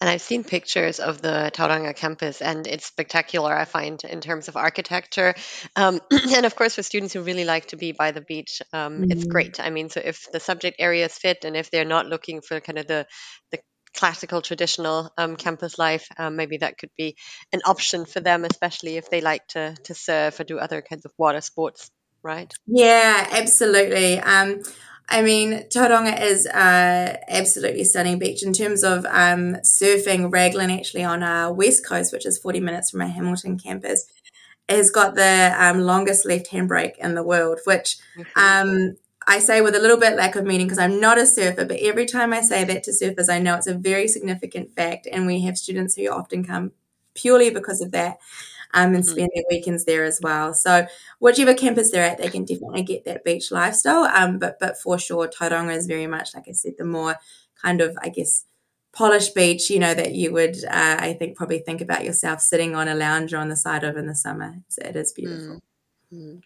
And 0.00 0.08
I've 0.08 0.22
seen 0.22 0.44
pictures 0.44 1.00
of 1.00 1.20
the 1.22 1.50
Tauranga 1.52 1.94
campus, 1.94 2.40
and 2.40 2.68
it's 2.68 2.86
spectacular, 2.86 3.52
I 3.52 3.64
find, 3.64 4.02
in 4.04 4.20
terms 4.20 4.46
of 4.46 4.56
architecture. 4.56 5.34
Um, 5.74 6.00
and 6.10 6.46
of 6.46 6.54
course, 6.54 6.76
for 6.76 6.84
students 6.84 7.14
who 7.14 7.22
really 7.22 7.44
like 7.44 7.66
to 7.66 7.76
be 7.76 7.90
by 7.90 8.12
the 8.12 8.20
beach, 8.20 8.62
um, 8.72 9.02
mm. 9.02 9.12
it's 9.12 9.24
great. 9.24 9.58
I 9.58 9.70
mean, 9.70 9.90
so 9.90 10.00
if 10.04 10.30
the 10.30 10.38
subject 10.38 10.76
areas 10.78 11.18
fit 11.18 11.44
and 11.44 11.56
if 11.56 11.72
they're 11.72 11.84
not 11.84 12.06
looking 12.06 12.42
for 12.42 12.60
kind 12.60 12.78
of 12.78 12.86
the, 12.86 13.06
the 13.50 13.58
classical 13.98 14.40
traditional 14.40 15.10
um, 15.18 15.34
campus 15.34 15.76
life 15.76 16.06
um, 16.18 16.36
maybe 16.36 16.58
that 16.58 16.78
could 16.78 16.90
be 16.96 17.16
an 17.52 17.60
option 17.64 18.04
for 18.04 18.20
them 18.20 18.44
especially 18.44 18.96
if 18.96 19.10
they 19.10 19.20
like 19.20 19.44
to 19.48 19.74
to 19.82 19.92
surf 19.92 20.38
or 20.38 20.44
do 20.44 20.58
other 20.58 20.80
kinds 20.82 21.04
of 21.04 21.12
water 21.18 21.40
sports 21.40 21.90
right? 22.22 22.52
Yeah 22.66 23.26
absolutely. 23.32 24.18
Um, 24.20 24.62
I 25.10 25.22
mean, 25.22 25.64
Tauranga 25.70 26.20
is 26.20 26.46
uh, 26.46 27.16
absolutely 27.28 27.84
stunning 27.84 28.18
beach 28.18 28.42
in 28.42 28.52
terms 28.52 28.84
of 28.84 29.06
um, 29.06 29.56
surfing. 29.64 30.30
Raglan, 30.30 30.70
actually, 30.70 31.02
on 31.02 31.22
our 31.22 31.50
west 31.50 31.86
coast, 31.86 32.12
which 32.12 32.26
is 32.26 32.36
40 32.36 32.60
minutes 32.60 32.90
from 32.90 33.00
our 33.00 33.08
Hamilton 33.08 33.58
campus, 33.58 34.06
has 34.68 34.90
got 34.90 35.14
the 35.14 35.54
um, 35.56 35.80
longest 35.80 36.26
left 36.26 36.48
hand 36.48 36.68
break 36.68 36.98
in 36.98 37.14
the 37.14 37.22
world, 37.22 37.58
which 37.64 37.96
um, 38.36 38.96
I 39.28 39.40
say 39.40 39.60
with 39.60 39.74
a 39.74 39.78
little 39.78 39.98
bit 39.98 40.16
lack 40.16 40.36
of 40.36 40.44
meaning 40.44 40.66
because 40.66 40.78
I'm 40.78 41.00
not 41.00 41.18
a 41.18 41.26
surfer, 41.26 41.66
but 41.66 41.80
every 41.80 42.06
time 42.06 42.32
I 42.32 42.40
say 42.40 42.64
that 42.64 42.82
to 42.84 42.90
surfers, 42.90 43.28
I 43.28 43.38
know 43.38 43.56
it's 43.56 43.66
a 43.66 43.74
very 43.74 44.08
significant 44.08 44.74
fact. 44.74 45.06
And 45.10 45.26
we 45.26 45.42
have 45.42 45.58
students 45.58 45.94
who 45.94 46.08
often 46.08 46.42
come 46.42 46.72
purely 47.14 47.50
because 47.50 47.82
of 47.82 47.90
that 47.90 48.16
um, 48.72 48.94
and 48.94 49.04
mm-hmm. 49.04 49.12
spend 49.12 49.30
their 49.34 49.44
weekends 49.50 49.84
there 49.84 50.04
as 50.04 50.18
well. 50.22 50.54
So 50.54 50.86
whichever 51.18 51.52
campus 51.52 51.90
they're 51.90 52.04
at, 52.04 52.16
they 52.16 52.30
can 52.30 52.46
definitely 52.46 52.82
get 52.82 53.04
that 53.04 53.22
beach 53.22 53.50
lifestyle. 53.50 54.04
Um, 54.04 54.38
but 54.38 54.58
but 54.58 54.78
for 54.78 54.98
sure, 54.98 55.28
Tauranga 55.28 55.76
is 55.76 55.86
very 55.86 56.06
much 56.06 56.34
like 56.34 56.48
I 56.48 56.52
said, 56.52 56.74
the 56.78 56.84
more 56.84 57.16
kind 57.62 57.82
of 57.82 57.96
I 58.02 58.08
guess 58.08 58.44
polished 58.92 59.34
beach, 59.34 59.68
you 59.68 59.78
know, 59.78 59.92
that 59.92 60.14
you 60.14 60.32
would 60.32 60.56
uh, 60.64 60.96
I 60.98 61.12
think 61.18 61.36
probably 61.36 61.58
think 61.58 61.82
about 61.82 62.04
yourself 62.04 62.40
sitting 62.40 62.74
on 62.74 62.88
a 62.88 62.94
lounger 62.94 63.36
on 63.36 63.50
the 63.50 63.56
side 63.56 63.84
of 63.84 63.98
in 63.98 64.06
the 64.06 64.14
summer. 64.14 64.56
So 64.68 64.82
it 64.84 64.96
is 64.96 65.12
beautiful. 65.12 65.60
Mm. 66.12 66.40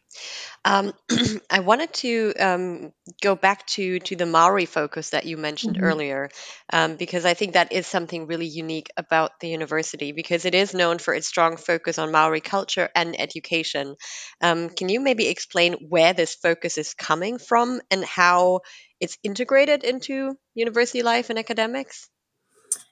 Um, 0.65 0.93
I 1.51 1.61
wanted 1.61 1.93
to 1.95 2.35
um, 2.39 2.93
go 3.21 3.35
back 3.35 3.67
to 3.69 3.99
to 4.01 4.17
the 4.17 4.27
Maori 4.27 4.67
focus 4.67 5.11
that 5.11 5.27
you 5.27 5.37
mentioned 5.37 5.77
mm-hmm. 5.77 5.85
earlier, 5.85 6.31
um, 6.73 6.97
because 6.97 7.25
I 7.25 7.35
think 7.35 7.55
that 7.55 7.73
is 7.73 7.87
something 7.87 8.27
really 8.27 8.47
unique 8.47 8.89
about 8.97 9.41
the 9.41 9.49
university 9.49 10.13
because 10.13 10.45
it 10.45 10.55
is 10.55 10.75
known 10.75 10.99
for 10.99 11.15
its 11.15 11.27
strong 11.27 11.57
focus 11.57 11.99
on 11.99 12.13
Maori 12.13 12.41
culture 12.41 12.89
and 12.95 13.21
education. 13.21 13.97
Um, 14.41 14.69
can 14.71 14.89
you 14.89 15.01
maybe 15.01 15.29
explain 15.29 15.75
where 15.89 16.13
this 16.13 16.35
focus 16.35 16.79
is 16.79 16.95
coming 16.95 17.39
from 17.39 17.81
and 17.91 18.05
how 18.05 18.61
it's 19.01 19.19
integrated 19.25 19.83
into 19.83 20.37
university 20.55 21.03
life 21.03 21.31
and 21.31 21.39
academics? 21.39 22.09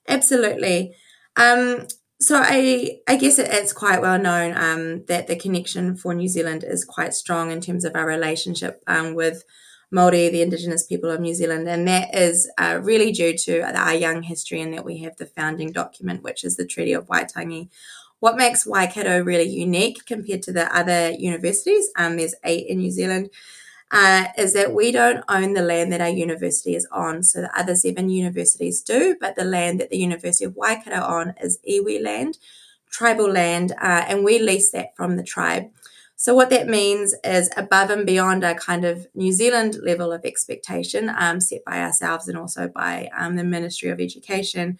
Absolutely. 0.08 0.96
Um, 1.36 1.86
so 2.20 2.40
I, 2.42 3.00
I 3.08 3.16
guess 3.16 3.38
it, 3.38 3.48
it's 3.50 3.72
quite 3.72 4.02
well 4.02 4.18
known 4.18 4.56
um, 4.56 5.04
that 5.06 5.26
the 5.26 5.36
connection 5.36 5.96
for 5.96 6.14
New 6.14 6.28
Zealand 6.28 6.64
is 6.64 6.84
quite 6.84 7.14
strong 7.14 7.50
in 7.50 7.60
terms 7.60 7.84
of 7.84 7.96
our 7.96 8.06
relationship 8.06 8.82
um, 8.86 9.14
with 9.14 9.44
Māori, 9.92 10.30
the 10.30 10.42
Indigenous 10.42 10.86
people 10.86 11.10
of 11.10 11.20
New 11.20 11.34
Zealand, 11.34 11.66
and 11.68 11.88
that 11.88 12.14
is 12.14 12.48
uh, 12.58 12.78
really 12.82 13.10
due 13.10 13.36
to 13.38 13.60
our 13.62 13.94
young 13.94 14.22
history 14.22 14.60
and 14.60 14.72
that 14.74 14.84
we 14.84 14.98
have 14.98 15.16
the 15.16 15.26
founding 15.26 15.72
document, 15.72 16.22
which 16.22 16.44
is 16.44 16.56
the 16.56 16.66
Treaty 16.66 16.92
of 16.92 17.06
Waitangi. 17.08 17.68
What 18.20 18.36
makes 18.36 18.66
Waikato 18.66 19.22
really 19.22 19.48
unique 19.48 20.04
compared 20.06 20.42
to 20.42 20.52
the 20.52 20.72
other 20.76 21.10
universities? 21.10 21.90
Um, 21.96 22.18
there's 22.18 22.34
eight 22.44 22.66
in 22.66 22.78
New 22.78 22.90
Zealand 22.90 23.30
uh, 23.90 24.26
is 24.38 24.52
that 24.52 24.72
we 24.72 24.92
don't 24.92 25.24
own 25.28 25.54
the 25.54 25.62
land 25.62 25.92
that 25.92 26.00
our 26.00 26.08
university 26.08 26.74
is 26.74 26.86
on. 26.92 27.22
So 27.22 27.40
the 27.40 27.58
other 27.58 27.74
seven 27.74 28.08
universities 28.08 28.82
do, 28.82 29.16
but 29.20 29.34
the 29.36 29.44
land 29.44 29.80
that 29.80 29.90
the 29.90 29.98
University 29.98 30.44
of 30.44 30.54
Waikato 30.54 31.02
on 31.02 31.34
is 31.40 31.58
iwi 31.68 32.02
land, 32.02 32.38
tribal 32.90 33.30
land, 33.30 33.72
uh, 33.72 34.04
and 34.08 34.24
we 34.24 34.38
lease 34.38 34.70
that 34.72 34.96
from 34.96 35.16
the 35.16 35.24
tribe. 35.24 35.70
So 36.14 36.34
what 36.34 36.50
that 36.50 36.68
means 36.68 37.14
is 37.24 37.48
above 37.56 37.88
and 37.88 38.04
beyond 38.04 38.44
our 38.44 38.54
kind 38.54 38.84
of 38.84 39.06
New 39.14 39.32
Zealand 39.32 39.78
level 39.82 40.12
of 40.12 40.26
expectation 40.26 41.10
um, 41.16 41.40
set 41.40 41.64
by 41.64 41.80
ourselves 41.80 42.28
and 42.28 42.36
also 42.36 42.68
by 42.68 43.08
um, 43.16 43.36
the 43.36 43.44
Ministry 43.44 43.88
of 43.88 44.00
Education, 44.00 44.78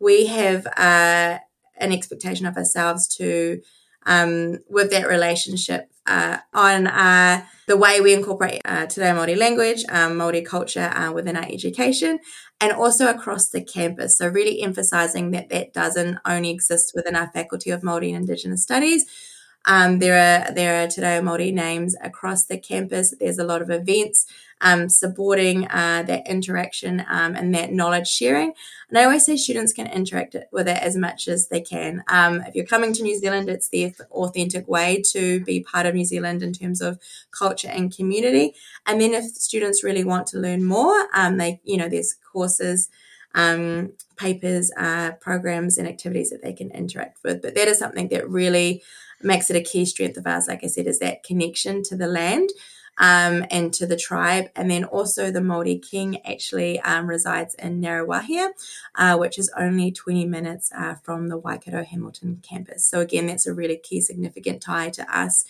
we 0.00 0.26
have 0.26 0.66
uh, 0.66 1.38
an 1.76 1.92
expectation 1.92 2.46
of 2.46 2.56
ourselves 2.56 3.06
to, 3.16 3.60
um, 4.06 4.60
with 4.70 4.90
that 4.90 5.06
relationship, 5.06 5.90
uh, 6.08 6.38
on 6.54 6.86
uh, 6.86 7.44
the 7.66 7.76
way 7.76 8.00
we 8.00 8.14
incorporate 8.14 8.62
uh, 8.64 8.86
Reo 8.96 9.14
Māori 9.14 9.36
language, 9.36 9.84
um, 9.90 10.18
Māori 10.18 10.44
culture 10.44 10.90
uh, 10.94 11.12
within 11.12 11.36
our 11.36 11.44
education, 11.44 12.18
and 12.60 12.72
also 12.72 13.08
across 13.08 13.50
the 13.50 13.62
campus. 13.62 14.18
So 14.18 14.26
really 14.28 14.62
emphasising 14.62 15.30
that 15.32 15.50
that 15.50 15.72
doesn't 15.72 16.18
only 16.24 16.50
exist 16.50 16.92
within 16.94 17.14
our 17.14 17.30
Faculty 17.32 17.70
of 17.70 17.82
Māori 17.82 18.08
and 18.08 18.28
Indigenous 18.28 18.62
Studies, 18.62 19.04
um, 19.66 19.98
there 19.98 20.14
are 20.14 20.52
there 20.52 20.82
are 20.82 20.86
Te 20.86 21.02
Reo 21.02 21.20
Māori 21.20 21.52
names 21.52 21.94
across 22.02 22.46
the 22.46 22.58
campus. 22.58 23.14
There's 23.18 23.38
a 23.38 23.44
lot 23.44 23.62
of 23.62 23.70
events 23.70 24.26
um, 24.60 24.88
supporting 24.88 25.66
uh, 25.66 26.02
that 26.06 26.26
interaction 26.28 27.04
um, 27.08 27.34
and 27.34 27.54
that 27.54 27.72
knowledge 27.72 28.08
sharing. 28.08 28.52
And 28.88 28.98
I 28.98 29.04
always 29.04 29.24
say 29.24 29.36
students 29.36 29.72
can 29.72 29.86
interact 29.86 30.36
with 30.52 30.68
it 30.68 30.82
as 30.82 30.96
much 30.96 31.28
as 31.28 31.48
they 31.48 31.60
can. 31.60 32.02
Um, 32.08 32.42
if 32.46 32.54
you're 32.54 32.66
coming 32.66 32.92
to 32.94 33.02
New 33.02 33.18
Zealand, 33.18 33.48
it's 33.48 33.68
the 33.68 33.94
authentic 34.10 34.66
way 34.68 35.02
to 35.12 35.40
be 35.44 35.60
part 35.60 35.86
of 35.86 35.94
New 35.94 36.04
Zealand 36.04 36.42
in 36.42 36.52
terms 36.52 36.80
of 36.80 36.98
culture 37.30 37.68
and 37.68 37.94
community. 37.94 38.54
And 38.86 39.00
then 39.00 39.14
if 39.14 39.24
students 39.24 39.84
really 39.84 40.04
want 40.04 40.26
to 40.28 40.38
learn 40.38 40.64
more, 40.64 41.08
um, 41.14 41.36
they 41.36 41.60
you 41.64 41.76
know 41.76 41.88
there's 41.88 42.14
courses. 42.32 42.88
Um, 43.34 43.92
papers, 44.16 44.72
uh, 44.76 45.12
programs, 45.20 45.76
and 45.78 45.86
activities 45.86 46.30
that 46.30 46.42
they 46.42 46.52
can 46.52 46.70
interact 46.70 47.18
with. 47.22 47.42
But 47.42 47.54
that 47.54 47.68
is 47.68 47.78
something 47.78 48.08
that 48.08 48.28
really 48.28 48.82
makes 49.22 49.50
it 49.50 49.56
a 49.56 49.62
key 49.62 49.84
strength 49.84 50.16
of 50.16 50.26
ours, 50.26 50.48
like 50.48 50.64
I 50.64 50.68
said, 50.68 50.86
is 50.86 50.98
that 51.00 51.22
connection 51.22 51.82
to 51.84 51.96
the 51.96 52.06
land. 52.06 52.50
Um, 53.00 53.46
and 53.52 53.72
to 53.74 53.86
the 53.86 53.96
tribe. 53.96 54.46
And 54.56 54.68
then 54.68 54.82
also 54.82 55.30
the 55.30 55.38
Māori 55.38 55.80
King 55.80 56.20
actually 56.26 56.80
um, 56.80 57.06
resides 57.06 57.54
in 57.54 57.80
Ngaruawahia, 57.80 58.48
uh, 58.96 59.16
which 59.16 59.38
is 59.38 59.52
only 59.56 59.92
20 59.92 60.26
minutes 60.26 60.72
uh, 60.76 60.96
from 61.04 61.28
the 61.28 61.38
Waikato 61.38 61.84
Hamilton 61.84 62.42
campus. 62.42 62.84
So 62.84 62.98
again, 62.98 63.28
that's 63.28 63.46
a 63.46 63.54
really 63.54 63.76
key 63.76 64.00
significant 64.00 64.60
tie 64.60 64.90
to 64.90 65.16
us. 65.16 65.44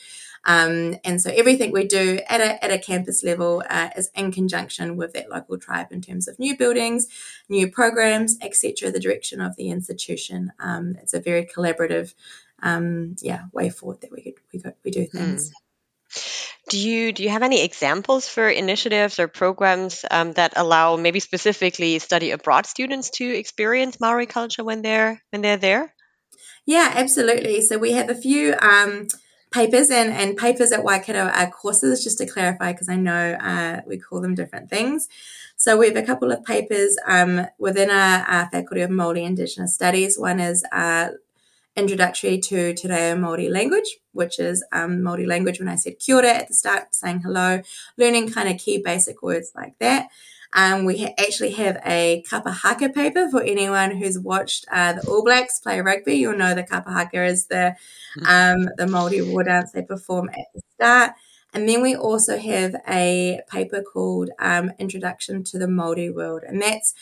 Um, 0.44 0.96
and 1.04 1.20
so 1.20 1.30
everything 1.30 1.72
we 1.72 1.86
do 1.86 2.20
at 2.28 2.40
a, 2.40 2.64
at 2.64 2.70
a 2.70 2.78
campus 2.78 3.22
level 3.22 3.62
uh, 3.68 3.90
is 3.96 4.10
in 4.14 4.32
conjunction 4.32 4.96
with 4.96 5.12
that 5.12 5.30
local 5.30 5.58
tribe 5.58 5.88
in 5.90 6.00
terms 6.00 6.28
of 6.28 6.38
new 6.38 6.56
buildings, 6.56 7.06
new 7.48 7.70
programs, 7.70 8.36
etc. 8.40 8.90
The 8.90 9.00
direction 9.00 9.40
of 9.40 9.56
the 9.56 9.70
institution. 9.70 10.52
Um, 10.58 10.96
it's 11.00 11.14
a 11.14 11.20
very 11.20 11.44
collaborative 11.44 12.14
um, 12.62 13.16
yeah 13.20 13.42
way 13.52 13.70
forward 13.70 14.00
that 14.00 14.10
we 14.10 14.34
we 14.52 14.62
we 14.84 14.90
do 14.90 15.06
things. 15.06 15.50
Mm. 15.50 15.52
Do 16.68 16.78
you 16.78 17.12
do 17.12 17.22
you 17.22 17.30
have 17.30 17.42
any 17.42 17.62
examples 17.62 18.28
for 18.28 18.48
initiatives 18.48 19.18
or 19.18 19.28
programs 19.28 20.04
um, 20.10 20.32
that 20.32 20.52
allow 20.56 20.96
maybe 20.96 21.20
specifically 21.20 21.98
study 21.98 22.30
abroad 22.30 22.66
students 22.66 23.10
to 23.10 23.24
experience 23.24 24.00
Maori 24.00 24.26
culture 24.26 24.64
when 24.64 24.82
they're 24.82 25.22
when 25.30 25.42
they're 25.42 25.56
there? 25.56 25.94
Yeah, 26.66 26.92
absolutely. 26.94 27.62
So 27.62 27.78
we 27.78 27.92
have 27.92 28.10
a 28.10 28.14
few 28.14 28.54
um, 28.60 29.08
papers 29.50 29.90
and, 29.90 30.10
and 30.10 30.36
papers 30.36 30.72
at 30.72 30.84
Waikato 30.84 31.20
are 31.20 31.50
courses, 31.50 32.04
just 32.04 32.18
to 32.18 32.26
clarify, 32.26 32.72
because 32.72 32.90
I 32.90 32.96
know 32.96 33.32
uh, 33.32 33.80
we 33.86 33.96
call 33.96 34.20
them 34.20 34.34
different 34.34 34.68
things. 34.68 35.08
So 35.56 35.76
we 35.76 35.86
have 35.86 35.96
a 35.96 36.02
couple 36.02 36.30
of 36.30 36.44
papers 36.44 36.96
um, 37.06 37.46
within 37.58 37.90
our, 37.90 38.20
our, 38.20 38.50
Faculty 38.50 38.82
of 38.82 38.90
Māori 38.90 39.22
Indigenous 39.24 39.74
Studies. 39.74 40.18
One 40.18 40.40
is 40.40 40.64
uh, 40.70 41.08
introductory 41.78 42.38
to 42.38 42.74
Te 42.74 42.88
Reo 42.88 43.16
Māori 43.16 43.50
language, 43.50 43.98
which 44.12 44.38
is 44.38 44.64
um, 44.72 44.98
Māori 44.98 45.26
language 45.26 45.60
when 45.60 45.68
I 45.68 45.76
said 45.76 45.98
kia 45.98 46.16
ora 46.16 46.30
at 46.30 46.48
the 46.48 46.54
start, 46.54 46.94
saying 46.94 47.20
hello, 47.20 47.62
learning 47.96 48.30
kind 48.30 48.48
of 48.48 48.58
key 48.58 48.82
basic 48.82 49.22
words 49.22 49.52
like 49.54 49.78
that. 49.78 50.08
Um, 50.54 50.84
we 50.84 50.98
ha- 50.98 51.14
actually 51.18 51.52
have 51.52 51.80
a 51.86 52.24
kapa 52.28 52.50
haka 52.50 52.88
paper 52.88 53.30
for 53.30 53.42
anyone 53.42 53.92
who's 53.92 54.18
watched 54.18 54.66
uh, 54.72 54.94
the 54.94 55.06
All 55.08 55.22
Blacks 55.22 55.60
play 55.60 55.80
rugby. 55.80 56.14
You'll 56.14 56.36
know 56.36 56.54
the 56.54 56.62
kapa 56.64 56.90
haka 56.90 57.24
is 57.24 57.46
the 57.46 57.76
um, 58.26 58.68
the 58.76 58.86
Māori 58.86 59.30
war 59.30 59.44
dance 59.44 59.72
they 59.72 59.82
perform 59.82 60.30
at 60.30 60.46
the 60.54 60.62
start. 60.74 61.12
And 61.54 61.68
then 61.68 61.80
we 61.80 61.96
also 61.96 62.38
have 62.38 62.76
a 62.86 63.40
paper 63.50 63.82
called 63.82 64.30
um, 64.38 64.72
Introduction 64.78 65.44
to 65.44 65.58
the 65.58 65.66
Māori 65.66 66.12
World, 66.12 66.42
and 66.46 66.60
that's 66.60 66.92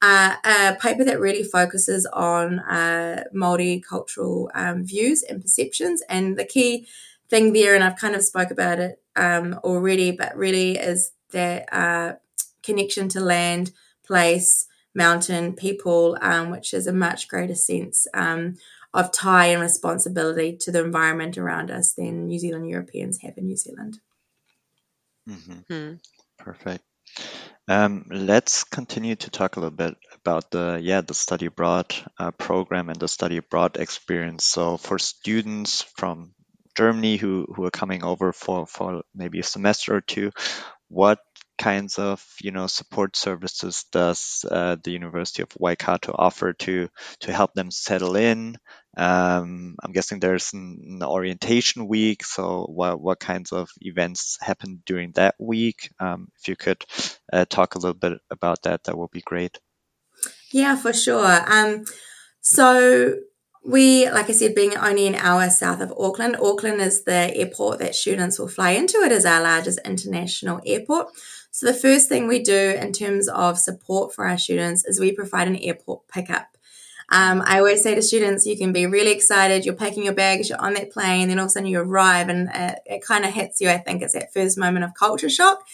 uh, 0.00 0.36
a 0.44 0.76
paper 0.80 1.04
that 1.04 1.20
really 1.20 1.42
focuses 1.42 2.06
on 2.06 2.60
uh, 2.60 3.24
multicultural 3.34 4.48
um, 4.54 4.84
views 4.84 5.22
and 5.22 5.42
perceptions. 5.42 6.02
And 6.08 6.36
the 6.36 6.44
key 6.44 6.86
thing 7.28 7.52
there, 7.52 7.74
and 7.74 7.82
I've 7.82 7.96
kind 7.96 8.14
of 8.14 8.22
spoke 8.22 8.50
about 8.50 8.78
it 8.78 9.02
um, 9.16 9.58
already, 9.64 10.12
but 10.12 10.36
really 10.36 10.78
is 10.78 11.12
that 11.32 11.72
uh, 11.72 12.14
connection 12.62 13.08
to 13.10 13.20
land, 13.20 13.72
place, 14.06 14.66
mountain, 14.94 15.52
people, 15.52 16.16
um, 16.20 16.50
which 16.50 16.72
is 16.72 16.86
a 16.86 16.92
much 16.92 17.28
greater 17.28 17.54
sense 17.54 18.06
um, 18.14 18.56
of 18.94 19.12
tie 19.12 19.46
and 19.46 19.60
responsibility 19.60 20.56
to 20.56 20.72
the 20.72 20.82
environment 20.82 21.36
around 21.36 21.70
us 21.70 21.92
than 21.92 22.26
New 22.26 22.38
Zealand 22.38 22.68
Europeans 22.68 23.20
have 23.22 23.36
in 23.36 23.46
New 23.46 23.56
Zealand. 23.56 24.00
Mm-hmm. 25.28 25.74
Hmm. 25.74 25.94
Perfect. 26.38 26.84
Um, 27.68 28.06
let's 28.10 28.64
continue 28.64 29.16
to 29.16 29.30
talk 29.30 29.56
a 29.56 29.60
little 29.60 29.76
bit 29.76 29.94
about 30.14 30.50
the 30.50 30.80
yeah 30.82 31.02
the 31.02 31.14
study 31.14 31.46
abroad 31.46 31.94
uh, 32.18 32.30
program 32.30 32.88
and 32.88 32.98
the 32.98 33.08
study 33.08 33.36
abroad 33.36 33.76
experience. 33.76 34.46
So 34.46 34.78
for 34.78 34.98
students 34.98 35.82
from 35.82 36.32
Germany 36.76 37.16
who 37.16 37.46
who 37.54 37.64
are 37.64 37.70
coming 37.70 38.04
over 38.04 38.32
for 38.32 38.66
for 38.66 39.02
maybe 39.14 39.40
a 39.40 39.42
semester 39.42 39.96
or 39.96 40.00
two, 40.00 40.32
what 40.88 41.18
kinds 41.58 41.98
of 41.98 42.24
you 42.40 42.50
know 42.50 42.66
support 42.66 43.16
services 43.16 43.84
does 43.92 44.44
uh, 44.50 44.76
the 44.82 44.92
University 44.92 45.42
of 45.42 45.50
Waikato 45.58 46.14
offer 46.16 46.52
to 46.54 46.88
to 47.20 47.32
help 47.32 47.52
them 47.54 47.70
settle 47.70 48.16
in? 48.16 48.56
Um, 48.96 49.76
I'm 49.82 49.92
guessing 49.92 50.18
there's 50.18 50.52
an, 50.54 50.80
an, 50.84 51.02
orientation 51.02 51.86
week. 51.86 52.24
So 52.24 52.64
what 52.64 53.00
what 53.00 53.20
kinds 53.20 53.52
of 53.52 53.70
events 53.80 54.38
happen 54.40 54.82
during 54.86 55.12
that 55.12 55.34
week? 55.38 55.90
Um, 56.00 56.28
if 56.40 56.48
you 56.48 56.56
could 56.56 56.84
uh, 57.32 57.44
talk 57.44 57.74
a 57.74 57.78
little 57.78 57.94
bit 57.94 58.18
about 58.30 58.62
that, 58.62 58.84
that 58.84 58.96
would 58.96 59.10
be 59.10 59.22
great. 59.22 59.58
Yeah, 60.52 60.76
for 60.76 60.92
sure. 60.92 61.44
Um, 61.46 61.84
so 62.40 63.14
we, 63.64 64.10
like 64.10 64.30
I 64.30 64.32
said, 64.32 64.54
being 64.54 64.76
only 64.76 65.06
an 65.06 65.14
hour 65.14 65.50
south 65.50 65.80
of 65.80 65.92
Auckland, 65.98 66.36
Auckland 66.40 66.80
is 66.80 67.04
the 67.04 67.36
airport 67.36 67.78
that 67.80 67.94
students 67.94 68.38
will 68.38 68.48
fly 68.48 68.70
into. 68.70 68.98
It 68.98 69.12
is 69.12 69.26
our 69.26 69.42
largest 69.42 69.80
international 69.84 70.60
airport. 70.64 71.08
So 71.50 71.66
the 71.66 71.74
first 71.74 72.08
thing 72.08 72.28
we 72.28 72.40
do 72.42 72.76
in 72.80 72.92
terms 72.92 73.28
of 73.28 73.58
support 73.58 74.14
for 74.14 74.26
our 74.26 74.38
students 74.38 74.84
is 74.84 75.00
we 75.00 75.12
provide 75.12 75.48
an 75.48 75.56
airport 75.56 76.06
pickup. 76.08 76.56
Um, 77.10 77.42
I 77.44 77.58
always 77.58 77.82
say 77.82 77.94
to 77.94 78.02
students, 78.02 78.44
you 78.44 78.56
can 78.56 78.72
be 78.72 78.86
really 78.86 79.12
excited, 79.12 79.64
you're 79.64 79.74
packing 79.74 80.04
your 80.04 80.14
bags, 80.14 80.50
you're 80.50 80.60
on 80.60 80.74
that 80.74 80.92
plane, 80.92 81.28
then 81.28 81.38
all 81.38 81.46
of 81.46 81.48
a 81.48 81.52
sudden 81.52 81.68
you 81.68 81.80
arrive, 81.80 82.28
and 82.28 82.50
it, 82.54 82.80
it 82.84 83.04
kind 83.04 83.24
of 83.24 83.32
hits 83.32 83.62
you. 83.62 83.70
I 83.70 83.78
think 83.78 84.02
it's 84.02 84.12
that 84.12 84.32
first 84.32 84.58
moment 84.58 84.84
of 84.84 84.92
culture 84.94 85.30
shock 85.30 85.66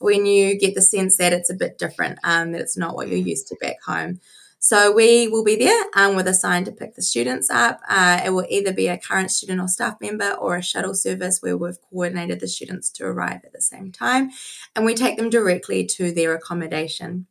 when 0.00 0.26
you 0.26 0.58
get 0.58 0.74
the 0.74 0.82
sense 0.82 1.16
that 1.16 1.32
it's 1.32 1.48
a 1.48 1.54
bit 1.54 1.78
different, 1.78 2.18
um, 2.24 2.52
that 2.52 2.60
it's 2.60 2.76
not 2.76 2.94
what 2.94 3.08
you're 3.08 3.16
used 3.18 3.48
to 3.48 3.56
back 3.60 3.76
home. 3.86 4.20
So 4.64 4.92
we 4.92 5.26
will 5.26 5.42
be 5.42 5.56
there 5.56 5.86
um, 5.96 6.14
with 6.14 6.28
a 6.28 6.34
sign 6.34 6.64
to 6.66 6.70
pick 6.70 6.94
the 6.94 7.02
students 7.02 7.50
up. 7.50 7.80
Uh, 7.88 8.20
it 8.24 8.30
will 8.30 8.46
either 8.48 8.72
be 8.72 8.86
a 8.86 8.96
current 8.96 9.32
student 9.32 9.60
or 9.60 9.66
staff 9.66 9.96
member 10.00 10.34
or 10.34 10.54
a 10.54 10.62
shuttle 10.62 10.94
service 10.94 11.42
where 11.42 11.56
we've 11.56 11.82
coordinated 11.90 12.38
the 12.38 12.46
students 12.46 12.88
to 12.90 13.04
arrive 13.04 13.40
at 13.44 13.52
the 13.52 13.60
same 13.60 13.90
time, 13.90 14.30
and 14.76 14.84
we 14.84 14.94
take 14.94 15.16
them 15.16 15.30
directly 15.30 15.84
to 15.84 16.12
their 16.12 16.32
accommodation. 16.32 17.26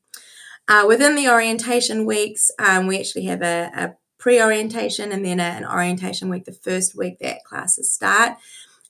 Uh, 0.67 0.84
within 0.86 1.15
the 1.15 1.30
orientation 1.30 2.06
weeks, 2.06 2.52
um, 2.60 2.86
we 2.86 3.00
actually 3.00 3.24
have 3.24 3.41
a, 3.41 3.72
a 3.74 3.96
pre-orientation 4.17 5.13
and 5.13 5.24
then 5.24 5.39
a, 5.39 5.44
an 5.44 5.65
orientation 5.65 6.28
week 6.28 6.44
the 6.44 6.52
first 6.52 6.98
week 6.98 7.17
that 7.20 7.46
classes 7.46 7.94
start. 7.94 8.34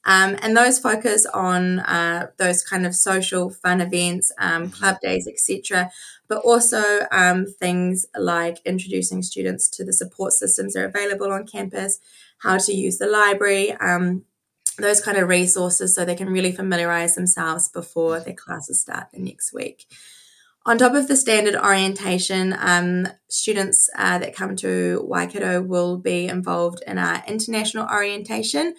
Um, 0.04 0.36
and 0.42 0.58
those 0.58 0.80
focus 0.80 1.28
on 1.28 1.82
uh, 1.82 2.30
those 2.38 2.64
kind 2.64 2.88
of 2.88 2.96
social 2.96 3.52
fun 3.52 3.82
events, 3.82 4.32
um, 4.40 4.64
mm-hmm. 4.64 4.72
club 4.72 5.00
days, 5.00 5.28
etc 5.28 5.92
but 6.32 6.46
also 6.46 6.82
um, 7.12 7.46
things 7.46 8.06
like 8.18 8.60
introducing 8.64 9.22
students 9.22 9.68
to 9.68 9.84
the 9.84 9.92
support 9.92 10.32
systems 10.32 10.74
that 10.74 10.80
are 10.80 10.86
available 10.86 11.30
on 11.30 11.46
campus, 11.46 12.00
how 12.38 12.58
to 12.58 12.74
use 12.74 13.00
the 13.00 13.06
library, 13.06 13.74
um, 13.74 14.24
those 14.78 15.02
kind 15.02 15.18
of 15.18 15.28
resources 15.28 15.94
so 15.94 16.06
they 16.06 16.16
can 16.16 16.30
really 16.30 16.54
familiarize 16.54 17.16
themselves 17.16 17.68
before 17.68 18.22
their 18.22 18.34
classes 18.34 18.80
start 18.80 19.08
the 19.14 19.20
next 19.20 19.52
week. 19.52 19.88
On 20.66 20.78
top 20.78 20.94
of 20.94 21.10
the 21.10 21.18
standard 21.18 21.58
orientation, 21.58 22.56
um, 22.58 23.10
students 23.28 23.90
uh, 23.98 24.18
that 24.20 24.34
come 24.34 24.56
to 24.56 25.04
Waikato 25.06 25.62
will 25.62 25.98
be 25.98 26.30
involved 26.30 26.82
in 26.88 26.98
our 26.98 27.22
international 27.28 27.90
orientation. 27.90 28.76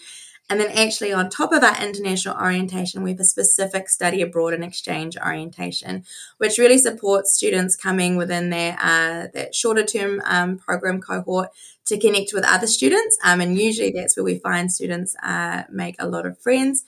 And 0.51 0.61
then, 0.61 0.71
actually, 0.77 1.13
on 1.13 1.31
top 1.31 1.53
of 1.53 1.63
our 1.63 1.83
international 1.83 2.37
orientation, 2.37 3.03
we 3.03 3.11
have 3.11 3.21
a 3.21 3.25
specific 3.25 3.89
study 3.89 4.21
abroad 4.21 4.53
and 4.53 4.65
exchange 4.65 5.17
orientation, 5.17 6.05
which 6.39 6.59
really 6.59 6.79
supports 6.79 7.35
students 7.35 7.75
coming 7.75 8.17
within 8.17 8.51
their 8.51 8.77
uh, 8.81 9.29
that 9.35 9.55
shorter 9.55 9.85
term 9.85 10.21
um, 10.25 10.59
program 10.59 11.01
cohort 11.01 11.49
to 11.87 11.99
connect 11.99 12.33
with 12.35 12.45
other 12.45 12.67
students. 12.67 13.17
Um, 13.25 13.41
and 13.41 13.59
usually, 13.59 13.93
that's 13.93 14.17
where 14.17 14.25
we 14.25 14.39
find 14.39 14.71
students 14.71 15.17
uh, 15.23 15.63
make 15.71 15.97
a 15.99 16.09
lot 16.09 16.27
of 16.27 16.39
friends. 16.39 16.85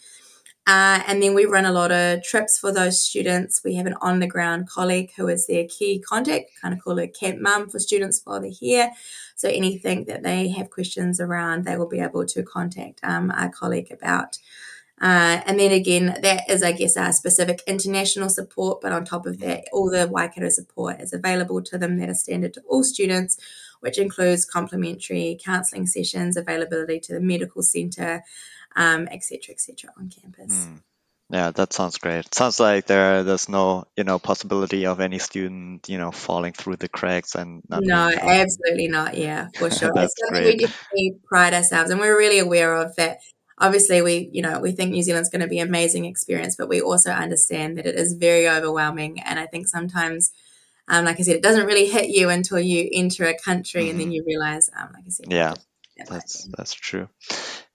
Uh, 0.67 1.03
and 1.07 1.23
then 1.23 1.35
we 1.35 1.45
run 1.45 1.67
a 1.67 1.73
lot 1.73 1.93
of 1.93 2.23
trips 2.23 2.59
for 2.59 2.73
those 2.73 2.99
students. 2.99 3.61
We 3.63 3.75
have 3.75 3.85
an 3.85 3.97
on 4.01 4.21
the 4.21 4.27
ground 4.27 4.69
colleague 4.69 5.13
who 5.15 5.29
is 5.29 5.47
their 5.47 5.67
key 5.69 5.99
contact, 5.99 6.53
kind 6.61 6.73
of 6.73 6.83
call 6.83 6.97
her 6.97 7.07
camp 7.07 7.39
mum 7.41 7.69
for 7.69 7.79
students 7.79 8.23
while 8.25 8.41
they're 8.41 8.51
here. 8.51 8.91
So 9.37 9.49
anything 9.49 10.07
that 10.07 10.23
they 10.23 10.49
have 10.49 10.71
questions 10.71 11.21
around, 11.21 11.65
they 11.65 11.77
will 11.77 11.89
be 11.89 12.01
able 12.01 12.25
to 12.25 12.43
contact 12.43 13.01
um, 13.03 13.31
our 13.31 13.51
colleague 13.51 13.93
about. 13.93 14.39
Uh, 15.01 15.43
and 15.45 15.61
then 15.61 15.73
again, 15.73 16.19
that 16.23 16.49
is, 16.49 16.63
I 16.63 16.73
guess, 16.73 16.97
our 16.97 17.13
specific 17.13 17.63
international 17.67 18.31
support. 18.31 18.81
But 18.81 18.93
on 18.93 19.05
top 19.05 19.27
of 19.27 19.41
that, 19.41 19.65
all 19.71 19.91
the 19.91 20.09
Waikato 20.09 20.49
support 20.49 21.01
is 21.01 21.13
available 21.13 21.61
to 21.63 21.77
them 21.77 21.99
that 21.99 22.09
are 22.09 22.15
standard 22.15 22.55
to 22.55 22.63
all 22.69 22.85
students, 22.85 23.37
which 23.81 23.99
includes 23.99 24.47
complimentary 24.47 25.39
counselling 25.45 25.87
sessions, 25.87 26.39
availability 26.39 27.01
to 27.01 27.13
the 27.13 27.21
medical 27.21 27.63
centre, 27.63 28.23
um, 28.77 29.09
etc. 29.11 29.55
Et 29.55 29.85
on 29.97 30.09
campus. 30.09 30.67
Mm. 30.67 30.81
Yeah, 31.31 31.51
that 31.53 31.73
sounds 31.73 31.97
great. 31.99 32.33
sounds 32.35 32.61
like 32.61 32.87
there 32.87 33.25
there's 33.25 33.49
no 33.49 33.85
you 33.97 34.05
know 34.05 34.19
possibility 34.19 34.87
of 34.87 35.01
any 35.01 35.19
student 35.19 35.89
you 35.89 35.97
know 35.97 36.11
falling 36.11 36.53
through 36.53 36.77
the 36.77 36.89
cracks 36.89 37.35
and 37.35 37.63
no, 37.69 38.11
absolutely 38.21 38.89
not. 38.89 39.17
Yeah, 39.17 39.49
for 39.59 39.71
sure. 39.79 39.91
That's 39.95 40.15
great. 40.29 40.63
we 40.95 41.17
pride 41.25 41.55
ourselves, 41.55 41.91
and 41.91 41.99
we're 41.99 42.17
really 42.17 42.39
aware 42.39 42.77
of 42.77 42.95
that. 42.97 43.19
Obviously, 43.59 44.03
we 44.03 44.29
you 44.33 44.43
know 44.43 44.61
we 44.61 44.73
think 44.73 44.93
New 44.93 45.03
Zealand's 45.03 45.31
going 45.31 45.41
to 45.41 45.49
be 45.49 45.61
an 45.61 45.69
amazing 45.69 46.05
experience, 46.05 46.57
but 46.57 46.69
we 46.69 46.83
also 46.83 47.11
understand 47.11 47.79
that 47.79 47.87
it 47.87 47.95
is 47.95 48.13
very 48.13 48.49
overwhelming, 48.49 49.21
and 49.21 49.39
I 49.39 49.47
think 49.47 49.67
sometimes. 49.67 50.31
Um, 50.87 51.07
like 51.07 51.19
I 51.19 51.23
said, 51.23 51.37
it 51.37 51.43
doesn't 51.43 51.65
really 51.65 51.87
hit 51.87 52.11
you 52.11 52.29
until 52.29 52.61
you 52.61 52.87
enter 52.93 53.25
a 53.25 53.35
country, 53.35 53.85
mm-hmm. 53.85 53.91
and 53.93 54.01
then 54.01 54.07
mm-hmm. 54.09 54.17
you 54.17 54.25
realize, 54.27 54.69
um, 54.79 54.91
like 54.93 55.05
I 55.07 55.09
said, 55.09 55.33
yeah, 55.33 55.55
that's 56.09 56.49
that's 56.57 56.75
true. 56.75 57.09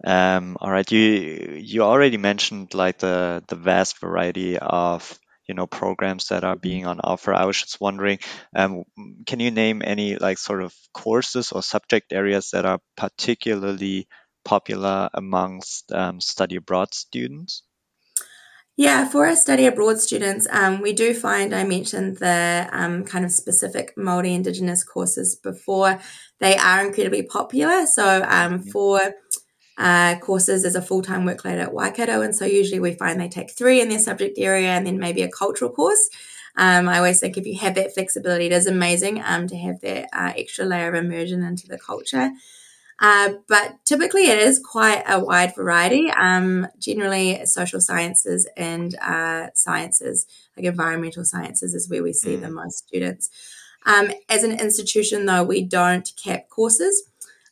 Um, 0.05 0.57
all 0.59 0.71
right, 0.71 0.89
you 0.91 1.57
you 1.59 1.83
already 1.83 2.17
mentioned 2.17 2.73
like 2.73 2.99
the 2.99 3.43
the 3.47 3.55
vast 3.55 3.99
variety 3.99 4.57
of 4.57 5.19
you 5.47 5.55
know 5.55 5.67
programs 5.67 6.27
that 6.29 6.43
are 6.43 6.55
being 6.55 6.85
on 6.85 6.99
offer. 7.01 7.33
I 7.33 7.45
was 7.45 7.59
just 7.59 7.81
wondering, 7.81 8.19
um, 8.55 8.83
can 9.25 9.39
you 9.39 9.51
name 9.51 9.81
any 9.83 10.15
like 10.17 10.37
sort 10.37 10.63
of 10.63 10.73
courses 10.93 11.51
or 11.51 11.63
subject 11.63 12.11
areas 12.13 12.51
that 12.51 12.65
are 12.65 12.79
particularly 12.97 14.07
popular 14.45 15.09
amongst 15.13 15.91
um, 15.91 16.21
study 16.21 16.57
abroad 16.57 16.93
students? 16.93 17.63
Yeah, 18.79 19.09
for 19.09 19.27
our 19.27 19.35
study 19.35 19.65
abroad 19.65 19.99
students, 19.99 20.47
um, 20.51 20.79
we 20.79 20.93
do 20.93 21.13
find 21.13 21.53
I 21.53 21.65
mentioned 21.65 22.15
the 22.15 22.65
um, 22.71 23.03
kind 23.03 23.25
of 23.25 23.31
specific 23.33 23.93
Māori 23.97 24.33
Indigenous 24.33 24.85
courses 24.85 25.35
before. 25.35 25.99
They 26.39 26.55
are 26.55 26.87
incredibly 26.87 27.23
popular. 27.23 27.85
So 27.85 28.23
um, 28.25 28.59
for 28.59 29.15
uh, 29.77 30.15
courses 30.19 30.63
as 30.63 30.75
a 30.75 30.81
full 30.81 31.01
time 31.01 31.25
workload 31.25 31.61
at 31.61 31.73
Waikato, 31.73 32.21
and 32.21 32.33
so 32.33 32.45
usually 32.45 32.79
we 32.79 32.93
find 32.93 33.19
they 33.19 33.27
take 33.27 33.51
three 33.51 33.81
in 33.81 33.89
their 33.89 33.99
subject 33.99 34.39
area 34.39 34.69
and 34.69 34.87
then 34.87 34.97
maybe 34.97 35.23
a 35.23 35.29
cultural 35.29 35.71
course. 35.71 36.09
Um, 36.55 36.87
I 36.87 36.99
always 36.99 37.19
think 37.19 37.35
if 37.35 37.45
you 37.45 37.59
have 37.59 37.75
that 37.75 37.93
flexibility, 37.93 38.45
it 38.45 38.53
is 38.53 38.65
amazing 38.65 39.21
um, 39.25 39.45
to 39.47 39.57
have 39.57 39.81
that 39.81 40.07
uh, 40.13 40.31
extra 40.37 40.63
layer 40.63 40.87
of 40.87 40.95
immersion 40.95 41.43
into 41.43 41.67
the 41.67 41.77
culture. 41.77 42.31
Uh, 43.01 43.33
but 43.47 43.77
typically, 43.85 44.27
it 44.27 44.39
is 44.39 44.59
quite 44.59 45.03
a 45.07 45.19
wide 45.23 45.55
variety. 45.55 46.09
Um, 46.11 46.67
generally, 46.79 47.45
social 47.45 47.79
sciences 47.79 48.47
and 48.57 48.95
uh, 48.99 49.47
sciences, 49.53 50.25
like 50.57 50.65
environmental 50.65 51.23
sciences, 51.23 51.73
is 51.73 51.89
where 51.89 52.03
we 52.03 52.11
see 52.11 52.35
mm. 52.35 52.41
the 52.41 52.49
most 52.49 52.87
students. 52.87 53.29
Um, 53.85 54.11
as 54.27 54.43
an 54.43 54.59
institution, 54.59 55.25
though, 55.25 55.43
we 55.43 55.61
don't 55.61 56.11
cap 56.21 56.49
courses. 56.49 57.03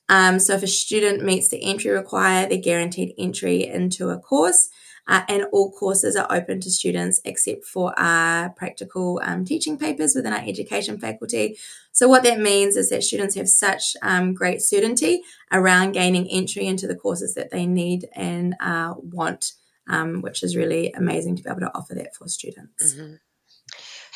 Um, 0.09 0.39
so 0.39 0.53
if 0.53 0.63
a 0.63 0.67
student 0.67 1.23
meets 1.23 1.49
the 1.49 1.63
entry 1.63 1.91
required, 1.91 2.49
they're 2.49 2.57
guaranteed 2.57 3.13
entry 3.17 3.65
into 3.65 4.09
a 4.09 4.19
course. 4.19 4.69
Uh, 5.07 5.21
and 5.29 5.45
all 5.51 5.71
courses 5.71 6.15
are 6.15 6.27
open 6.29 6.59
to 6.59 6.69
students 6.69 7.21
except 7.23 7.63
for 7.63 7.97
our 7.97 8.49
practical 8.49 9.21
um, 9.23 9.45
teaching 9.45 9.77
papers 9.77 10.13
within 10.15 10.33
our 10.33 10.43
education 10.45 10.99
faculty. 10.99 11.57
So, 11.93 12.07
what 12.07 12.23
that 12.23 12.39
means 12.39 12.75
is 12.75 12.89
that 12.89 13.03
students 13.03 13.35
have 13.35 13.47
such 13.47 13.95
um, 14.01 14.33
great 14.33 14.61
certainty 14.61 15.21
around 15.51 15.93
gaining 15.93 16.27
entry 16.29 16.67
into 16.67 16.87
the 16.87 16.95
courses 16.95 17.35
that 17.35 17.51
they 17.51 17.65
need 17.65 18.07
and 18.13 18.55
uh, 18.59 18.95
want, 18.97 19.53
um, 19.89 20.21
which 20.21 20.43
is 20.43 20.55
really 20.57 20.91
amazing 20.91 21.37
to 21.37 21.43
be 21.43 21.49
able 21.49 21.61
to 21.61 21.71
offer 21.73 21.95
that 21.95 22.13
for 22.13 22.27
students. 22.27 22.93
Mm-hmm. 22.93 23.13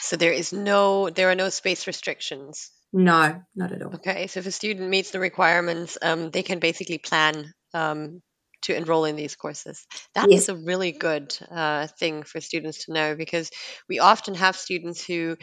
So, 0.01 0.17
there 0.17 0.33
is 0.33 0.51
no, 0.51 1.09
there 1.09 1.31
are 1.31 1.35
no 1.35 1.49
space 1.49 1.87
restrictions. 1.87 2.71
No, 2.93 3.41
not 3.55 3.71
at 3.71 3.81
all. 3.81 3.95
Okay, 3.95 4.27
so 4.27 4.41
if 4.41 4.45
a 4.45 4.51
student 4.51 4.89
meets 4.89 5.11
the 5.11 5.19
requirements, 5.19 5.97
um, 6.01 6.29
they 6.31 6.43
can 6.43 6.59
basically 6.59 6.97
plan 6.97 7.53
um, 7.73 8.21
to 8.63 8.75
enroll 8.75 9.05
in 9.05 9.15
these 9.15 9.35
courses. 9.35 9.85
That 10.15 10.29
yes. 10.29 10.43
is 10.43 10.49
a 10.49 10.55
really 10.55 10.91
good 10.91 11.35
uh, 11.49 11.87
thing 11.87 12.23
for 12.23 12.41
students 12.41 12.85
to 12.85 12.93
know 12.93 13.15
because 13.15 13.49
we 13.89 13.99
often 13.99 14.35
have 14.35 14.55
students 14.55 15.05
who 15.05 15.37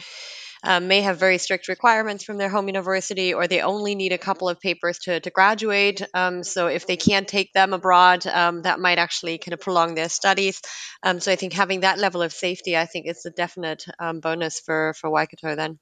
um, 0.63 0.87
may 0.87 1.01
have 1.01 1.19
very 1.19 1.37
strict 1.37 1.67
requirements 1.67 2.23
from 2.23 2.37
their 2.37 2.49
home 2.49 2.67
university 2.67 3.33
or 3.33 3.47
they 3.47 3.61
only 3.61 3.95
need 3.95 4.11
a 4.11 4.17
couple 4.17 4.49
of 4.49 4.59
papers 4.59 4.99
to, 4.99 5.19
to 5.19 5.29
graduate. 5.29 6.01
Um, 6.13 6.43
so 6.43 6.67
if 6.67 6.85
they 6.85 6.97
can't 6.97 7.27
take 7.27 7.53
them 7.53 7.73
abroad, 7.73 8.25
um, 8.27 8.63
that 8.63 8.79
might 8.79 8.97
actually 8.97 9.37
kind 9.37 9.53
of 9.53 9.61
prolong 9.61 9.95
their 9.95 10.09
studies. 10.09 10.61
Um, 11.03 11.19
so 11.19 11.31
I 11.31 11.35
think 11.35 11.53
having 11.53 11.81
that 11.81 11.99
level 11.99 12.21
of 12.21 12.33
safety, 12.33 12.75
I 12.75 12.85
think, 12.85 13.07
is 13.07 13.25
a 13.25 13.31
definite 13.31 13.85
um, 13.99 14.19
bonus 14.19 14.59
for, 14.59 14.93
for 14.99 15.09
Waikato 15.09 15.55
then. 15.55 15.79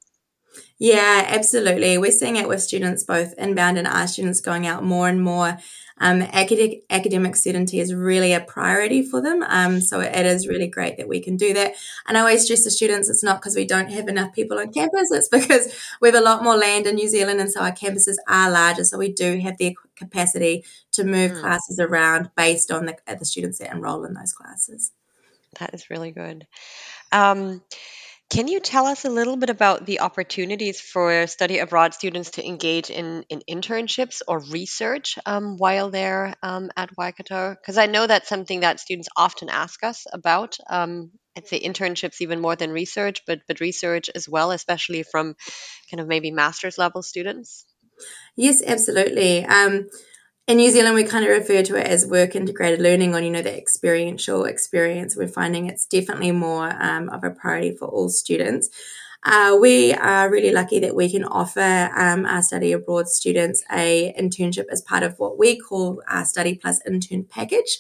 Yeah, 0.80 1.26
absolutely. 1.28 1.97
We're 1.97 2.12
seeing 2.12 2.36
it 2.36 2.47
with 2.47 2.62
students, 2.62 3.04
both 3.04 3.34
inbound 3.38 3.78
and 3.78 3.88
our 3.88 4.08
students 4.08 4.41
going 4.41 4.65
out 4.65 4.84
more 4.84 5.08
and 5.08 5.21
more 5.21 5.58
Um, 6.00 6.22
academic, 6.22 6.84
academic 6.90 7.36
certainty 7.36 7.80
is 7.80 7.94
really 7.94 8.34
a 8.34 8.40
priority 8.40 9.02
for 9.02 9.22
them. 9.22 9.44
Um, 9.48 9.82
so 9.82 10.00
it 10.00 10.26
is 10.26 10.48
really 10.48 10.68
great 10.68 10.98
that 10.98 11.08
we 11.08 11.20
can 11.20 11.38
do 11.38 11.54
that. 11.54 11.74
And 12.08 12.18
I 12.18 12.22
always 12.22 12.44
stress 12.44 12.64
to 12.64 12.72
students, 12.72 13.10
it's 13.10 13.24
not 13.24 13.42
because 13.42 13.56
we 13.56 13.66
don't 13.66 13.90
have 13.92 14.08
enough 14.08 14.34
people 14.34 14.60
on 14.60 14.72
campus, 14.72 15.12
it's 15.12 15.28
because 15.28 15.74
we 16.02 16.10
have 16.10 16.16
a 16.16 16.22
lot 16.22 16.44
more 16.44 16.56
land 16.56 16.88
in 16.88 16.96
New 16.96 17.10
Zealand. 17.10 17.40
And 17.40 17.52
so 17.52 17.62
our 17.62 17.72
campuses 17.72 18.16
are 18.28 18.52
larger. 18.52 18.84
So 18.84 18.98
we 18.98 19.12
do 19.12 19.40
have 19.40 19.58
the 19.58 19.76
capacity 19.96 20.64
to 20.92 21.04
move 21.04 21.32
mm. 21.32 21.40
classes 21.40 21.80
around 21.80 22.30
based 22.36 22.72
on 22.72 22.86
the, 22.86 22.98
the 23.08 23.26
students 23.26 23.60
that 23.60 23.74
enroll 23.74 24.06
in 24.06 24.14
those 24.14 24.34
classes. 24.34 24.92
That 25.60 25.74
is 25.74 25.90
really 25.90 26.12
good. 26.12 26.46
Um, 27.12 27.62
can 28.30 28.50
you 28.50 28.60
tell 28.60 28.86
us 28.86 29.06
a 29.06 29.10
little 29.10 29.38
bit 29.38 29.50
about 29.50 29.86
the 29.86 30.02
opportunities 30.02 30.82
for 30.82 31.28
study 31.28 31.60
abroad 31.60 31.94
students 31.94 32.32
to 32.32 32.46
engage 32.46 32.90
in, 32.90 33.24
in 33.30 33.42
internships 33.50 34.22
or 34.28 34.40
research 34.52 35.18
um, 35.26 35.56
while 35.58 35.90
they're 35.90 36.36
um, 36.44 36.70
at 36.76 36.90
Waikato? 36.98 37.56
Because 37.56 37.78
I 37.78 37.86
know 37.86 38.06
that's 38.06 38.28
something 38.28 38.62
that 38.62 38.82
students 38.82 39.08
often 39.16 39.50
ask 39.50 39.82
us 39.84 40.06
about. 40.12 40.58
Um, 40.70 41.12
I'd 41.38 41.48
say 41.48 41.60
internships 41.60 42.20
even 42.20 42.42
more 42.42 42.56
than 42.56 42.72
research, 42.72 43.22
but 43.26 43.40
but 43.48 43.62
research 43.62 44.10
as 44.13 44.28
well, 44.28 44.52
especially 44.52 45.04
from 45.04 45.36
kind 45.90 46.02
of 46.02 46.08
maybe 46.08 46.32
master's 46.32 46.78
level 46.78 47.04
students. 47.04 47.66
Yes, 48.36 48.62
absolutely. 48.66 49.46
Um, 49.46 49.88
in 50.48 50.58
New 50.58 50.72
Zealand, 50.72 50.96
we 50.96 51.04
kind 51.04 51.26
of 51.26 51.32
refer 51.32 51.62
to 51.62 51.76
it 51.76 51.88
as 51.88 52.06
work 52.06 52.34
integrated 52.34 52.80
learning 52.80 53.14
or, 53.14 53.20
you 53.20 53.30
know, 53.30 53.42
the 53.42 53.56
experiential 53.56 54.46
experience. 54.46 55.18
We're 55.18 55.28
finding 55.28 55.68
it's 55.68 55.86
definitely 55.86 56.32
more 56.32 56.74
um, 56.82 57.10
of 57.10 57.26
a 57.26 57.32
priority 57.32 57.76
for 57.76 57.90
all 57.90 58.08
students. 58.08 58.70
Uh, 59.24 59.58
we 59.60 59.94
are 59.94 60.32
really 60.32 60.52
lucky 60.52 60.80
that 60.80 60.96
we 60.96 61.12
can 61.12 61.26
offer 61.26 61.92
um, 61.98 62.26
our 62.26 62.42
study 62.42 62.72
abroad 62.72 63.10
students 63.10 63.62
a 63.74 64.14
internship 64.18 64.68
as 64.72 64.82
part 64.82 65.04
of 65.04 65.20
what 65.20 65.38
we 65.38 65.60
call 65.60 66.02
our 66.08 66.24
study 66.24 66.56
plus 66.56 66.80
intern 66.88 67.26
package. 67.26 67.80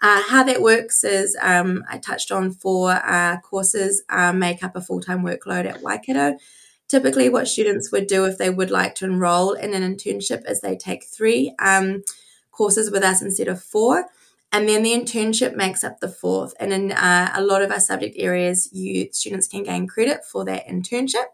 Uh, 0.00 0.22
how 0.28 0.44
that 0.44 0.62
works 0.62 1.02
is 1.02 1.36
um, 1.42 1.82
I 1.90 1.98
touched 1.98 2.30
on 2.30 2.52
four 2.52 2.92
uh, 2.92 3.40
courses 3.40 4.04
uh, 4.08 4.32
make 4.32 4.62
up 4.62 4.76
a 4.76 4.80
full 4.80 5.00
time 5.00 5.24
workload 5.24 5.66
at 5.66 5.82
Waikato. 5.82 6.38
Typically, 6.88 7.28
what 7.28 7.48
students 7.48 7.92
would 7.92 8.06
do 8.06 8.24
if 8.24 8.38
they 8.38 8.50
would 8.50 8.70
like 8.70 8.94
to 8.96 9.04
enroll 9.04 9.52
in 9.52 9.74
an 9.74 9.82
internship 9.82 10.48
is 10.50 10.60
they 10.60 10.76
take 10.76 11.04
three 11.04 11.54
um, 11.58 12.02
courses 12.50 12.90
with 12.90 13.02
us 13.02 13.20
instead 13.22 13.48
of 13.48 13.62
four. 13.62 14.06
And 14.50 14.66
then 14.66 14.82
the 14.82 14.92
internship 14.92 15.54
makes 15.54 15.84
up 15.84 16.00
the 16.00 16.08
fourth. 16.08 16.54
And 16.58 16.72
in 16.72 16.92
uh, 16.92 17.32
a 17.34 17.42
lot 17.42 17.60
of 17.60 17.70
our 17.70 17.80
subject 17.80 18.16
areas, 18.18 18.70
you 18.72 19.10
students 19.12 19.46
can 19.46 19.62
gain 19.62 19.86
credit 19.86 20.24
for 20.24 20.44
that 20.46 20.66
internship, 20.66 21.26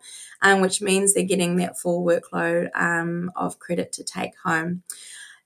um, 0.43 0.61
which 0.61 0.83
means 0.83 1.15
they're 1.15 1.23
getting 1.23 1.57
that 1.57 1.79
full 1.79 2.05
workload 2.05 2.71
um, 2.75 3.31
of 3.37 3.61
credit 3.61 3.93
to 3.93 4.05
take 4.05 4.33
home. 4.45 4.83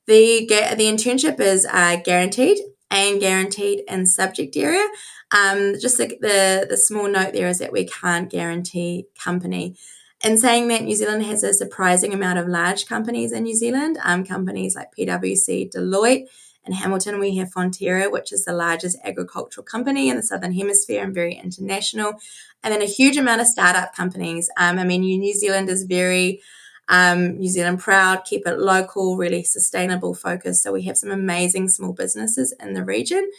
The 0.07 0.47
the 0.49 0.85
internship 0.85 1.39
is 1.39 1.67
uh, 1.71 1.97
guaranteed 1.97 2.59
and 2.91 3.21
guaranteed 3.21 3.85
in 3.87 4.07
subject 4.07 4.57
area. 4.57 4.87
Um, 5.31 5.75
just 5.79 5.99
the, 5.99 6.07
the 6.23 6.67
the 6.71 6.79
small 6.79 7.07
note 7.07 7.35
there 7.35 7.49
is 7.49 7.59
that 7.59 7.73
we 7.73 7.87
can't 7.87 8.31
guarantee 8.31 9.09
company. 9.23 9.77
And 10.23 10.39
saying 10.39 10.69
that 10.69 10.83
New 10.83 10.97
Zealand 10.97 11.25
has 11.25 11.45
a 11.45 11.55
surprising 11.55 12.13
amount 12.13 12.41
of 12.41 12.49
large 12.49 12.87
companies 12.87 13.31
in 13.31 13.45
New 13.45 13.55
Zealand, 13.55 13.99
um, 14.03 14.25
companies 14.25 14.75
like 14.75 14.89
PwC, 14.99 15.73
Deloitte, 15.73 16.27
in 16.69 16.75
Hamilton, 16.75 17.19
we 17.19 17.37
have 17.37 17.51
Fonterra, 17.51 18.13
which 18.13 18.31
is 18.31 18.45
the 18.45 18.53
largest 18.53 18.99
agricultural 19.03 19.65
company 19.65 20.11
in 20.11 20.17
the 20.17 20.23
Southern 20.23 20.53
Hemisphere 20.53 21.03
and 21.03 21.15
very 21.15 21.35
international. 21.35 22.21
And 22.63 22.75
then 22.75 22.83
a 22.83 22.87
huge 22.87 23.17
amount 23.17 23.41
of 23.41 23.47
startup 23.47 23.95
companies. 23.95 24.51
Um, 24.59 24.79
I 24.79 24.85
mean, 24.85 25.01
New 25.01 25.35
Zealand 25.35 25.71
is 25.71 25.85
very 25.85 26.43
um, 26.91 27.39
New 27.39 27.49
Zealand 27.49 27.81
proud, 27.81 28.25
keep 28.27 28.47
it 28.47 28.59
local, 28.59 29.17
really 29.17 29.45
sustainable 29.45 30.15
focus. 30.15 30.63
So 30.63 30.71
we 30.73 30.83
have 30.83 30.99
some 30.99 31.11
amazing 31.11 31.69
small 31.69 31.95
businesses 31.95 32.53
in 32.61 32.75
the 32.75 32.85
region. 32.85 33.31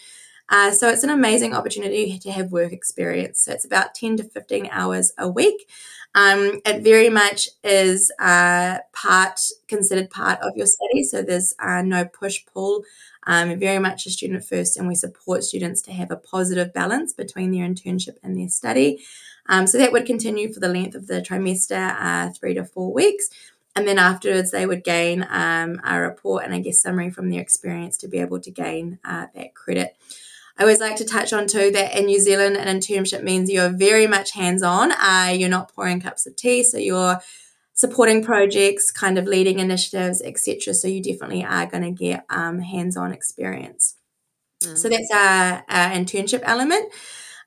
Uh, 0.50 0.72
so 0.72 0.90
it's 0.90 1.04
an 1.04 1.12
amazing 1.12 1.54
opportunity 1.54 2.18
to 2.18 2.32
have 2.32 2.52
work 2.52 2.72
experience. 2.72 3.42
So 3.42 3.52
it's 3.52 3.66
about 3.66 3.94
10 3.94 4.18
to 4.18 4.24
15 4.24 4.70
hours 4.72 5.12
a 5.20 5.30
week. 5.30 5.70
Um, 6.16 6.60
it 6.66 6.82
very 6.84 7.10
much 7.10 7.50
is 7.64 8.12
uh, 8.20 8.80
part 8.94 9.40
considered 9.68 10.10
part 10.10 10.40
of 10.42 10.56
your 10.56 10.66
study. 10.66 11.04
So 11.04 11.22
there's 11.22 11.54
uh, 11.60 11.82
no 11.82 12.06
push 12.06 12.40
pull. 12.52 12.84
Um, 13.28 13.60
very 13.60 13.80
much 13.80 14.08
a 14.08 14.10
student 14.10 14.44
first, 14.44 14.78
and 14.78 14.88
we 14.88 14.96
support 14.96 15.44
students 15.44 15.82
to 15.84 15.92
have 15.92 16.10
a 16.10 16.16
positive 16.16 16.74
balance 16.74 17.14
between 17.14 17.52
their 17.52 17.68
internship 17.68 18.18
and 18.24 18.38
their 18.38 18.50
study. 18.50 19.04
Um, 19.48 19.68
so 19.68 19.78
that 19.78 19.92
would 19.92 20.06
continue 20.06 20.52
for 20.52 20.60
the 20.60 20.70
length 20.70 20.96
of 20.96 21.08
the 21.08 21.22
trimester, 21.22 21.96
uh, 22.00 22.32
three 22.32 22.54
to 22.56 22.66
four 22.66 22.92
weeks. 22.94 23.30
And 23.76 23.88
then 23.88 24.00
afterwards, 24.00 24.52
they 24.52 24.66
would 24.66 24.84
gain 24.84 25.26
um, 25.30 25.80
a 25.84 26.00
report 26.00 26.44
and 26.44 26.54
I 26.54 26.60
guess 26.60 26.82
summary 26.82 27.12
from 27.12 27.30
their 27.30 27.42
experience 27.42 27.98
to 27.98 28.08
be 28.08 28.20
able 28.20 28.40
to 28.42 28.52
gain 28.52 29.00
uh, 29.06 29.28
that 29.36 29.54
credit. 29.54 29.96
I 30.60 30.64
always 30.64 30.82
like 30.82 30.98
to 30.98 31.06
touch 31.06 31.32
on 31.32 31.48
too 31.48 31.72
that 31.72 31.98
in 31.98 32.08
New 32.08 32.20
Zealand, 32.20 32.58
an 32.58 32.68
internship 32.68 33.24
means 33.24 33.50
you're 33.50 33.70
very 33.70 34.08
much 34.08 34.32
hands 34.32 34.62
on. 34.62 34.92
Uh, 34.92 35.34
you're 35.34 35.48
not 35.48 35.74
pouring 35.74 36.02
cups 36.02 36.28
of 36.28 36.36
tea, 36.36 36.64
so 36.64 36.78
you're 36.78 37.22
supporting 37.74 38.22
projects, 38.22 38.92
kind 38.92 39.18
of 39.18 39.26
leading 39.26 39.60
initiatives, 39.60 40.22
etc. 40.22 40.74
So 40.74 40.90
you 40.90 41.02
definitely 41.02 41.46
are 41.46 41.66
going 41.66 41.84
to 41.84 41.92
get 41.92 42.26
um, 42.30 42.60
hands 42.60 42.98
on 42.98 43.14
experience. 43.14 43.96
Mm. 44.62 44.78
So 44.78 44.90
that's 44.90 45.10
our, 45.14 45.64
our 45.70 45.92
internship 45.92 46.42
element. 46.44 46.92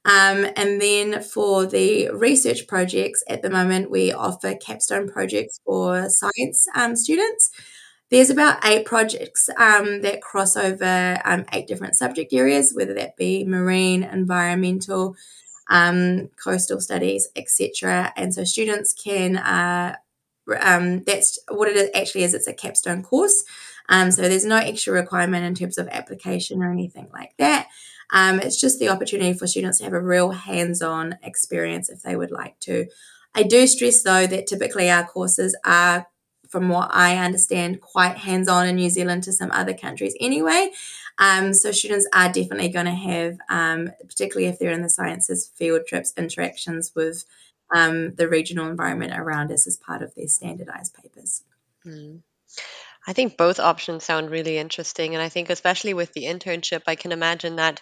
Um, 0.06 0.46
and 0.56 0.80
then 0.80 1.22
for 1.22 1.66
the 1.66 2.08
research 2.12 2.66
projects, 2.66 3.22
at 3.28 3.42
the 3.42 3.50
moment, 3.50 3.90
we 3.90 4.10
offer 4.10 4.54
capstone 4.54 5.06
projects 5.06 5.60
for 5.66 6.08
science 6.08 6.66
um, 6.74 6.96
students. 6.96 7.50
There's 8.12 8.28
about 8.28 8.62
eight 8.66 8.84
projects 8.84 9.48
um, 9.56 10.02
that 10.02 10.20
cross 10.20 10.54
over 10.54 11.18
um, 11.24 11.46
eight 11.50 11.66
different 11.66 11.96
subject 11.96 12.34
areas, 12.34 12.74
whether 12.74 12.92
that 12.92 13.16
be 13.16 13.42
marine, 13.42 14.02
environmental, 14.02 15.16
um, 15.70 16.28
coastal 16.36 16.82
studies, 16.82 17.30
etc. 17.34 18.12
And 18.14 18.34
so 18.34 18.44
students 18.44 18.92
can. 18.92 19.38
Uh, 19.38 19.96
um, 20.60 21.04
that's 21.04 21.38
what 21.48 21.68
it 21.68 21.90
actually 21.94 22.24
is. 22.24 22.34
It's 22.34 22.46
a 22.46 22.52
capstone 22.52 23.02
course. 23.02 23.44
Um, 23.88 24.10
so 24.10 24.20
there's 24.20 24.44
no 24.44 24.56
extra 24.56 24.92
requirement 24.92 25.46
in 25.46 25.54
terms 25.54 25.78
of 25.78 25.88
application 25.88 26.62
or 26.62 26.70
anything 26.70 27.08
like 27.14 27.34
that. 27.38 27.68
Um, 28.10 28.40
it's 28.40 28.60
just 28.60 28.78
the 28.78 28.90
opportunity 28.90 29.32
for 29.32 29.46
students 29.46 29.78
to 29.78 29.84
have 29.84 29.94
a 29.94 30.02
real 30.02 30.32
hands-on 30.32 31.16
experience 31.22 31.88
if 31.88 32.02
they 32.02 32.14
would 32.14 32.30
like 32.30 32.58
to. 32.60 32.88
I 33.34 33.42
do 33.42 33.66
stress 33.66 34.02
though 34.02 34.26
that 34.26 34.48
typically 34.48 34.90
our 34.90 35.06
courses 35.06 35.56
are 35.64 36.08
from 36.52 36.68
what 36.68 36.90
I 36.92 37.16
understand, 37.16 37.80
quite 37.80 38.18
hands 38.18 38.46
on 38.46 38.68
in 38.68 38.76
New 38.76 38.90
Zealand 38.90 39.22
to 39.24 39.32
some 39.32 39.50
other 39.52 39.72
countries 39.72 40.14
anyway. 40.20 40.70
Um, 41.18 41.54
so 41.54 41.72
students 41.72 42.06
are 42.12 42.30
definitely 42.30 42.68
going 42.68 42.86
to 42.86 42.92
have, 42.92 43.38
um, 43.48 43.90
particularly 44.06 44.48
if 44.48 44.58
they're 44.58 44.70
in 44.70 44.82
the 44.82 44.90
sciences, 44.90 45.50
field 45.54 45.86
trips, 45.86 46.12
interactions 46.16 46.92
with 46.94 47.24
um, 47.74 48.14
the 48.16 48.28
regional 48.28 48.68
environment 48.68 49.14
around 49.16 49.50
us 49.50 49.66
as 49.66 49.78
part 49.78 50.02
of 50.02 50.14
their 50.14 50.28
standardized 50.28 50.94
papers. 50.94 51.42
Mm. 51.86 52.20
I 53.06 53.14
think 53.14 53.38
both 53.38 53.58
options 53.58 54.04
sound 54.04 54.30
really 54.30 54.58
interesting. 54.58 55.14
And 55.14 55.22
I 55.22 55.30
think, 55.30 55.48
especially 55.48 55.94
with 55.94 56.12
the 56.12 56.24
internship, 56.24 56.82
I 56.86 56.96
can 56.96 57.12
imagine 57.12 57.56
that 57.56 57.80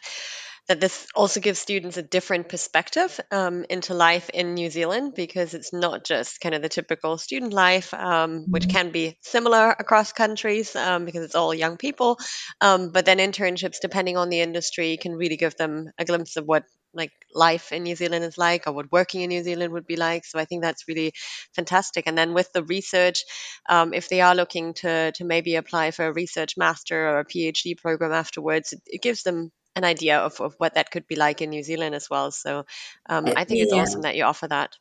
that 0.68 0.80
this 0.80 1.06
also 1.14 1.40
gives 1.40 1.58
students 1.58 1.96
a 1.96 2.02
different 2.02 2.48
perspective 2.48 3.18
um, 3.30 3.64
into 3.68 3.94
life 3.94 4.30
in 4.30 4.54
New 4.54 4.70
Zealand 4.70 5.14
because 5.14 5.54
it's 5.54 5.72
not 5.72 6.04
just 6.04 6.40
kind 6.40 6.54
of 6.54 6.62
the 6.62 6.68
typical 6.68 7.18
student 7.18 7.52
life, 7.52 7.92
um, 7.94 8.46
which 8.48 8.64
mm-hmm. 8.64 8.76
can 8.76 8.90
be 8.90 9.16
similar 9.22 9.70
across 9.70 10.12
countries 10.12 10.74
um, 10.76 11.04
because 11.04 11.24
it's 11.24 11.34
all 11.34 11.54
young 11.54 11.76
people. 11.76 12.18
Um, 12.60 12.90
but 12.90 13.04
then 13.04 13.18
internships, 13.18 13.80
depending 13.80 14.16
on 14.16 14.28
the 14.28 14.40
industry, 14.40 14.96
can 14.96 15.12
really 15.12 15.36
give 15.36 15.56
them 15.56 15.90
a 15.98 16.04
glimpse 16.04 16.36
of 16.36 16.44
what 16.44 16.64
like 16.92 17.12
life 17.34 17.72
in 17.72 17.84
New 17.84 17.94
Zealand 17.94 18.24
is 18.24 18.36
like 18.36 18.66
or 18.66 18.72
what 18.72 18.90
working 18.90 19.20
in 19.20 19.28
New 19.28 19.42
Zealand 19.42 19.72
would 19.72 19.86
be 19.86 19.96
like. 19.96 20.24
So 20.24 20.38
I 20.38 20.44
think 20.44 20.62
that's 20.62 20.88
really 20.88 21.12
fantastic. 21.54 22.04
And 22.06 22.18
then 22.18 22.34
with 22.34 22.52
the 22.52 22.64
research, 22.64 23.24
um, 23.68 23.94
if 23.94 24.08
they 24.08 24.20
are 24.20 24.34
looking 24.34 24.74
to 24.74 25.12
to 25.12 25.24
maybe 25.24 25.54
apply 25.54 25.92
for 25.92 26.06
a 26.06 26.12
research 26.12 26.56
master 26.56 27.08
or 27.08 27.20
a 27.20 27.24
PhD 27.24 27.76
program 27.76 28.12
afterwards, 28.12 28.72
it, 28.72 28.80
it 28.86 29.02
gives 29.02 29.22
them 29.22 29.52
an 29.76 29.84
idea 29.84 30.18
of, 30.18 30.40
of 30.40 30.54
what 30.58 30.74
that 30.74 30.90
could 30.90 31.06
be 31.06 31.16
like 31.16 31.40
in 31.42 31.50
New 31.50 31.62
Zealand 31.62 31.94
as 31.94 32.10
well. 32.10 32.30
So 32.30 32.66
um, 33.08 33.26
I 33.36 33.44
think 33.44 33.62
it's 33.62 33.72
awesome 33.72 34.02
that 34.02 34.16
you 34.16 34.24
offer 34.24 34.48
that. 34.48 34.76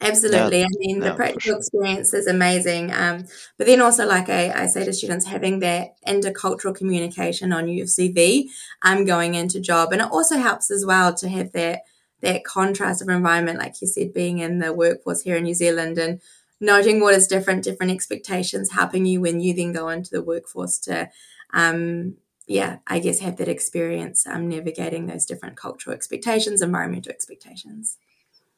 Absolutely. 0.00 0.60
Yeah. 0.60 0.66
I 0.66 0.78
mean, 0.78 0.98
the 0.98 1.14
practical 1.14 1.40
sure. 1.40 1.56
experience 1.58 2.12
is 2.12 2.26
amazing. 2.26 2.92
Um, 2.92 3.26
but 3.56 3.66
then 3.66 3.80
also, 3.80 4.04
like 4.06 4.28
I, 4.28 4.50
I, 4.50 4.66
say 4.66 4.84
to 4.84 4.92
students, 4.92 5.26
having 5.26 5.60
that 5.60 5.94
intercultural 6.06 6.74
communication 6.74 7.52
on 7.52 7.68
your 7.68 7.86
CV 7.86 8.46
um, 8.82 9.04
going 9.04 9.34
into 9.34 9.60
job. 9.60 9.92
And 9.92 10.02
it 10.02 10.10
also 10.10 10.38
helps 10.38 10.70
as 10.70 10.84
well 10.84 11.14
to 11.14 11.28
have 11.28 11.52
that 11.52 11.82
that 12.20 12.44
contrast 12.44 13.02
of 13.02 13.08
environment, 13.08 13.58
like 13.58 13.80
you 13.80 13.88
said, 13.88 14.14
being 14.14 14.38
in 14.38 14.58
the 14.60 14.72
workforce 14.72 15.22
here 15.22 15.36
in 15.36 15.44
New 15.44 15.54
Zealand 15.54 15.98
and 15.98 16.20
noting 16.60 17.00
what 17.00 17.14
is 17.14 17.26
different, 17.26 17.64
different 17.64 17.90
expectations, 17.90 18.70
helping 18.70 19.06
you 19.06 19.20
when 19.20 19.40
you 19.40 19.52
then 19.52 19.72
go 19.72 19.88
into 19.88 20.10
the 20.10 20.22
workforce 20.22 20.78
to 20.78 21.10
um, 21.52 22.14
yeah, 22.46 22.78
I 22.86 22.98
guess 22.98 23.20
have 23.20 23.36
that 23.36 23.48
experience 23.48 24.26
um, 24.26 24.48
navigating 24.48 25.06
those 25.06 25.26
different 25.26 25.56
cultural 25.56 25.94
expectations, 25.94 26.62
environmental 26.62 27.12
expectations. 27.12 27.98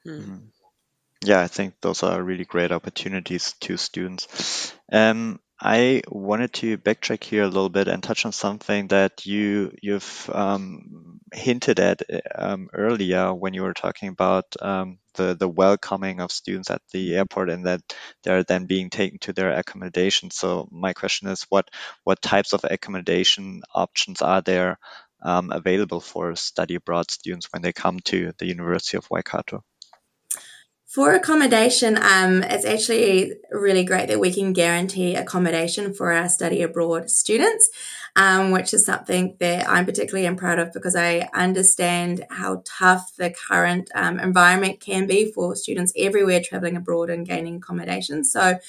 Mm. 0.07 0.49
Yeah, 1.25 1.41
I 1.41 1.47
think 1.47 1.75
those 1.81 2.03
are 2.03 2.23
really 2.23 2.45
great 2.45 2.73
opportunities 2.73 3.55
to 3.61 3.77
students. 3.77 4.75
Um, 4.93 5.41
I 5.61 6.03
wanted 6.09 6.53
to 6.55 6.77
backtrack 6.77 7.25
here 7.25 7.45
a 7.45 7.49
little 7.49 7.71
bit 7.71 7.89
and 7.89 8.03
touch 8.03 8.27
on 8.27 8.33
something 8.33 8.89
that 8.89 9.25
you 9.25 9.73
you've 9.81 10.29
um, 10.33 11.21
hinted 11.33 11.81
at 11.81 12.03
um, 12.35 12.69
earlier 12.75 13.33
when 13.33 13.55
you 13.55 13.63
were 13.63 13.73
talking 13.73 14.09
about 14.09 14.45
um, 14.61 14.99
the 15.15 15.35
the 15.35 15.49
welcoming 15.49 16.21
of 16.21 16.33
students 16.33 16.71
at 16.71 16.83
the 16.93 17.15
airport 17.17 17.51
and 17.51 17.67
that 17.67 17.81
they're 18.23 18.45
then 18.45 18.67
being 18.67 18.91
taken 18.91 19.19
to 19.21 19.33
their 19.33 19.53
accommodation. 19.53 20.31
So 20.31 20.69
my 20.71 20.93
question 20.93 21.29
is, 21.29 21.47
what 21.49 21.71
what 22.05 22.23
types 22.23 22.53
of 22.53 22.65
accommodation 22.65 23.63
options 23.75 24.23
are 24.23 24.43
there 24.43 24.79
um, 25.23 25.51
available 25.51 26.01
for 26.01 26.37
study 26.37 26.77
abroad 26.77 27.11
students 27.11 27.49
when 27.53 27.63
they 27.63 27.73
come 27.73 28.01
to 28.01 28.33
the 28.39 28.47
University 28.47 28.97
of 28.97 29.09
Waikato? 29.11 29.65
For 30.95 31.13
accommodation, 31.13 31.97
um, 31.97 32.45
it's 32.45 32.65
actually 32.65 33.33
really 33.51 33.83
great 33.83 34.07
that 34.07 34.21
we 34.21 34.33
can 34.33 34.53
guarantee 34.53 35.17
accommodation 35.17 35.93
for 35.93 36.13
our 36.13 36.29
study 36.29 36.63
abroad 36.63 37.11
students, 37.11 37.69
um, 38.15 38.53
which 38.53 38.73
is 38.73 38.87
something 38.87 39.37
that 39.41 39.69
I'm 39.69 39.87
particularly 39.87 40.33
proud 40.37 40.61
of 40.61 40.73
because 40.73 40.95
I 40.95 41.29
understand 41.35 42.25
how 42.31 42.63
tough 42.65 43.11
the 43.17 43.31
current 43.31 43.91
um, 43.97 44.21
environment 44.21 44.79
can 44.79 45.09
be 45.09 45.33
for 45.33 45.57
students 45.57 45.93
everywhere 45.99 46.41
traveling 46.41 46.77
abroad 46.77 47.11
and 47.11 47.27
gaining 47.27 47.57
accommodation. 47.57 48.23
So, 48.23 48.61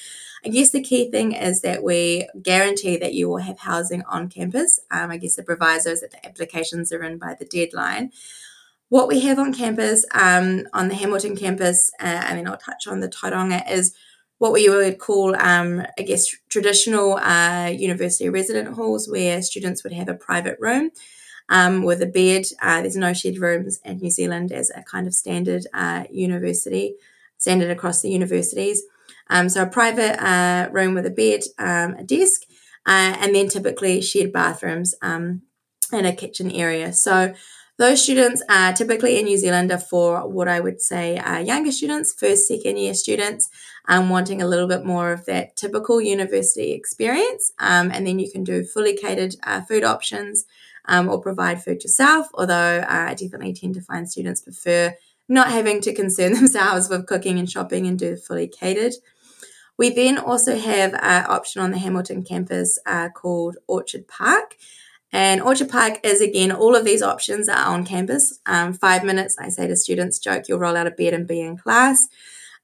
I 0.44 0.50
guess 0.50 0.72
the 0.72 0.82
key 0.82 1.12
thing 1.12 1.34
is 1.34 1.62
that 1.62 1.84
we 1.84 2.28
guarantee 2.42 2.98
that 2.98 3.14
you 3.14 3.30
will 3.30 3.38
have 3.38 3.60
housing 3.60 4.02
on 4.04 4.30
campus. 4.30 4.80
Um, 4.90 5.12
I 5.12 5.18
guess 5.18 5.36
the 5.36 5.44
proviso 5.44 5.92
is 5.92 6.02
that 6.02 6.10
the 6.10 6.26
applications 6.26 6.92
are 6.92 7.04
in 7.04 7.20
by 7.20 7.36
the 7.38 7.46
deadline 7.46 8.12
what 8.90 9.08
we 9.08 9.20
have 9.22 9.40
on 9.40 9.54
campus, 9.54 10.06
um, 10.14 10.68
on 10.74 10.88
the 10.88 10.96
Hamilton 10.96 11.36
campus, 11.36 11.92
uh, 12.00 12.06
and 12.06 12.38
then 12.38 12.48
I'll 12.48 12.58
touch 12.58 12.88
on 12.88 13.00
the 13.00 13.10
Tauranga, 13.10 13.70
is 13.70 13.96
what 14.38 14.52
we 14.52 14.70
would 14.70 15.00
call, 15.00 15.36
um, 15.38 15.86
I 15.98 16.02
guess, 16.04 16.28
traditional 16.50 17.14
uh, 17.16 17.68
university 17.68 18.30
resident 18.30 18.76
halls 18.76 19.10
where 19.10 19.42
students 19.42 19.84
would 19.84 19.94
have 19.94 20.10
a 20.10 20.14
private 20.14 20.58
room 20.60 20.92
um, 21.50 21.84
with 21.84 22.02
a 22.02 22.06
bed. 22.06 22.46
Uh, 22.62 22.82
there's 22.82 22.98
no 22.98 23.14
shared 23.14 23.38
rooms 23.38 23.80
in 23.84 23.98
New 23.98 24.10
Zealand 24.10 24.52
as 24.52 24.72
a 24.76 24.84
kind 24.84 25.08
of 25.08 25.14
standard 25.14 25.66
uh, 25.74 26.04
university, 26.12 26.96
standard 27.38 27.70
across 27.70 28.02
the 28.02 28.10
universities. 28.10 28.84
Um, 29.30 29.50
so 29.50 29.64
a 29.64 29.68
private 29.68 30.22
uh, 30.24 30.70
room 30.72 30.94
with 30.94 31.06
a 31.06 31.10
bed, 31.10 31.42
um, 31.58 31.96
a 31.96 32.04
desk, 32.04 32.44
uh, 32.86 33.16
and 33.20 33.34
then 33.34 33.48
typically 33.48 34.02
shared 34.02 34.32
bathrooms 34.32 34.94
um, 35.02 35.42
and 35.92 36.06
a 36.06 36.14
kitchen 36.14 36.52
area. 36.52 36.94
So 36.94 37.34
those 37.78 38.02
students 38.02 38.42
are 38.50 38.72
typically 38.72 39.20
in 39.20 39.26
New 39.26 39.38
Zealand 39.38 39.74
for 39.90 40.28
what 40.28 40.48
I 40.48 40.62
would 40.62 40.82
say 40.82 41.18
are 41.18 41.42
younger 41.42 41.72
students, 41.72 42.14
first, 42.14 42.48
second 42.48 42.78
year 42.78 42.94
students, 42.94 43.50
um, 43.88 44.10
wanting 44.10 44.42
a 44.42 44.48
little 44.48 44.68
bit 44.68 44.86
more 44.86 45.12
of 45.12 45.26
that 45.26 45.58
typical 45.58 46.00
university 46.02 46.72
experience. 46.72 47.52
Um, 47.60 47.92
and 47.92 48.08
then 48.08 48.18
you 48.20 48.32
can 48.32 48.44
do 48.46 48.64
fully 48.64 48.96
catered 48.96 49.36
uh, 49.44 49.62
food 49.62 49.84
options 49.84 50.46
um, 50.86 51.10
or 51.10 51.20
provide 51.20 51.64
food 51.64 51.84
yourself, 51.84 52.28
although 52.34 52.80
uh, 52.80 53.08
I 53.10 53.14
definitely 53.14 53.54
tend 53.54 53.74
to 53.76 53.82
find 53.82 54.10
students 54.10 54.42
prefer 54.42 54.96
not 55.28 55.50
having 55.50 55.82
to 55.82 55.94
concern 55.94 56.34
themselves 56.36 56.88
with 56.88 57.08
cooking 57.08 57.40
and 57.40 57.50
shopping 57.50 57.88
and 57.88 58.00
do 58.00 58.16
fully 58.16 58.48
catered. 58.48 58.94
We 59.78 59.90
then 59.90 60.18
also 60.18 60.58
have 60.58 60.94
an 60.94 61.26
option 61.28 61.62
on 61.62 61.72
the 61.72 61.78
Hamilton 61.78 62.24
campus 62.24 62.80
uh, 62.86 63.10
called 63.10 63.58
Orchard 63.68 64.08
Park. 64.08 64.56
And 65.16 65.42
Orchard 65.42 65.70
Park 65.70 66.02
is 66.04 66.20
again, 66.20 66.52
all 66.52 66.76
of 66.76 66.84
these 66.84 67.02
options 67.02 67.48
are 67.48 67.68
on 67.68 67.86
campus. 67.86 68.38
Um, 68.46 68.74
five 68.74 69.06
minutes, 69.06 69.38
I 69.40 69.48
say 69.48 69.66
to 69.66 69.74
students, 69.78 70.20
joke, 70.20 70.50
you'll 70.50 70.60
roll 70.60 70.76
out 70.76 70.88
of 70.88 70.98
bed 70.98 71.14
and 71.14 71.26
be 71.26 71.40
in 71.40 71.56
class. 71.56 72.10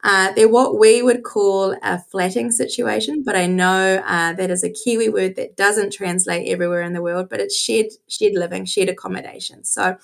Uh, 0.03 0.33
they're 0.33 0.49
what 0.49 0.77
we 0.77 1.01
would 1.01 1.23
call 1.23 1.77
a 1.81 1.97
flatting 1.97 2.51
situation, 2.51 3.23
but 3.23 3.37
I 3.37 3.45
know 3.45 4.03
uh, 4.05 4.33
that 4.33 4.51
is 4.51 4.65
a 4.65 4.69
Kiwi 4.69 5.07
word 5.07 5.37
that 5.37 5.55
doesn't 5.55 5.93
translate 5.93 6.49
everywhere 6.49 6.81
in 6.81 6.91
the 6.91 7.01
world, 7.01 7.29
but 7.29 7.39
it's 7.39 7.57
shared, 7.57 7.85
shared 8.09 8.33
living, 8.33 8.65
shared 8.65 8.89
accommodation. 8.89 9.63
So 9.63 9.95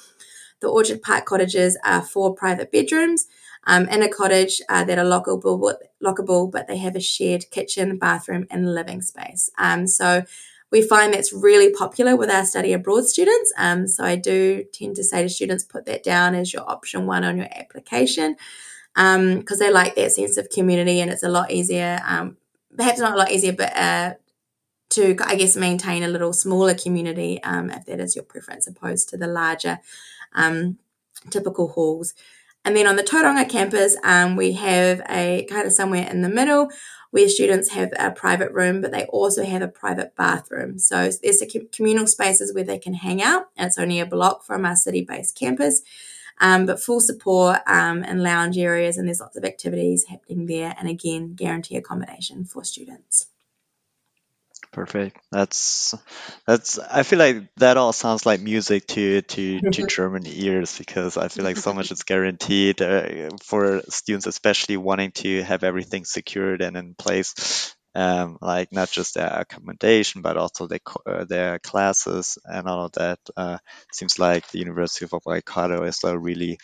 the 0.62 0.70
Orchard 0.70 1.02
Park 1.02 1.26
cottages 1.26 1.78
are 1.84 2.02
four 2.02 2.34
private 2.34 2.72
bedrooms 2.72 3.28
um, 3.66 3.90
in 3.90 4.02
a 4.02 4.08
cottage 4.08 4.62
uh, 4.70 4.86
that 4.86 4.98
are 4.98 5.04
lockable, 5.04 5.74
lockable, 6.02 6.50
but 6.50 6.68
they 6.70 6.78
have 6.78 6.96
a 6.96 7.02
shared 7.02 7.52
kitchen, 7.52 7.98
bathroom, 7.98 8.48
and 8.50 8.74
living 8.74 9.02
space. 9.02 9.50
Um, 9.58 9.86
so 9.86 10.24
we 10.72 10.82
find 10.82 11.14
that's 11.14 11.32
really 11.32 11.72
popular 11.72 12.16
with 12.16 12.30
our 12.30 12.46
study 12.46 12.74
abroad 12.74 13.06
students. 13.06 13.54
Um, 13.58 13.88
so 13.88 14.04
I 14.04 14.16
do 14.16 14.66
tend 14.74 14.96
to 14.98 15.04
say 15.04 15.22
to 15.24 15.30
students, 15.30 15.64
put 15.64 15.86
that 15.86 16.04
down 16.04 16.36
as 16.36 16.54
your 16.54 16.70
option 16.70 17.06
one 17.06 17.24
on 17.24 17.38
your 17.38 17.48
application 17.56 18.36
because 18.94 19.16
um, 19.16 19.60
they 19.60 19.72
like 19.72 19.96
that 19.96 20.12
sense 20.12 20.38
of 20.38 20.50
community 20.50 21.00
and 21.00 21.12
it's 21.12 21.24
a 21.24 21.30
lot 21.30 21.52
easier, 21.52 22.02
um, 22.06 22.36
perhaps 22.76 23.00
not 23.00 23.14
a 23.14 23.18
lot 23.18 23.32
easier, 23.32 23.54
but 23.54 23.78
uh, 23.78 24.16
to, 24.90 25.16
I 25.24 25.36
guess, 25.36 25.56
maintain 25.56 26.04
a 26.04 26.08
little 26.08 26.34
smaller 26.34 26.74
community 26.74 27.42
um, 27.44 27.70
if 27.70 27.86
that 27.86 28.00
is 28.00 28.16
your 28.16 28.26
preference, 28.26 28.68
opposed 28.68 29.10
to 29.10 29.18
the 29.18 29.28
larger 29.28 29.80
um, 30.34 30.80
typical 31.30 31.68
halls. 31.70 32.14
And 32.66 32.76
then 32.76 32.88
on 32.88 32.96
the 32.96 33.04
Tauranga 33.04 33.48
campus, 33.48 33.96
um, 34.04 34.36
we 34.36 34.54
have 34.54 35.02
a 35.10 35.46
kind 35.50 35.66
of 35.66 35.74
somewhere 35.74 36.10
in 36.10 36.22
the 36.22 36.30
middle 36.30 36.70
where 37.18 37.28
students 37.28 37.72
have 37.72 37.92
a 37.98 38.12
private 38.12 38.52
room, 38.52 38.80
but 38.80 38.92
they 38.92 39.06
also 39.06 39.44
have 39.44 39.64
a 39.64 39.68
private 39.68 40.16
bathroom. 40.16 40.78
So 40.78 41.10
there's 41.24 41.42
a 41.42 41.48
communal 41.74 42.06
spaces 42.06 42.54
where 42.54 42.64
they 42.64 42.78
can 42.78 42.94
hang 42.94 43.24
out, 43.24 43.48
and 43.58 43.66
it's 43.66 43.80
only 43.80 44.00
a 44.00 44.06
block 44.06 44.44
from 44.44 44.66
our 44.66 44.76
city-based 44.76 45.36
campus. 45.36 45.82
Um, 46.40 46.68
but 46.68 46.80
full 46.80 47.00
support 47.00 47.62
um, 47.66 48.04
and 48.04 48.22
lounge 48.22 48.60
areas, 48.60 48.98
and 48.98 49.08
there's 49.08 49.20
lots 49.20 49.36
of 49.36 49.44
activities 49.44 50.06
happening 50.06 50.46
there. 50.46 50.76
And 50.78 50.88
again, 50.88 51.34
guarantee 51.34 51.76
accommodation 51.76 52.46
for 52.46 52.64
students. 52.64 53.26
Perfect. 54.72 55.18
That's 55.32 55.96
that's. 56.46 56.78
I 56.78 57.04
feel 57.04 57.20
like 57.20 57.48
that 57.58 57.78
all 57.78 57.94
sounds 57.94 58.26
like 58.26 58.42
music 58.42 58.86
to 58.88 59.22
to 59.22 59.60
to 59.72 59.88
German 59.88 60.24
ears 60.28 60.78
because 60.78 61.18
I 61.18 61.30
feel 61.30 61.46
like 61.46 61.58
so 61.58 61.74
much 61.74 61.92
is 61.92 62.04
guaranteed 62.12 62.82
uh, 62.82 63.30
for 63.42 63.82
students, 63.90 64.28
especially 64.28 64.78
wanting 64.78 65.12
to 65.14 65.42
have 65.44 65.64
everything 65.64 66.06
secured 66.06 66.62
and 66.62 66.78
in 66.78 66.96
place. 66.96 67.74
Um, 67.96 68.38
like 68.42 68.72
not 68.72 68.92
just 68.92 69.16
their 69.16 69.28
accommodation, 69.28 70.22
but 70.22 70.38
also 70.38 70.68
their 70.68 70.82
uh, 71.08 71.24
their 71.24 71.58
classes 71.60 72.38
and 72.44 72.68
all 72.68 72.86
of 72.86 72.92
that. 72.94 73.20
Uh, 73.36 73.58
seems 73.92 74.20
like 74.20 74.48
the 74.50 74.60
University 74.60 75.06
of 75.06 75.26
Waikato 75.26 75.84
is 75.84 76.04
a 76.04 76.18
really, 76.18 76.60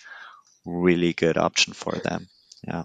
really 0.65 1.13
good 1.13 1.37
option 1.37 1.73
for 1.73 1.93
them. 1.93 2.27
Yeah. 2.67 2.83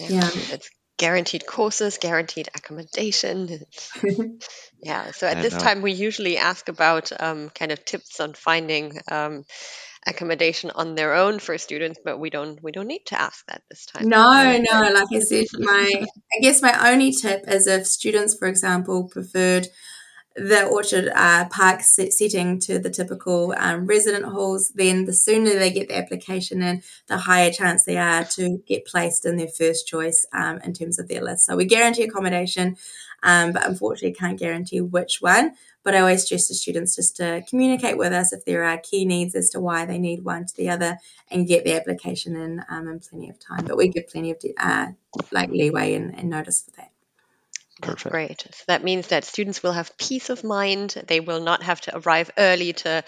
Yeah, 0.00 0.30
it's 0.32 0.70
guaranteed 1.04 1.46
courses, 1.46 1.98
guaranteed 1.98 2.48
accommodation. 2.56 3.60
yeah. 4.82 5.10
So 5.10 5.26
at 5.26 5.36
I 5.36 5.42
this 5.42 5.52
know. 5.52 5.58
time, 5.58 5.82
we 5.82 5.92
usually 5.92 6.38
ask 6.38 6.70
about 6.70 7.12
um, 7.20 7.50
kind 7.50 7.72
of 7.72 7.84
tips 7.84 8.20
on 8.20 8.32
finding 8.32 8.98
um, 9.10 9.44
accommodation 10.06 10.70
on 10.74 10.94
their 10.94 11.12
own 11.12 11.40
for 11.40 11.58
students, 11.58 12.00
but 12.02 12.18
we 12.18 12.30
don't 12.30 12.62
we 12.62 12.72
don't 12.72 12.86
need 12.86 13.04
to 13.06 13.20
ask 13.20 13.44
that 13.48 13.60
this 13.68 13.84
time. 13.84 14.08
No, 14.08 14.56
no. 14.70 14.80
Like 14.98 15.12
I 15.12 15.20
said, 15.20 15.44
my 15.58 15.90
I 16.34 16.40
guess 16.40 16.62
my 16.62 16.90
only 16.90 17.12
tip 17.12 17.44
is 17.48 17.66
if 17.66 17.86
students, 17.86 18.34
for 18.38 18.48
example, 18.48 19.06
preferred 19.06 19.68
the 20.36 20.66
Orchard 20.66 21.08
uh, 21.14 21.48
Park 21.48 21.82
setting 21.82 22.58
to 22.60 22.78
the 22.78 22.90
typical 22.90 23.54
um, 23.56 23.86
resident 23.86 24.24
halls, 24.24 24.70
then 24.74 25.04
the 25.04 25.12
sooner 25.12 25.50
they 25.54 25.70
get 25.70 25.88
the 25.88 25.96
application 25.96 26.60
in, 26.60 26.82
the 27.06 27.18
higher 27.18 27.52
chance 27.52 27.84
they 27.84 27.96
are 27.96 28.24
to 28.24 28.58
get 28.66 28.84
placed 28.84 29.24
in 29.24 29.36
their 29.36 29.48
first 29.48 29.86
choice 29.86 30.26
um, 30.32 30.58
in 30.64 30.72
terms 30.72 30.98
of 30.98 31.06
their 31.06 31.22
list. 31.22 31.46
So 31.46 31.56
we 31.56 31.66
guarantee 31.66 32.02
accommodation, 32.02 32.76
um, 33.22 33.52
but 33.52 33.66
unfortunately 33.66 34.14
can't 34.14 34.38
guarantee 34.38 34.80
which 34.80 35.18
one. 35.20 35.52
But 35.84 35.94
I 35.94 36.00
always 36.00 36.24
stress 36.24 36.48
to 36.48 36.54
students 36.54 36.96
just 36.96 37.16
to 37.18 37.44
communicate 37.48 37.98
with 37.98 38.12
us 38.12 38.32
if 38.32 38.44
there 38.44 38.64
are 38.64 38.78
key 38.78 39.04
needs 39.04 39.34
as 39.34 39.50
to 39.50 39.60
why 39.60 39.84
they 39.84 39.98
need 39.98 40.24
one 40.24 40.46
to 40.46 40.56
the 40.56 40.70
other 40.70 40.98
and 41.30 41.46
get 41.46 41.64
the 41.64 41.74
application 41.74 42.34
in 42.34 42.64
um, 42.70 42.88
in 42.88 43.00
plenty 43.00 43.28
of 43.28 43.38
time. 43.38 43.66
But 43.66 43.76
we 43.76 43.88
give 43.88 44.08
plenty 44.08 44.30
of 44.30 44.38
uh, 44.58 44.86
like 45.30 45.50
leeway 45.50 45.94
and, 45.94 46.18
and 46.18 46.30
notice 46.30 46.62
for 46.62 46.70
that. 46.80 46.93
Perfect. 47.82 48.12
Great. 48.12 48.46
So 48.52 48.64
that 48.68 48.84
means 48.84 49.08
that 49.08 49.24
students 49.24 49.60
will 49.60 49.72
have 49.72 49.98
peace 49.98 50.30
of 50.30 50.44
mind. 50.44 50.90
They 51.08 51.18
will 51.18 51.40
not 51.40 51.64
have 51.64 51.80
to 51.82 51.98
arrive 51.98 52.30
early 52.38 52.72
to 52.72 53.02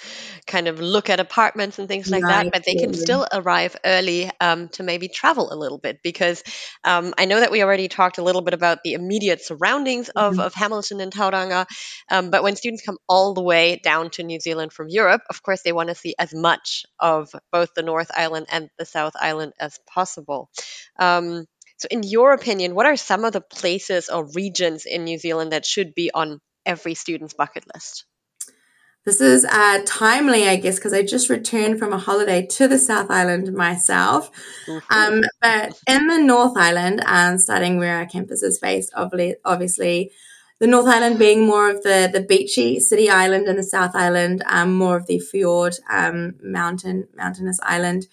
kind 0.49 0.67
of 0.67 0.81
look 0.81 1.09
at 1.09 1.21
apartments 1.21 1.79
and 1.79 1.87
things 1.87 2.11
like 2.11 2.25
that, 2.25 2.51
but 2.53 2.65
they 2.65 2.75
can 2.75 2.93
still 2.93 3.25
arrive 3.33 3.77
early 3.85 4.29
um, 4.41 4.69
to 4.71 4.83
maybe 4.83 5.07
travel 5.07 5.53
a 5.53 5.55
little 5.55 5.79
bit 5.79 6.01
because 6.03 6.43
um, 6.83 7.15
I 7.17 7.27
know 7.27 7.39
that 7.39 7.53
we 7.53 7.63
already 7.63 7.87
talked 7.87 8.19
a 8.19 8.25
little 8.25 8.43
bit 8.43 8.55
about 8.55 8.83
the 8.83 8.95
immediate 8.95 9.41
surroundings 9.41 10.09
of, 10.09 10.33
mm-hmm. 10.33 10.41
of 10.41 10.55
Hamilton 10.55 11.01
and 11.01 11.13
Tauranga. 11.13 11.67
Um, 12.11 12.31
but 12.31 12.43
when 12.43 12.57
students 12.57 12.85
come 12.85 12.99
all 13.09 13.35
the 13.35 13.43
way 13.43 13.77
down 13.77 14.11
to 14.11 14.25
New 14.25 14.41
Zealand 14.41 14.73
from 14.73 14.89
Europe, 14.89 15.23
of 15.31 15.45
course, 15.45 15.63
they 15.63 15.73
want 15.73 15.91
to 15.91 15.95
see 15.95 16.17
as 16.19 16.35
much 16.35 16.87
of 16.99 17.31
both 17.53 17.73
the 17.75 17.83
North 17.83 18.11
Island 18.13 18.47
and 18.51 18.69
the 18.79 18.85
South 18.85 19.15
Island 19.15 19.53
as 19.61 19.79
possible. 19.87 20.51
Um, 20.99 21.47
so, 21.79 21.89
in 21.91 22.03
your 22.03 22.33
opinion, 22.33 22.75
what 22.75 22.87
are 22.87 22.97
some 22.97 23.25
of 23.25 23.33
the 23.33 23.41
places 23.41 24.09
or 24.09 24.27
regions 24.35 24.87
in 24.87 25.05
New 25.05 25.19
Zealand 25.19 25.53
that 25.53 25.67
should 25.67 25.95
be 25.95 26.11
on 26.13 26.41
every 26.65 26.95
student's 26.95 27.35
bucket 27.35 27.65
list? 27.75 28.07
This 29.05 29.21
is 29.21 29.45
uh, 29.45 29.83
timely, 29.87 30.49
I 30.49 30.57
guess, 30.57 30.77
because 30.77 30.93
I 30.93 31.03
just 31.03 31.31
returned 31.31 31.79
from 31.79 31.93
a 31.93 31.99
holiday 31.99 32.45
to 32.45 32.67
the 32.67 32.79
South 32.79 33.09
Island 33.09 33.53
myself. 33.53 34.33
Mm-hmm. 34.67 34.93
Um, 34.93 35.23
but 35.41 35.81
in 35.87 36.09
the 36.09 36.19
North 36.19 36.57
Island, 36.57 37.03
um, 37.07 37.39
starting 37.39 37.79
where 37.79 37.97
our 37.99 38.07
campus 38.07 38.43
is 38.43 38.59
based, 38.59 38.93
obviously, 38.97 40.11
The 40.59 40.67
North 40.67 40.87
Island 40.89 41.19
being 41.21 41.47
more 41.47 41.71
of 41.71 41.83
the, 41.83 42.11
the 42.13 42.23
beachy 42.23 42.81
city 42.81 43.09
island 43.09 43.47
and 43.47 43.59
the 43.59 43.63
South 43.63 43.95
Island, 43.95 44.43
um, 44.47 44.75
more 44.75 44.97
of 44.97 45.07
the 45.07 45.21
fjord 45.21 45.77
um, 45.89 46.35
mountain 46.43 47.07
mountainous 47.15 47.61
island. 47.63 48.09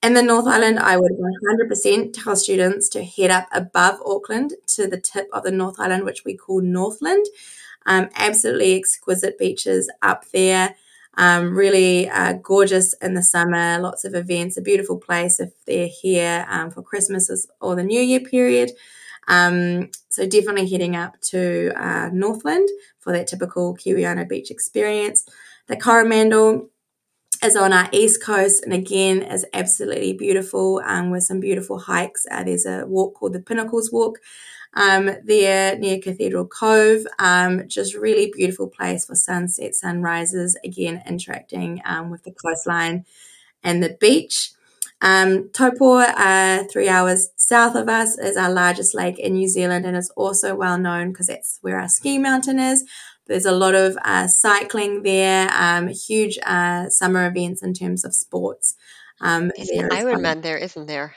In 0.00 0.14
the 0.14 0.22
North 0.22 0.46
Island, 0.46 0.78
I 0.78 0.96
would 0.96 1.12
100% 1.12 2.12
tell 2.12 2.36
students 2.36 2.88
to 2.90 3.02
head 3.02 3.32
up 3.32 3.48
above 3.50 4.00
Auckland 4.06 4.54
to 4.68 4.86
the 4.86 5.00
tip 5.00 5.28
of 5.32 5.42
the 5.42 5.50
North 5.50 5.80
Island, 5.80 6.04
which 6.04 6.24
we 6.24 6.36
call 6.36 6.60
Northland. 6.60 7.26
Um, 7.84 8.08
absolutely 8.14 8.76
exquisite 8.76 9.36
beaches 9.38 9.90
up 10.00 10.24
there. 10.32 10.76
Um, 11.14 11.56
really 11.56 12.08
uh, 12.08 12.34
gorgeous 12.34 12.92
in 13.02 13.14
the 13.14 13.24
summer, 13.24 13.80
lots 13.80 14.04
of 14.04 14.14
events, 14.14 14.56
a 14.56 14.62
beautiful 14.62 14.98
place 14.98 15.40
if 15.40 15.50
they're 15.64 15.88
here 15.88 16.46
um, 16.48 16.70
for 16.70 16.80
Christmas 16.80 17.48
or 17.60 17.74
the 17.74 17.82
New 17.82 18.00
Year 18.00 18.20
period. 18.20 18.70
Um, 19.26 19.90
so 20.10 20.28
definitely 20.28 20.70
heading 20.70 20.94
up 20.94 21.20
to 21.22 21.72
uh, 21.74 22.10
Northland 22.12 22.68
for 23.00 23.12
that 23.12 23.26
typical 23.26 23.76
Kiwiana 23.76 24.28
beach 24.28 24.52
experience. 24.52 25.26
The 25.66 25.76
Coromandel 25.76 26.70
is 27.42 27.56
on 27.56 27.72
our 27.72 27.88
east 27.92 28.22
coast 28.22 28.64
and 28.64 28.72
again 28.72 29.22
is 29.22 29.46
absolutely 29.52 30.12
beautiful 30.12 30.80
um, 30.84 31.10
with 31.10 31.22
some 31.22 31.40
beautiful 31.40 31.78
hikes. 31.78 32.26
Uh, 32.30 32.42
there's 32.44 32.66
a 32.66 32.84
walk 32.86 33.14
called 33.14 33.32
the 33.32 33.40
Pinnacles 33.40 33.92
Walk 33.92 34.18
um, 34.74 35.10
there 35.24 35.78
near 35.78 35.98
Cathedral 35.98 36.46
Cove. 36.46 37.06
Um, 37.18 37.68
just 37.68 37.94
really 37.94 38.32
beautiful 38.34 38.68
place 38.68 39.06
for 39.06 39.14
sunset, 39.14 39.74
sunrises, 39.74 40.56
again, 40.64 41.02
interacting 41.06 41.80
um, 41.84 42.10
with 42.10 42.24
the 42.24 42.32
coastline 42.32 43.04
and 43.62 43.82
the 43.82 43.96
beach. 44.00 44.52
Um, 45.00 45.50
Taupo, 45.50 45.98
uh, 45.98 46.64
three 46.72 46.88
hours 46.88 47.30
south 47.36 47.76
of 47.76 47.88
us, 47.88 48.18
is 48.18 48.36
our 48.36 48.50
largest 48.52 48.94
lake 48.94 49.18
in 49.18 49.34
New 49.34 49.48
Zealand 49.48 49.86
and 49.86 49.96
is 49.96 50.10
also 50.16 50.56
well 50.56 50.76
known 50.78 51.12
because 51.12 51.28
that's 51.28 51.58
where 51.60 51.78
our 51.78 51.88
ski 51.88 52.18
mountain 52.18 52.58
is. 52.58 52.84
There's 53.28 53.44
a 53.44 53.52
lot 53.52 53.74
of 53.74 53.96
uh, 54.04 54.26
cycling 54.26 55.02
there, 55.02 55.50
um, 55.52 55.88
huge 55.88 56.38
uh, 56.44 56.88
summer 56.88 57.26
events 57.26 57.62
in 57.62 57.74
terms 57.74 58.04
of 58.04 58.14
sports. 58.14 58.74
Um, 59.20 59.52
There's 59.56 59.68
an 59.70 59.90
Ironman 59.90 60.22
well. 60.22 60.40
there, 60.40 60.58
isn't 60.58 60.86
there? 60.86 61.14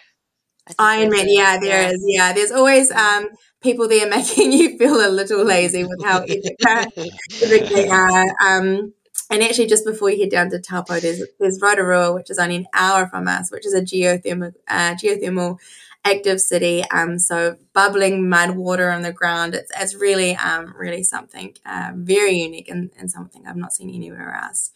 Ironman, 0.78 1.26
yeah, 1.28 1.58
there 1.58 1.84
yeah. 1.84 1.90
is. 1.90 2.04
Yeah, 2.06 2.34
there's 2.34 2.52
always 2.52 2.92
um, 2.92 3.30
people 3.62 3.88
there 3.88 4.10
making 4.10 4.52
you 4.52 4.78
feel 4.78 4.96
a 5.06 5.10
little 5.10 5.44
lazy 5.44 5.84
with 5.84 6.04
how 6.04 6.20
epic 6.20 6.44
they 7.70 7.90
are. 7.90 8.36
Um, 8.46 8.94
and 9.30 9.42
actually, 9.44 9.68
just 9.68 9.86
before 9.86 10.10
you 10.10 10.20
head 10.20 10.30
down 10.30 10.50
to 10.50 10.60
Taupo, 10.60 11.00
there's 11.00 11.24
there's 11.40 11.60
Rotorua, 11.62 12.14
which 12.14 12.30
is 12.30 12.38
only 12.38 12.58
an 12.58 12.68
hour 12.74 13.08
from 13.08 13.28
us, 13.28 13.50
which 13.50 13.66
is 13.66 13.74
a 13.74 13.82
geothermal 13.82 14.54
uh, 14.68 14.96
geothermal 14.96 15.58
active 16.04 16.42
city. 16.42 16.84
Um, 16.92 17.20
so 17.20 17.58
bubbling 17.74 18.28
mud 18.28 18.52
water 18.52 18.90
on 18.90 19.02
the 19.02 19.14
ground. 19.14 19.56
It's 19.56 19.72
it's 19.80 19.96
really 19.96 20.36
um 20.36 20.74
really 20.78 21.04
something 21.04 21.56
uh, 21.66 21.92
very 21.96 22.36
unique 22.36 22.70
and, 22.70 22.92
and 22.98 23.10
something 23.10 23.46
I've 23.46 23.58
not 23.58 23.74
seen 23.74 23.90
anywhere 23.90 24.36
else. 24.44 24.72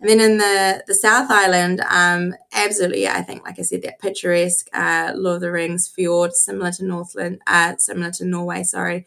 And 0.00 0.10
then 0.10 0.20
in 0.20 0.38
the, 0.38 0.84
the 0.86 0.94
South 0.94 1.30
Island, 1.30 1.80
um, 1.88 2.34
absolutely, 2.52 3.08
I 3.08 3.22
think, 3.22 3.44
like 3.44 3.58
I 3.58 3.62
said, 3.62 3.80
that 3.82 3.98
picturesque 3.98 4.68
uh, 4.74 5.12
Lord 5.14 5.36
of 5.36 5.40
the 5.40 5.50
Rings 5.50 5.88
fjord, 5.88 6.34
similar 6.34 6.70
to 6.72 6.84
Northland, 6.84 7.40
uh, 7.46 7.76
similar 7.78 8.10
to 8.12 8.26
Norway, 8.26 8.62
sorry, 8.62 9.06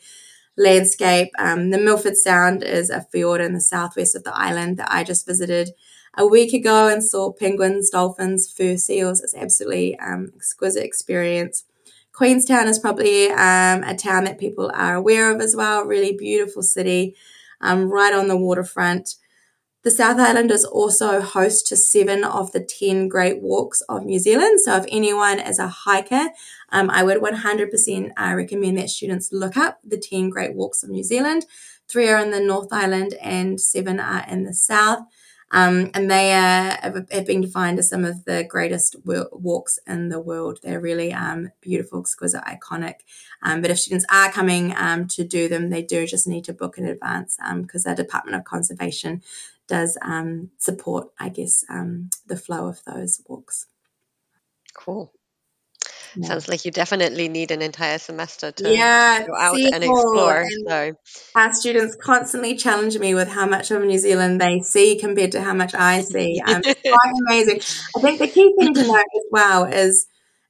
landscape. 0.57 1.29
Um, 1.37 1.69
the 1.69 1.77
Milford 1.77 2.17
Sound 2.17 2.63
is 2.63 2.89
a 2.89 3.05
fjord 3.11 3.39
in 3.39 3.53
the 3.53 3.61
southwest 3.61 4.15
of 4.15 4.23
the 4.23 4.35
island 4.35 4.77
that 4.77 4.91
I 4.91 5.03
just 5.03 5.27
visited 5.27 5.69
a 6.19 6.27
week 6.27 6.53
ago 6.53 6.89
and 6.89 7.01
saw 7.01 7.31
penguins, 7.31 7.89
dolphins, 7.89 8.51
fur 8.51 8.75
seals. 8.75 9.21
It's 9.21 9.33
absolutely 9.33 9.97
um, 9.99 10.31
exquisite 10.35 10.83
experience. 10.83 11.63
Queenstown 12.11 12.67
is 12.67 12.77
probably 12.77 13.29
um, 13.29 13.83
a 13.83 13.95
town 13.97 14.25
that 14.25 14.37
people 14.37 14.69
are 14.73 14.95
aware 14.95 15.33
of 15.33 15.39
as 15.39 15.55
well. 15.55 15.85
Really 15.85 16.11
beautiful 16.11 16.61
city, 16.61 17.15
um, 17.61 17.89
right 17.89 18.13
on 18.13 18.27
the 18.27 18.35
waterfront. 18.35 19.15
The 19.83 19.91
South 19.91 20.19
Island 20.19 20.51
is 20.51 20.65
also 20.65 21.21
host 21.21 21.67
to 21.67 21.77
seven 21.77 22.25
of 22.25 22.51
the 22.51 22.59
10 22.59 23.07
Great 23.07 23.41
Walks 23.41 23.79
of 23.87 24.03
New 24.03 24.19
Zealand. 24.19 24.59
So, 24.59 24.75
if 24.75 24.83
anyone 24.89 25.39
is 25.39 25.57
a 25.57 25.69
hiker, 25.69 26.31
um, 26.67 26.89
I 26.89 27.01
would 27.01 27.21
100% 27.21 28.11
uh, 28.17 28.33
recommend 28.35 28.77
that 28.77 28.89
students 28.89 29.31
look 29.31 29.55
up 29.55 29.79
the 29.85 29.97
10 29.97 30.29
Great 30.29 30.53
Walks 30.53 30.83
of 30.83 30.89
New 30.89 31.03
Zealand. 31.03 31.45
Three 31.87 32.09
are 32.09 32.21
in 32.21 32.31
the 32.31 32.41
North 32.41 32.73
Island 32.73 33.13
and 33.21 33.61
seven 33.61 34.01
are 34.01 34.25
in 34.29 34.43
the 34.43 34.53
South. 34.53 34.99
Um, 35.51 35.89
and 35.93 36.09
they 36.11 36.29
have, 36.29 37.25
been 37.25 37.41
defined 37.41 37.79
as 37.79 37.89
some 37.89 38.05
of 38.05 38.25
the 38.25 38.43
greatest 38.43 38.95
walks 39.03 39.79
in 39.87 40.09
the 40.09 40.19
world. 40.19 40.59
They're 40.61 40.79
really 40.79 41.11
um, 41.11 41.51
beautiful, 41.61 41.99
exquisite, 41.99 42.43
iconic. 42.43 42.95
Um, 43.41 43.61
but 43.61 43.71
if 43.71 43.79
students 43.79 44.05
are 44.11 44.31
coming 44.31 44.75
um, 44.77 45.07
to 45.07 45.23
do 45.23 45.47
them, 45.47 45.69
they 45.69 45.81
do 45.81 46.05
just 46.05 46.27
need 46.27 46.45
to 46.45 46.53
book 46.53 46.77
in 46.77 46.85
advance 46.85 47.37
because 47.61 47.85
um, 47.85 47.95
the 47.95 48.03
Department 48.03 48.35
of 48.35 48.43
Conservation 48.43 49.23
does 49.67 49.97
um, 50.03 50.51
support, 50.57 51.09
I 51.19 51.29
guess, 51.29 51.63
the 52.27 52.37
flow 52.37 52.67
of 52.67 52.83
those 52.85 53.21
walks. 53.27 53.65
Cool. 54.73 55.11
Yeah. 56.15 56.27
Sounds 56.27 56.47
like 56.47 56.65
you 56.65 56.71
definitely 56.71 57.29
need 57.29 57.51
an 57.51 57.61
entire 57.61 57.97
semester 57.97 58.51
to 58.51 58.73
yeah, 58.73 59.25
go 59.25 59.35
out 59.35 59.59
and 59.59 59.83
explore. 59.83 60.41
And 60.41 60.67
so 60.67 60.93
our 61.35 61.53
students 61.53 61.95
constantly 61.95 62.55
challenge 62.55 62.97
me 62.97 63.13
with 63.13 63.29
how 63.29 63.45
much 63.45 63.71
of 63.71 63.83
New 63.83 63.97
Zealand 63.97 64.41
they 64.41 64.59
see 64.61 64.97
compared 64.99 65.31
to 65.33 65.41
how 65.41 65.53
much 65.53 65.73
I 65.75 66.01
see. 66.01 66.41
Um, 66.49 66.61
it's 66.65 66.81
quite 66.81 67.13
amazing. 67.27 67.61
I 67.95 68.01
think 68.01 68.19
the 68.19 68.27
key 68.27 68.55
thing 68.57 68.73
to 68.73 68.87
note 68.87 68.95
as 68.97 69.23
well 69.29 69.65
is 69.65 70.07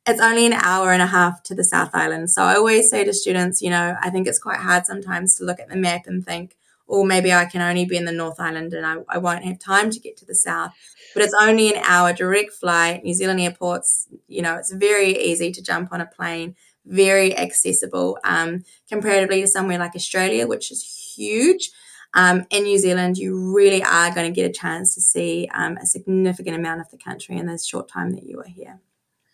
it's 0.08 0.22
only 0.22 0.46
an 0.46 0.54
hour 0.54 0.92
and 0.94 1.02
a 1.02 1.08
half 1.08 1.44
to 1.44 1.56
the 1.56 1.64
South 1.64 1.90
Island. 1.94 2.30
So 2.30 2.44
I 2.44 2.56
always 2.56 2.90
say 2.90 3.04
to 3.04 3.14
students, 3.14 3.62
you 3.62 3.70
know, 3.70 3.96
I 4.02 4.10
think 4.10 4.28
it's 4.28 4.40
quite 4.40 4.60
hard 4.60 4.86
sometimes 4.86 5.36
to 5.36 5.44
look 5.44 5.60
at 5.60 5.68
the 5.68 5.76
map 5.76 6.04
and 6.06 6.26
think, 6.26 6.56
or 6.90 7.06
maybe 7.06 7.32
I 7.32 7.46
can 7.46 7.62
only 7.62 7.86
be 7.86 7.98
in 7.98 8.06
the 8.06 8.12
North 8.12 8.40
Island 8.40 8.74
and 8.74 8.86
I, 8.86 8.96
I 9.08 9.20
won't 9.20 9.46
have 9.46 9.60
time 9.60 9.92
to 9.92 10.00
get 10.00 10.18
to 10.18 10.26
the 10.26 10.34
South. 10.34 10.74
But 11.14 11.24
it's 11.24 11.36
only 11.40 11.74
an 11.74 11.84
hour 11.86 12.14
direct 12.14 12.54
flight. 12.54 13.04
New 13.04 13.14
Zealand 13.14 13.40
airports, 13.40 14.08
you 14.28 14.42
know, 14.42 14.56
it's 14.56 14.74
very 14.74 15.16
easy 15.18 15.52
to 15.52 15.62
jump 15.62 15.94
on 15.94 16.02
a 16.02 16.08
plane, 16.08 16.56
very 16.86 17.38
accessible 17.38 18.18
um, 18.24 18.64
comparatively 18.90 19.42
to 19.42 19.48
somewhere 19.48 19.78
like 19.78 19.96
Australia, 19.96 20.48
which 20.48 20.72
is 20.72 21.14
huge. 21.16 21.70
Um, 22.16 22.48
in 22.50 22.64
New 22.64 22.80
Zealand, 22.80 23.20
you 23.20 23.54
really 23.56 23.84
are 23.84 24.14
going 24.14 24.32
to 24.32 24.36
get 24.36 24.50
a 24.50 24.54
chance 24.54 24.96
to 24.96 25.02
see 25.02 25.48
um, 25.54 25.78
a 25.78 25.86
significant 25.86 26.56
amount 26.56 26.82
of 26.82 26.90
the 26.90 26.98
country 26.98 27.38
in 27.38 27.46
the 27.46 27.60
short 27.60 27.88
time 27.88 28.12
that 28.12 28.24
you 28.24 28.40
are 28.40 28.48
here. 28.48 28.80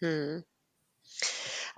Hmm. 0.02 0.40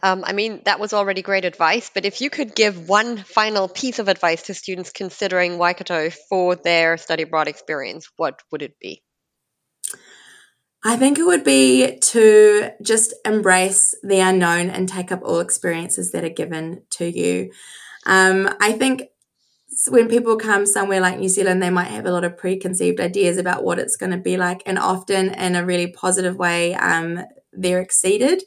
Um, 0.04 0.24
I 0.26 0.34
mean, 0.34 0.62
that 0.66 0.80
was 0.80 0.94
already 0.94 1.24
great 1.24 1.46
advice, 1.46 1.90
but 1.92 2.06
if 2.06 2.22
you 2.22 2.30
could 2.30 2.54
give 2.54 2.88
one 2.88 3.18
final 3.18 3.68
piece 3.68 3.98
of 3.98 4.08
advice 4.08 4.44
to 4.44 4.54
students 4.54 4.92
considering 4.92 5.58
Waikato 5.58 6.12
for 6.30 6.56
their 6.56 6.98
study 6.98 7.24
abroad 7.24 7.48
experience, 7.48 8.08
what 8.16 8.42
would 8.52 8.62
it 8.62 8.80
be? 8.80 9.02
I 10.86 10.96
think 10.98 11.18
it 11.18 11.26
would 11.26 11.44
be 11.44 11.98
to 11.98 12.72
just 12.84 13.14
embrace 13.26 13.96
the 14.04 14.20
unknown 14.20 14.70
and 14.70 14.88
take 14.88 15.12
up 15.12 15.22
all 15.24 15.40
experiences 15.40 16.12
that 16.12 16.24
are 16.24 16.30
given 16.30 16.84
to 16.92 17.06
you. 17.06 17.52
Um, 18.06 18.50
I 18.62 18.74
think 18.74 19.04
when 19.90 20.08
people 20.08 20.38
come 20.38 20.66
somewhere 20.66 21.02
like 21.02 21.20
New 21.20 21.30
Zealand, 21.30 21.62
they 21.62 21.72
might 21.72 21.86
have 21.88 22.06
a 22.06 22.12
lot 22.12 22.24
of 22.24 22.38
preconceived 22.38 23.00
ideas 23.00 23.38
about 23.38 23.64
what 23.64 23.80
it's 23.80 23.98
going 23.98 24.12
to 24.12 24.18
be 24.18 24.38
like, 24.38 24.62
and 24.66 24.78
often 24.78 25.34
in 25.34 25.56
a 25.56 25.66
really 25.66 25.88
positive 25.92 26.38
way, 26.38 26.76
um, 26.76 27.26
they're 27.52 27.82
exceeded. 27.82 28.44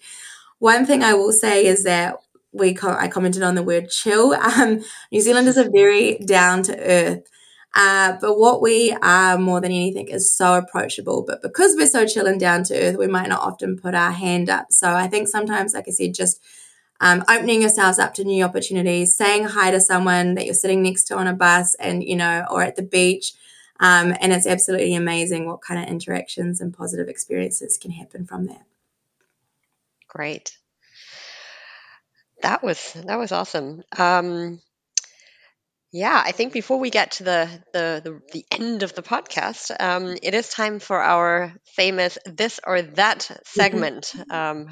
One 0.60 0.86
thing 0.86 1.02
I 1.02 1.14
will 1.14 1.32
say 1.32 1.66
is 1.66 1.84
that 1.84 2.16
we 2.52 2.76
I 2.82 3.08
commented 3.08 3.42
on 3.42 3.54
the 3.56 3.62
word 3.62 3.90
chill. 3.90 4.34
Um, 4.60 4.84
New 5.10 5.20
Zealand 5.20 5.48
is 5.48 5.56
a 5.56 5.68
very 5.68 6.18
down 6.18 6.62
to 6.64 6.78
earth. 6.78 7.22
Uh, 7.74 8.16
but 8.20 8.38
what 8.38 8.60
we 8.60 8.92
are 9.00 9.38
more 9.38 9.60
than 9.60 9.70
anything 9.70 10.08
is 10.08 10.36
so 10.36 10.54
approachable. 10.54 11.24
But 11.26 11.40
because 11.40 11.76
we're 11.76 11.86
so 11.86 12.04
chill 12.06 12.26
and 12.26 12.38
down 12.38 12.64
to 12.64 12.74
earth, 12.74 12.96
we 12.98 13.06
might 13.06 13.28
not 13.28 13.42
often 13.42 13.78
put 13.78 13.94
our 13.94 14.10
hand 14.10 14.50
up. 14.50 14.66
So 14.70 14.92
I 14.92 15.06
think 15.06 15.28
sometimes, 15.28 15.72
like 15.72 15.86
I 15.88 15.92
said, 15.92 16.14
just 16.14 16.42
um, 17.00 17.24
opening 17.28 17.62
yourselves 17.62 17.98
up 17.98 18.12
to 18.14 18.24
new 18.24 18.44
opportunities, 18.44 19.16
saying 19.16 19.44
hi 19.44 19.70
to 19.70 19.80
someone 19.80 20.34
that 20.34 20.44
you're 20.44 20.54
sitting 20.54 20.82
next 20.82 21.04
to 21.04 21.16
on 21.16 21.28
a 21.28 21.32
bus 21.32 21.74
and, 21.76 22.02
you 22.02 22.16
know, 22.16 22.44
or 22.50 22.62
at 22.62 22.76
the 22.76 22.82
beach. 22.82 23.32
Um, 23.78 24.14
and 24.20 24.32
it's 24.32 24.46
absolutely 24.46 24.94
amazing 24.94 25.46
what 25.46 25.62
kind 25.62 25.82
of 25.82 25.88
interactions 25.88 26.60
and 26.60 26.74
positive 26.74 27.08
experiences 27.08 27.78
can 27.78 27.92
happen 27.92 28.26
from 28.26 28.46
that. 28.46 28.66
Great. 30.10 30.58
That 32.42 32.62
was 32.62 32.92
that 32.94 33.18
was 33.18 33.32
awesome. 33.32 33.82
Um, 33.96 34.60
yeah, 35.92 36.22
I 36.24 36.32
think 36.32 36.52
before 36.52 36.78
we 36.78 36.90
get 36.90 37.12
to 37.12 37.24
the 37.24 37.48
the 37.72 38.00
the, 38.04 38.20
the 38.32 38.44
end 38.50 38.82
of 38.84 38.94
the 38.94 39.02
podcast, 39.02 39.72
um, 39.80 40.16
it 40.22 40.34
is 40.34 40.48
time 40.48 40.78
for 40.78 41.00
our 41.02 41.52
famous 41.74 42.16
this 42.26 42.60
or 42.64 42.82
that 42.82 43.28
segment. 43.44 44.14
Um, 44.30 44.68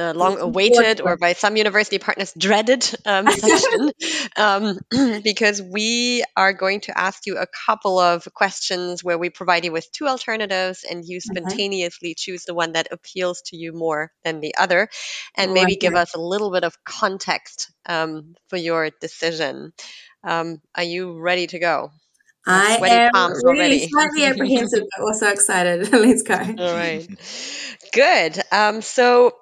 the 0.00 0.14
long 0.14 0.38
awaited 0.38 1.00
or 1.00 1.16
by 1.16 1.32
some 1.34 1.56
university 1.56 1.98
partners 1.98 2.32
dreaded 2.36 2.88
um, 3.04 3.30
section 3.30 3.90
um, 4.36 4.78
because 5.22 5.60
we 5.60 6.24
are 6.36 6.52
going 6.52 6.80
to 6.80 6.96
ask 6.98 7.26
you 7.26 7.36
a 7.36 7.46
couple 7.66 7.98
of 7.98 8.26
questions 8.34 9.04
where 9.04 9.18
we 9.18 9.30
provide 9.30 9.64
you 9.64 9.72
with 9.72 9.90
two 9.92 10.06
alternatives 10.06 10.84
and 10.88 11.04
you 11.04 11.20
spontaneously 11.20 12.14
choose 12.16 12.44
the 12.44 12.54
one 12.54 12.72
that 12.72 12.88
appeals 12.90 13.42
to 13.46 13.56
you 13.56 13.72
more 13.72 14.10
than 14.24 14.40
the 14.40 14.54
other 14.56 14.88
and 15.36 15.52
maybe 15.52 15.76
give 15.76 15.94
us 15.94 16.14
a 16.14 16.20
little 16.20 16.50
bit 16.50 16.64
of 16.64 16.74
context 16.84 17.72
um, 17.86 18.34
for 18.48 18.56
your 18.56 18.90
decision. 19.00 19.72
Um, 20.24 20.60
are 20.74 20.82
you 20.82 21.18
ready 21.18 21.46
to 21.48 21.58
go? 21.58 21.90
I 22.50 23.10
am 23.14 23.32
really 23.44 23.88
slightly 23.88 24.24
apprehensive, 24.26 24.84
but 24.96 25.04
also 25.04 25.28
excited. 25.28 25.92
Let's 25.92 26.22
go. 26.22 26.34
All 26.34 26.74
right. 26.74 27.06
Good. 27.92 28.40
Um, 28.52 28.82
so, 28.82 29.36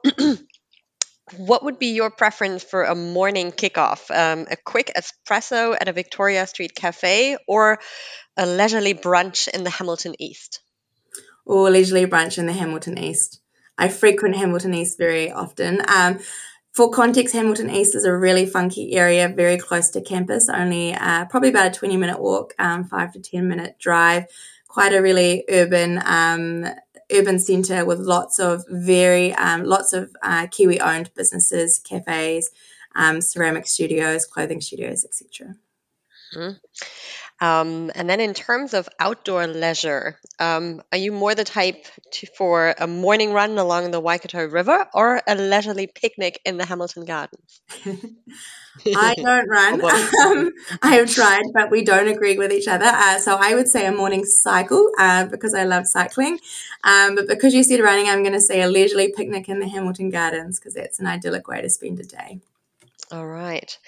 what 1.37 1.65
would 1.65 1.79
be 1.79 1.89
your 1.89 2.11
preference 2.11 2.63
for 2.63 2.85
a 2.85 2.95
morning 2.95 3.53
kickoff? 3.53 4.11
Um, 4.11 4.47
a 4.51 4.57
quick 4.57 4.93
espresso 4.97 5.77
at 5.79 5.89
a 5.89 5.93
Victoria 5.93 6.47
Street 6.47 6.75
cafe 6.75 7.37
or 7.47 7.79
a 8.37 8.47
leisurely 8.47 8.95
brunch 8.95 9.49
in 9.49 9.65
the 9.65 9.71
Hamilton 9.71 10.15
East? 10.19 10.61
Or 11.45 11.71
leisurely 11.71 12.07
brunch 12.07 12.39
in 12.39 12.47
the 12.47 12.53
Hamilton 12.53 12.99
East. 12.99 13.41
I 13.79 13.89
frequent 13.89 14.37
Hamilton 14.37 14.75
East 14.75 14.99
very 14.99 15.31
often. 15.31 15.81
Um, 15.89 16.19
for 16.79 16.89
context, 16.89 17.35
Hamilton 17.35 17.71
East 17.71 17.97
is 17.97 18.05
a 18.05 18.17
really 18.17 18.47
funky 18.47 18.93
area, 18.95 19.29
very 19.29 19.59
close 19.59 19.91
to 19.91 20.01
campus, 20.01 20.49
only 20.49 20.95
uh, 20.95 21.25
probably 21.25 21.49
about 21.49 21.67
a 21.67 21.77
20 21.77 21.97
minute 21.97 22.21
walk, 22.21 22.55
um, 22.61 22.85
five 22.85 23.13
to 23.15 23.19
10 23.19 23.49
minute 23.49 23.75
drive. 23.81 24.27
Quite 24.69 24.95
a 24.95 25.03
really 25.03 25.43
urban, 25.51 26.01
um, 26.07 26.67
urban 27.13 27.41
centre 27.41 27.85
with 27.85 27.99
lots 27.99 28.39
of 28.39 28.63
very, 28.69 29.35
um, 29.35 29.65
lots 29.65 29.93
of 29.93 30.15
uh, 30.23 30.47
Kiwi 30.47 30.79
owned 30.81 31.13
businesses, 31.17 31.81
cafes, 31.81 32.49
um, 32.95 33.21
ceramic 33.23 33.67
studios, 33.67 34.25
clothing 34.25 34.61
studios, 34.61 35.05
etc. 35.05 35.57
Mm-hmm. 36.33 36.59
Um, 37.41 37.93
and 37.95 38.11
then 38.11 38.21
in 38.21 38.35
terms 38.35 38.75
of 38.75 38.89
outdoor 38.99 39.47
leisure, 39.47 40.19
um, 40.41 40.83
are 40.91 40.99
you 40.99 41.13
more 41.13 41.35
the 41.35 41.45
type 41.45 41.87
to, 42.13 42.27
for 42.37 42.75
a 42.79 42.87
morning 42.87 43.33
run 43.33 43.59
along 43.59 43.91
the 43.91 44.01
Waikato 44.01 44.45
River 44.47 44.87
or 44.93 45.23
a 45.27 45.35
leisurely 45.37 45.87
picnic 45.87 46.41
in 46.45 46.57
the 46.57 46.65
Hamilton 46.65 47.05
Gardens? 47.05 47.61
I 48.97 49.15
don't 49.15 49.49
run. 49.49 49.81
Um, 50.29 50.53
I 50.83 50.97
have 50.97 51.11
tried, 51.11 51.45
but 51.55 51.71
we 51.71 51.85
don't 51.85 52.09
agree 52.09 52.37
with 52.37 52.53
each 52.53 52.69
other. 52.69 52.87
Uh, 52.87 53.19
so 53.19 53.37
I 53.41 53.55
would 53.55 53.69
say 53.69 53.87
a 53.87 53.93
morning 53.93 54.25
cycle 54.25 54.91
uh, 54.99 55.27
because 55.27 55.55
I 55.55 55.65
love 55.65 55.87
cycling. 55.87 56.39
Um, 56.85 57.15
but 57.15 57.29
because 57.29 57.55
you 57.55 57.63
said 57.63 57.81
running, 57.81 58.09
I'm 58.09 58.23
going 58.23 58.35
to 58.35 58.41
say 58.41 58.61
a 58.61 58.69
leisurely 58.69 59.13
picnic 59.17 59.49
in 59.49 59.61
the 59.61 59.69
Hamilton 59.69 60.11
Gardens 60.11 60.59
because 60.59 60.75
that's 60.75 60.99
an 60.99 61.07
idyllic 61.07 61.47
way 61.49 61.63
to 61.63 61.71
spend 61.71 62.01
a 62.01 62.05
day. 62.05 62.41
All 63.11 63.27
right. 63.27 63.79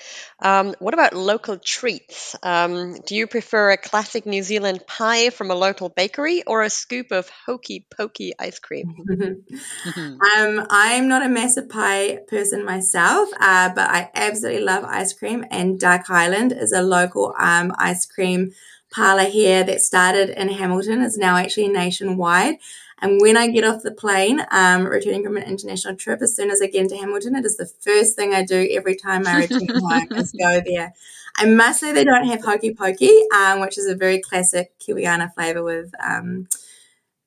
Um, 0.41 0.75
what 0.79 0.95
about 0.95 1.13
local 1.13 1.59
treats? 1.59 2.35
Um, 2.43 3.01
do 3.07 3.15
you 3.15 3.27
prefer 3.27 3.73
a 3.73 3.77
classic 3.77 4.25
New 4.25 4.43
Zealand 4.43 4.87
pie 4.87 5.29
from 5.29 5.51
a 5.51 5.55
local 5.55 5.91
bakery 5.91 6.43
or 6.47 6.63
a 6.63 6.71
scoop 6.71 7.13
of 7.13 7.29
hokey 7.29 7.85
pokey 7.95 8.33
ice 8.39 8.59
cream? 8.59 8.87
um, 9.07 10.67
I'm 10.71 11.07
not 11.07 11.25
a 11.25 11.29
massive 11.29 11.69
pie 11.69 12.21
person 12.29 12.65
myself, 12.65 13.29
uh, 13.39 13.71
but 13.75 13.91
I 13.91 14.11
absolutely 14.15 14.63
love 14.63 14.85
ice 14.85 15.13
cream. 15.13 15.45
And 15.51 15.79
Duck 15.79 16.09
Island 16.09 16.53
is 16.53 16.73
a 16.73 16.81
local 16.81 17.35
um, 17.39 17.73
ice 17.79 18.07
cream 18.07 18.53
parlor 18.91 19.25
here 19.25 19.63
that 19.65 19.83
started 19.83 20.31
in 20.31 20.49
Hamilton, 20.49 21.03
is 21.03 21.19
now 21.19 21.37
actually 21.37 21.69
nationwide. 21.69 22.57
And 23.03 23.21
when 23.21 23.37
I 23.37 23.49
get 23.49 23.65
off 23.65 23.83
the 23.83 23.93
plane, 23.93 24.45
um, 24.51 24.87
returning 24.87 25.25
from 25.25 25.37
an 25.37 25.45
international 25.45 25.97
trip, 25.97 26.21
as 26.23 26.37
soon 26.37 26.51
as 26.51 26.61
I 26.61 26.67
get 26.67 26.83
into 26.83 26.97
Hamilton, 26.97 27.35
it 27.35 27.45
is 27.45 27.57
the 27.57 27.67
first 27.67 28.15
thing 28.15 28.35
I 28.35 28.45
do 28.45 28.69
every 28.71 28.95
time 28.95 29.27
I 29.27 29.39
return 29.39 29.67
home 29.69 30.09
is 30.17 30.33
go 30.33 30.61
there. 30.65 30.93
I 31.37 31.47
must 31.47 31.81
say 31.81 31.93
they 31.93 32.05
don't 32.05 32.27
have 32.27 32.45
hokey 32.45 32.75
pokey, 32.75 33.23
um, 33.35 33.61
which 33.61 33.79
is 33.79 33.87
a 33.87 33.95
very 33.95 34.21
classic 34.21 34.79
Kiwiana 34.79 35.33
flavour 35.33 35.63
with 35.63 35.91
um, 36.05 36.49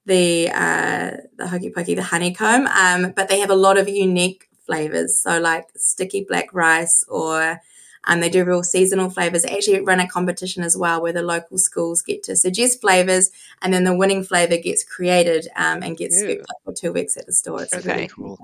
the 0.06 0.50
uh, 0.50 1.12
the 1.38 1.48
hokey 1.48 1.72
pokey, 1.72 1.96
the 1.96 2.04
honeycomb. 2.04 2.68
Um, 2.68 3.14
but 3.16 3.30
they 3.30 3.40
have 3.40 3.50
a 3.50 3.56
lot 3.56 3.78
of 3.78 3.90
unique 3.90 4.50
flavours, 4.66 5.20
so 5.20 5.40
like 5.40 5.68
sticky 5.76 6.26
black 6.28 6.54
rice 6.54 7.04
or 7.08 7.62
um, 8.06 8.20
they 8.20 8.30
do 8.30 8.44
real 8.44 8.64
seasonal 8.64 9.10
flavors. 9.10 9.44
They 9.44 9.56
actually 9.56 9.82
run 9.82 10.00
a 10.00 10.08
competition 10.08 10.64
as 10.64 10.78
well 10.78 11.02
where 11.02 11.14
the 11.14 11.22
local 11.22 11.58
schools 11.58 12.02
get 12.02 12.24
to 12.24 12.36
suggest 12.36 12.82
flavors 12.82 13.32
and 13.62 13.74
then 13.74 13.84
the 13.84 13.96
winning 13.96 14.24
flavor 14.24 14.58
gets 14.58 14.84
created 14.84 15.48
um, 15.56 15.84
and 15.84 15.98
gets 15.98 16.20
scooped 16.20 16.50
up 16.50 16.58
for 16.64 16.74
two 16.74 16.92
weeks 16.92 17.18
at 17.18 17.26
the 17.26 17.34
store. 17.34 17.64
It's 17.64 17.74
okay. 17.74 17.94
really 17.94 18.08
cool. 18.08 18.40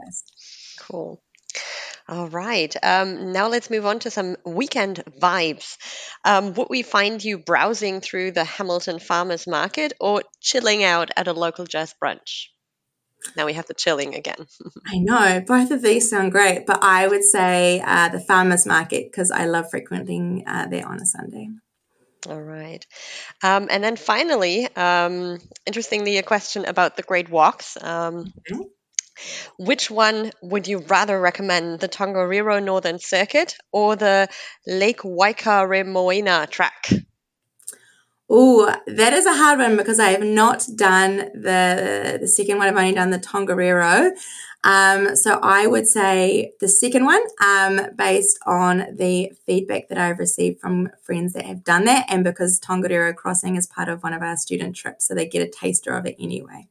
Cool. 0.79 1.21
All 2.07 2.27
right. 2.27 2.75
Um, 2.81 3.33
now 3.33 3.49
let's 3.49 3.69
move 3.69 3.85
on 3.85 3.99
to 3.99 4.09
some 4.09 4.35
weekend 4.43 5.03
vibes. 5.21 5.77
Um, 6.25 6.53
would 6.55 6.67
we 6.69 6.81
find 6.81 7.23
you 7.23 7.37
browsing 7.37 8.01
through 8.01 8.31
the 8.31 8.43
Hamilton 8.43 8.97
Farmers 8.97 9.45
Market 9.45 9.93
or 9.99 10.23
chilling 10.41 10.83
out 10.83 11.11
at 11.15 11.27
a 11.27 11.33
local 11.33 11.65
jazz 11.65 11.93
brunch? 12.01 12.47
Now 13.35 13.45
we 13.45 13.53
have 13.53 13.67
the 13.67 13.73
chilling 13.73 14.15
again. 14.15 14.47
I 14.87 14.97
know 14.99 15.41
both 15.45 15.71
of 15.71 15.81
these 15.81 16.09
sound 16.09 16.31
great, 16.31 16.65
but 16.65 16.79
I 16.81 17.07
would 17.07 17.23
say 17.23 17.81
uh, 17.85 18.09
the 18.09 18.19
farmers 18.19 18.65
market 18.65 19.11
because 19.11 19.31
I 19.31 19.45
love 19.45 19.69
frequenting 19.69 20.43
uh, 20.47 20.67
there 20.67 20.87
on 20.87 21.01
a 21.01 21.05
Sunday. 21.05 21.49
All 22.27 22.41
right. 22.41 22.85
Um, 23.43 23.67
and 23.69 23.83
then 23.83 23.95
finally, 23.95 24.67
um, 24.75 25.39
interestingly, 25.65 26.17
a 26.17 26.23
question 26.23 26.65
about 26.65 26.97
the 26.97 27.03
great 27.03 27.29
walks. 27.29 27.77
Um, 27.81 28.33
okay. 28.51 28.65
Which 29.57 29.91
one 29.91 30.31
would 30.41 30.67
you 30.67 30.79
rather 30.79 31.19
recommend, 31.19 31.79
the 31.79 31.89
Tongariro 31.89 32.63
Northern 32.63 32.99
Circuit 32.99 33.55
or 33.71 33.95
the 33.95 34.29
Lake 34.65 35.01
Waikaremoana 35.01 36.49
track? 36.49 36.89
Oh, 38.29 38.73
that 38.85 39.13
is 39.13 39.25
a 39.25 39.33
hard 39.33 39.59
one 39.59 39.75
because 39.75 39.99
I 39.99 40.09
have 40.09 40.23
not 40.23 40.67
done 40.75 41.17
the 41.33 42.17
the 42.21 42.27
second 42.27 42.57
one. 42.57 42.67
I've 42.67 42.77
only 42.77 42.93
done 42.93 43.09
the 43.09 43.19
Tongariro. 43.19 44.11
Um, 44.63 45.15
so 45.15 45.39
I 45.41 45.67
would 45.67 45.87
say 45.87 46.51
the 46.59 46.67
second 46.67 47.05
one, 47.05 47.21
um, 47.41 47.79
based 47.95 48.39
on 48.45 48.95
the 48.97 49.31
feedback 49.45 49.87
that 49.87 49.97
I've 49.97 50.19
received 50.19 50.59
from 50.59 50.89
friends 51.01 51.33
that 51.33 51.45
have 51.45 51.63
done 51.63 51.85
that, 51.85 52.05
and 52.09 52.23
because 52.23 52.59
Tongariro 52.59 53.15
Crossing 53.15 53.55
is 53.55 53.65
part 53.65 53.87
of 53.87 54.03
one 54.03 54.13
of 54.13 54.21
our 54.21 54.35
student 54.35 54.75
trips, 54.75 55.07
so 55.07 55.15
they 55.15 55.25
get 55.25 55.41
a 55.41 55.49
taster 55.49 55.95
of 55.95 56.05
it 56.05 56.17
anyway. 56.19 56.67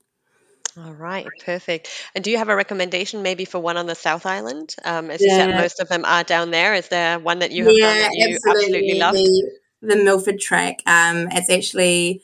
All 0.76 0.92
right, 0.92 1.26
perfect. 1.44 1.88
And 2.14 2.22
do 2.22 2.30
you 2.30 2.36
have 2.38 2.50
a 2.50 2.54
recommendation 2.54 3.22
maybe 3.22 3.44
for 3.44 3.58
one 3.58 3.76
on 3.76 3.86
the 3.86 3.96
South 3.96 4.26
Island? 4.26 4.76
Um, 4.84 5.10
as 5.10 5.20
yeah. 5.20 5.32
you 5.32 5.36
said, 5.36 5.60
most 5.60 5.80
of 5.80 5.88
them 5.88 6.04
are 6.04 6.22
down 6.22 6.50
there. 6.52 6.74
Is 6.74 6.88
there 6.88 7.18
one 7.18 7.40
that 7.40 7.50
you 7.50 7.64
have 7.64 7.74
yeah, 7.74 7.86
done 7.86 7.98
that 7.98 8.10
you 8.12 8.36
absolutely, 8.36 9.00
absolutely? 9.00 9.24
The, 9.24 9.57
the 9.80 9.96
Milford 9.96 10.40
Track. 10.40 10.78
Um, 10.86 11.28
it's 11.32 11.50
actually 11.50 12.22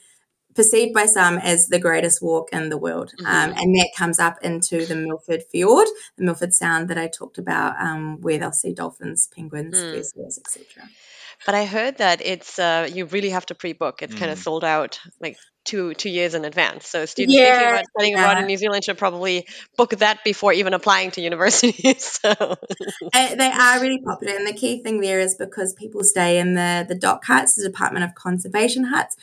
perceived 0.54 0.94
by 0.94 1.06
some 1.06 1.38
as 1.38 1.68
the 1.68 1.78
greatest 1.78 2.22
walk 2.22 2.48
in 2.52 2.68
the 2.68 2.78
world. 2.78 3.12
Um, 3.20 3.26
mm-hmm. 3.26 3.50
Um, 3.50 3.58
and 3.58 3.74
that 3.76 3.90
comes 3.96 4.18
up 4.18 4.38
into 4.42 4.86
the 4.86 4.94
Milford 4.94 5.42
Fjord, 5.50 5.88
the 6.16 6.24
Milford 6.24 6.54
Sound 6.54 6.88
that 6.88 6.98
I 6.98 7.08
talked 7.08 7.38
about, 7.38 7.74
um, 7.80 8.20
where 8.20 8.38
they'll 8.38 8.52
see 8.52 8.72
dolphins, 8.72 9.28
penguins, 9.34 9.76
mm. 9.76 9.98
etc. 9.98 10.88
But 11.44 11.54
I 11.54 11.64
heard 11.64 11.98
that 11.98 12.20
it's 12.24 12.58
uh, 12.58 12.88
you 12.90 13.06
really 13.06 13.30
have 13.30 13.46
to 13.46 13.54
pre-book. 13.54 14.02
It's 14.02 14.14
mm. 14.14 14.18
kind 14.18 14.30
of 14.30 14.38
sold 14.38 14.64
out 14.64 15.00
like 15.20 15.36
two 15.64 15.94
two 15.94 16.10
years 16.10 16.34
in 16.34 16.44
advance. 16.44 16.86
So 16.86 17.06
students 17.06 17.36
yeah, 17.36 17.52
thinking 17.52 17.68
about 17.68 17.84
studying 17.90 18.12
yeah. 18.14 18.24
abroad 18.24 18.40
in 18.40 18.46
New 18.46 18.56
Zealand 18.56 18.84
should 18.84 18.98
probably 18.98 19.46
book 19.76 19.90
that 19.90 20.22
before 20.24 20.52
even 20.52 20.74
applying 20.74 21.10
to 21.12 21.20
universities. 21.20 22.04
so 22.22 22.56
they 23.12 23.52
are 23.52 23.80
really 23.80 24.00
popular, 24.00 24.34
and 24.36 24.46
the 24.46 24.52
key 24.52 24.82
thing 24.82 25.00
there 25.00 25.20
is 25.20 25.34
because 25.34 25.74
people 25.74 26.04
stay 26.04 26.38
in 26.38 26.54
the 26.54 26.84
the 26.88 26.94
DOC 26.94 27.24
huts, 27.24 27.54
the 27.54 27.64
Department 27.64 28.04
of 28.04 28.14
Conservation 28.14 28.84
huts. 28.84 29.16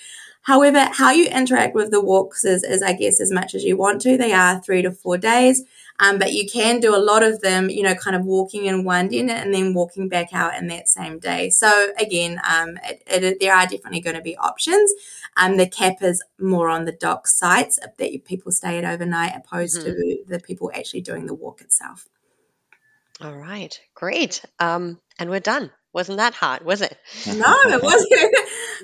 However, 0.44 0.88
how 0.92 1.12
you 1.12 1.28
interact 1.28 1.76
with 1.76 1.92
the 1.92 2.02
walks 2.02 2.44
is, 2.44 2.64
is, 2.64 2.82
I 2.82 2.94
guess, 2.94 3.22
as 3.22 3.32
much 3.32 3.54
as 3.54 3.64
you 3.64 3.78
want 3.78 4.02
to. 4.02 4.18
They 4.18 4.34
are 4.34 4.60
three 4.60 4.82
to 4.82 4.92
four 4.92 5.18
days, 5.18 5.64
um, 6.00 6.18
but 6.18 6.34
you 6.34 6.50
can 6.50 6.80
do 6.80 6.96
a 6.96 6.98
lot 6.98 7.24
of 7.24 7.42
them, 7.42 7.70
you 7.70 7.84
know, 7.84 7.96
kind 7.96 8.16
of 8.16 8.26
walking 8.26 8.66
in 8.66 8.84
one 8.84 9.08
day 9.08 9.20
and 9.20 9.54
then 9.54 9.74
walking 9.74 10.10
back 10.10 10.34
out 10.34 10.58
in 10.58 10.68
that 10.68 10.90
same 10.90 11.20
day. 11.20 11.50
So 11.50 11.92
again, 12.00 12.40
um, 12.50 12.78
it, 12.84 13.04
it, 13.08 13.38
there 13.40 13.54
are 13.54 13.66
definitely 13.66 14.02
going 14.02 14.16
to 14.16 14.22
be 14.22 14.36
options. 14.38 14.92
Um, 15.38 15.58
the 15.58 15.68
cap 15.68 16.02
is 16.02 16.24
more 16.40 16.70
on 16.70 16.86
the 16.86 16.92
DOC 16.92 17.28
sites 17.28 17.80
that 17.80 18.26
people 18.26 18.52
stay 18.52 18.78
at 18.78 18.86
overnight, 18.86 19.34
opposed 19.36 19.78
mm-hmm. 19.80 19.92
to 19.92 20.18
the 20.28 20.40
people 20.40 20.72
actually 20.74 21.02
doing 21.02 21.26
the 21.26 21.34
walk 21.34 21.62
itself. 21.62 22.08
All 23.22 23.36
right, 23.36 23.80
great. 23.94 24.44
Um, 24.60 25.00
and 25.20 25.30
we're 25.30 25.40
done. 25.40 25.72
Wasn't 25.94 26.18
that 26.18 26.34
hard, 26.34 26.64
was 26.64 26.82
it? 26.82 26.98
No, 27.28 27.56
it 27.66 27.84
wasn't. 27.84 28.12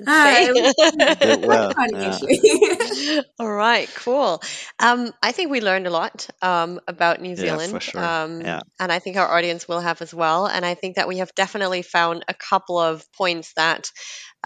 Well, 0.06 1.74
yeah. 1.92 3.22
All 3.40 3.52
right, 3.52 3.90
cool. 3.96 4.42
Um, 4.80 5.12
I 5.22 5.32
think 5.32 5.52
we 5.52 5.62
learned 5.62 5.88
a 5.88 5.90
lot 5.90 6.28
um, 6.42 6.80
about 6.88 7.22
New 7.22 7.36
Zealand, 7.36 7.74
yeah, 7.74 7.80
sure. 7.80 8.04
um, 8.04 8.42
yeah. 8.42 8.60
and 8.80 8.92
I 8.92 9.00
think 9.00 9.18
our 9.18 9.28
audience 9.38 9.68
will 9.68 9.80
have 9.80 10.02
as 10.02 10.14
well. 10.14 10.46
And 10.48 10.66
I 10.66 10.74
think 10.74 10.96
that 10.96 11.08
we 11.08 11.18
have 11.18 11.34
definitely 11.36 11.82
found 11.82 12.24
a 12.28 12.34
couple 12.34 12.80
of 12.80 13.10
points 13.14 13.54
that 13.56 13.92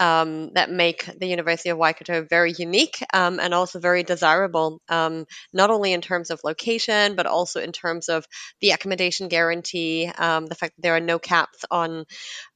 um, 0.02 0.50
that 0.54 0.68
make 0.68 1.08
the 1.20 1.28
University 1.28 1.68
of 1.68 1.78
Waikato 1.78 2.26
very 2.28 2.52
unique 2.58 2.98
um, 3.14 3.38
and 3.38 3.54
also 3.54 3.78
very 3.78 4.02
desirable, 4.02 4.82
um, 4.88 5.26
not 5.52 5.70
only 5.70 5.92
in 5.92 6.00
terms 6.00 6.30
of 6.30 6.40
location, 6.42 7.14
but 7.14 7.26
also 7.26 7.60
in 7.60 7.70
terms 7.70 8.08
of 8.08 8.26
the 8.60 8.70
accommodation 8.70 9.28
guarantee, 9.28 10.10
um, 10.18 10.46
the 10.46 10.56
fact 10.56 10.74
that 10.74 10.82
there 10.82 10.96
are 10.96 11.06
no 11.12 11.20
caps 11.20 11.64
on 11.70 12.04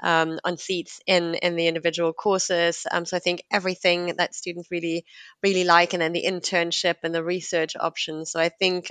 um, 0.03 0.41
on 0.45 0.57
seats 0.57 0.99
in 1.07 1.35
in 1.37 1.55
the 1.55 1.69
individual 1.69 2.13
courses. 2.13 2.85
Um, 2.91 3.05
so 3.07 3.17
I 3.17 3.21
think 3.21 3.45
everything 3.53 4.15
that 4.19 4.35
students 4.35 4.69
really 4.73 5.05
really 5.41 5.65
like, 5.65 5.93
and 5.93 6.03
then 6.03 6.13
the 6.13 6.27
internship 6.27 6.97
and 7.05 7.15
the 7.15 7.23
research 7.23 7.77
options. 7.79 8.33
So 8.33 8.41
I 8.41 8.49
think 8.49 8.91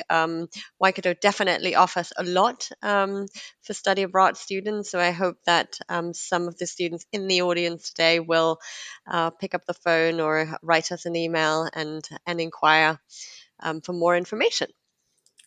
Waikato 0.80 1.14
definitely 1.14 1.76
offers 1.76 2.14
a 2.16 2.24
lot 2.24 2.70
for 2.82 3.74
study 3.74 4.04
abroad 4.04 4.38
students. 4.38 4.92
So 4.92 5.00
I 5.00 5.12
hope 5.12 5.38
that 5.46 5.78
some 6.14 6.48
of 6.48 6.58
the 6.58 6.68
students 6.68 7.06
in 7.12 7.28
the 7.28 7.42
audience 7.42 7.92
today 7.92 8.20
will 8.22 8.45
uh, 9.08 9.30
pick 9.32 9.54
up 9.56 9.66
the 9.66 9.74
phone 9.86 10.20
or 10.20 10.58
write 10.62 10.92
us 10.92 11.06
an 11.06 11.16
email 11.16 11.70
and 11.74 12.08
and 12.26 12.40
inquire 12.40 13.00
um, 13.60 13.82
for 13.82 13.94
more 13.94 14.18
information. 14.18 14.68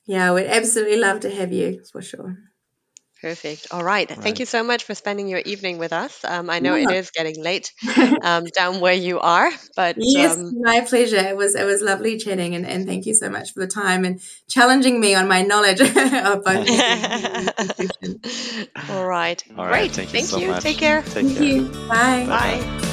Yeah, 0.06 0.32
we'd 0.32 0.46
absolutely 0.46 0.96
love 0.96 1.20
to 1.20 1.30
have 1.30 1.52
you 1.52 1.82
for 1.92 2.02
sure. 2.02 2.38
Perfect. 3.20 3.66
All 3.72 3.82
right. 3.82 4.08
right. 4.08 4.18
Thank 4.18 4.38
you 4.38 4.46
so 4.46 4.62
much 4.62 4.84
for 4.84 4.94
spending 4.94 5.26
your 5.26 5.40
evening 5.40 5.78
with 5.78 5.92
us. 5.92 6.24
Um, 6.24 6.48
I 6.48 6.60
know 6.60 6.76
yeah. 6.76 6.88
it 6.88 6.94
is 6.94 7.10
getting 7.10 7.42
late 7.42 7.72
um, 8.22 8.44
down 8.44 8.78
where 8.78 8.94
you 8.94 9.18
are, 9.18 9.50
but 9.74 9.96
yes, 9.98 10.36
um, 10.36 10.52
my 10.60 10.82
pleasure. 10.82 11.16
It 11.16 11.36
was 11.36 11.56
it 11.56 11.64
was 11.64 11.82
lovely 11.82 12.16
chatting, 12.16 12.54
and, 12.54 12.64
and 12.64 12.86
thank 12.86 13.06
you 13.06 13.14
so 13.14 13.28
much 13.28 13.52
for 13.52 13.60
the 13.60 13.66
time 13.66 14.04
and 14.04 14.20
challenging 14.48 15.00
me 15.00 15.16
on 15.16 15.26
my 15.26 15.42
knowledge 15.42 15.80
of 15.86 16.44
both. 16.44 16.68
All 18.90 19.04
right. 19.04 19.42
All 19.56 19.66
right. 19.66 19.90
Great. 19.90 19.92
Thank, 19.92 20.10
thank 20.10 20.22
you. 20.22 20.28
So 20.28 20.38
you. 20.38 20.54
Take 20.60 20.78
care. 20.78 21.02
Take 21.02 21.12
thank 21.12 21.38
care. 21.38 21.44
you. 21.44 21.68
Bye. 21.88 22.24
Bye. 22.26 22.60
Bye. 22.60 22.88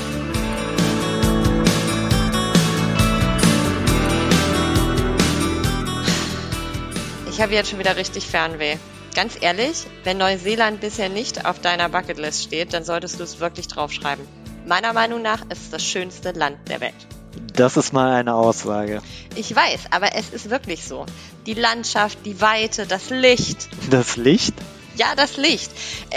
Ich 7.30 7.41
habe 7.41 7.53
jetzt 7.53 7.69
schon 7.69 7.80
wieder 7.80 7.97
richtig 7.97 8.26
Fernweh. 8.26 8.78
Ganz 9.16 9.38
ehrlich, 9.39 9.86
wenn 10.03 10.18
Neuseeland 10.18 10.82
bisher 10.82 11.07
nicht 11.07 11.45
auf 11.45 11.59
deiner 11.61 11.88
Bucketlist 11.88 12.43
steht, 12.43 12.74
dann 12.74 12.84
solltest 12.84 13.18
du 13.18 13.24
es 13.24 13.39
wirklich 13.39 13.70
draufschreiben. 13.70 14.28
Meiner 14.68 14.91
Meinung 14.91 15.22
nach 15.22 15.41
ist 15.49 15.61
es 15.61 15.70
das 15.70 15.86
schönste 15.86 16.32
Land 16.32 16.57
der 16.68 16.82
Welt. 16.82 16.93
Das 17.53 17.78
ist 17.78 17.93
mal 17.93 18.11
eine 18.11 18.34
Aussage. 18.34 19.01
Ich 19.36 19.55
weiß, 19.55 19.86
aber 19.91 20.16
es 20.16 20.32
ist 20.32 20.49
wirklich 20.49 20.84
so. 20.84 21.05
Die 21.45 21.53
Landschaft, 21.53 22.18
die 22.26 22.41
Weite, 22.41 22.88
das 22.88 23.09
Licht. 23.09 23.70
Das 23.89 24.18
Licht? 24.18 24.53
Ja, 24.97 25.16
das 25.16 25.38
Licht. 25.38 25.72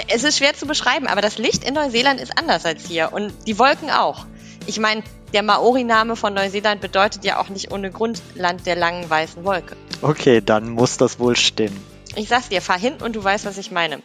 Es 0.08 0.24
ist 0.24 0.38
schwer 0.38 0.54
zu 0.54 0.66
beschreiben, 0.66 1.06
aber 1.06 1.20
das 1.20 1.38
Licht 1.38 1.62
in 1.62 1.74
Neuseeland 1.74 2.20
ist 2.20 2.36
anders 2.36 2.64
als 2.64 2.84
hier 2.84 3.12
und 3.12 3.32
die 3.46 3.60
Wolken 3.60 3.90
auch. 3.90 4.26
Ich 4.66 4.80
meine, 4.80 5.04
der 5.32 5.44
Maori-Name 5.44 6.16
von 6.16 6.34
Neuseeland 6.34 6.80
bedeutet 6.80 7.24
ja 7.24 7.40
auch 7.40 7.48
nicht 7.48 7.70
ohne 7.70 7.92
Grund 7.92 8.20
Land 8.34 8.66
der 8.66 8.74
langen 8.74 9.08
weißen 9.08 9.44
Wolke. 9.44 9.76
Okay, 10.02 10.40
dann 10.44 10.70
muss 10.70 10.96
das 10.96 11.20
wohl 11.20 11.36
stimmen. 11.36 11.97
Ich 12.18 12.28
sag's 12.28 12.48
dir, 12.48 12.60
fahr 12.60 12.80
hin 12.80 12.94
und 13.00 13.14
du 13.14 13.22
weißt, 13.22 13.44
was 13.44 13.58
ich 13.58 13.70
meine. 13.70 14.02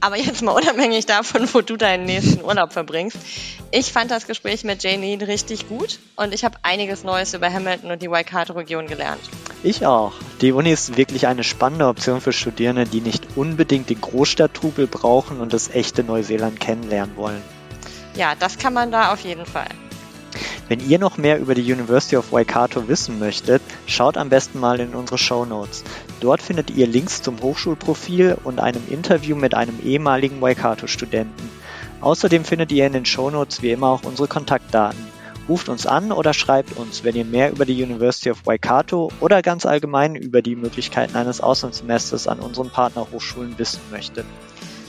Aber 0.00 0.18
jetzt 0.18 0.42
mal 0.42 0.52
unabhängig 0.62 1.06
davon, 1.06 1.48
wo 1.54 1.62
du 1.62 1.78
deinen 1.78 2.04
nächsten 2.04 2.44
Urlaub 2.44 2.74
verbringst. 2.74 3.16
Ich 3.70 3.90
fand 3.90 4.10
das 4.10 4.26
Gespräch 4.26 4.64
mit 4.64 4.82
Jane 4.82 5.26
richtig 5.26 5.66
gut 5.66 5.98
und 6.16 6.34
ich 6.34 6.44
habe 6.44 6.58
einiges 6.62 7.04
Neues 7.04 7.32
über 7.32 7.50
Hamilton 7.50 7.92
und 7.92 8.02
die 8.02 8.10
Waikato-Region 8.10 8.86
gelernt. 8.86 9.22
Ich 9.62 9.86
auch. 9.86 10.12
Die 10.42 10.52
Uni 10.52 10.70
ist 10.70 10.98
wirklich 10.98 11.26
eine 11.26 11.42
spannende 11.42 11.86
Option 11.86 12.20
für 12.20 12.34
Studierende, 12.34 12.84
die 12.84 13.00
nicht 13.00 13.26
unbedingt 13.34 13.88
den 13.88 14.02
Großstadttrubel 14.02 14.86
brauchen 14.86 15.40
und 15.40 15.54
das 15.54 15.70
echte 15.70 16.04
Neuseeland 16.04 16.60
kennenlernen 16.60 17.16
wollen. 17.16 17.42
Ja, 18.14 18.34
das 18.34 18.58
kann 18.58 18.74
man 18.74 18.92
da 18.92 19.10
auf 19.10 19.20
jeden 19.20 19.46
Fall. 19.46 19.68
Wenn 20.68 20.86
ihr 20.86 20.98
noch 20.98 21.16
mehr 21.16 21.38
über 21.38 21.54
die 21.54 21.72
University 21.72 22.18
of 22.18 22.30
Waikato 22.30 22.88
wissen 22.88 23.18
möchtet, 23.18 23.62
schaut 23.86 24.18
am 24.18 24.28
besten 24.28 24.60
mal 24.60 24.78
in 24.80 24.94
unsere 24.94 25.16
Show 25.16 25.46
Notes. 25.46 25.82
Dort 26.20 26.42
findet 26.42 26.70
ihr 26.70 26.86
Links 26.86 27.22
zum 27.22 27.40
Hochschulprofil 27.40 28.38
und 28.42 28.58
einem 28.58 28.82
Interview 28.88 29.36
mit 29.36 29.54
einem 29.54 29.78
ehemaligen 29.84 30.40
Waikato-Studenten. 30.40 31.48
Außerdem 32.00 32.44
findet 32.44 32.72
ihr 32.72 32.86
in 32.86 32.92
den 32.92 33.04
Show 33.04 33.30
Notes 33.30 33.62
wie 33.62 33.70
immer 33.70 33.88
auch 33.88 34.04
unsere 34.04 34.28
Kontaktdaten. 34.28 35.06
Ruft 35.48 35.68
uns 35.68 35.86
an 35.86 36.12
oder 36.12 36.34
schreibt 36.34 36.76
uns, 36.76 37.04
wenn 37.04 37.16
ihr 37.16 37.24
mehr 37.24 37.50
über 37.50 37.64
die 37.64 37.82
University 37.82 38.30
of 38.30 38.44
Waikato 38.44 39.10
oder 39.20 39.40
ganz 39.42 39.64
allgemein 39.64 40.14
über 40.14 40.42
die 40.42 40.56
Möglichkeiten 40.56 41.16
eines 41.16 41.40
Auslandssemesters 41.40 42.28
an 42.28 42.40
unseren 42.40 42.68
Partnerhochschulen 42.68 43.58
wissen 43.58 43.80
möchtet. 43.90 44.26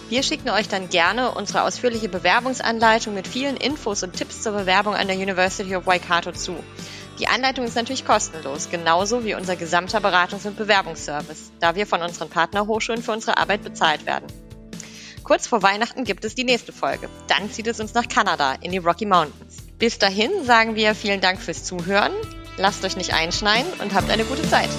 Wir 0.09 0.23
schicken 0.23 0.49
euch 0.49 0.67
dann 0.67 0.89
gerne 0.89 1.31
unsere 1.31 1.61
ausführliche 1.61 2.09
Bewerbungsanleitung 2.09 3.13
mit 3.13 3.27
vielen 3.27 3.55
Infos 3.55 4.01
und 4.01 4.13
Tipps 4.13 4.41
zur 4.41 4.53
Bewerbung 4.53 4.95
an 4.95 5.07
der 5.07 5.15
University 5.15 5.75
of 5.75 5.85
Waikato 5.85 6.31
zu. 6.31 6.55
Die 7.19 7.27
Anleitung 7.27 7.65
ist 7.65 7.75
natürlich 7.75 8.05
kostenlos, 8.05 8.69
genauso 8.69 9.25
wie 9.25 9.35
unser 9.35 9.57
gesamter 9.57 9.99
Beratungs- 9.99 10.47
und 10.47 10.55
Bewerbungsservice, 10.55 11.51
da 11.59 11.75
wir 11.75 11.85
von 11.85 12.01
unseren 12.01 12.29
Partnerhochschulen 12.29 13.03
für 13.03 13.11
unsere 13.11 13.37
Arbeit 13.37 13.61
bezahlt 13.61 14.05
werden. 14.05 14.25
Kurz 15.23 15.45
vor 15.45 15.61
Weihnachten 15.61 16.05
gibt 16.05 16.23
es 16.23 16.33
die 16.33 16.45
nächste 16.45 16.71
Folge. 16.71 17.09
Dann 17.27 17.51
zieht 17.51 17.67
es 17.67 17.81
uns 17.81 17.93
nach 17.93 18.07
Kanada, 18.07 18.53
in 18.61 18.71
die 18.71 18.77
Rocky 18.77 19.05
Mountains. 19.05 19.57
Bis 19.77 19.99
dahin 19.99 20.31
sagen 20.45 20.75
wir 20.75 20.95
vielen 20.95 21.19
Dank 21.19 21.41
fürs 21.41 21.65
Zuhören, 21.65 22.13
lasst 22.57 22.85
euch 22.85 22.95
nicht 22.95 23.13
einschneiden 23.13 23.71
und 23.81 23.93
habt 23.93 24.09
eine 24.09 24.23
gute 24.23 24.49
Zeit. 24.49 24.69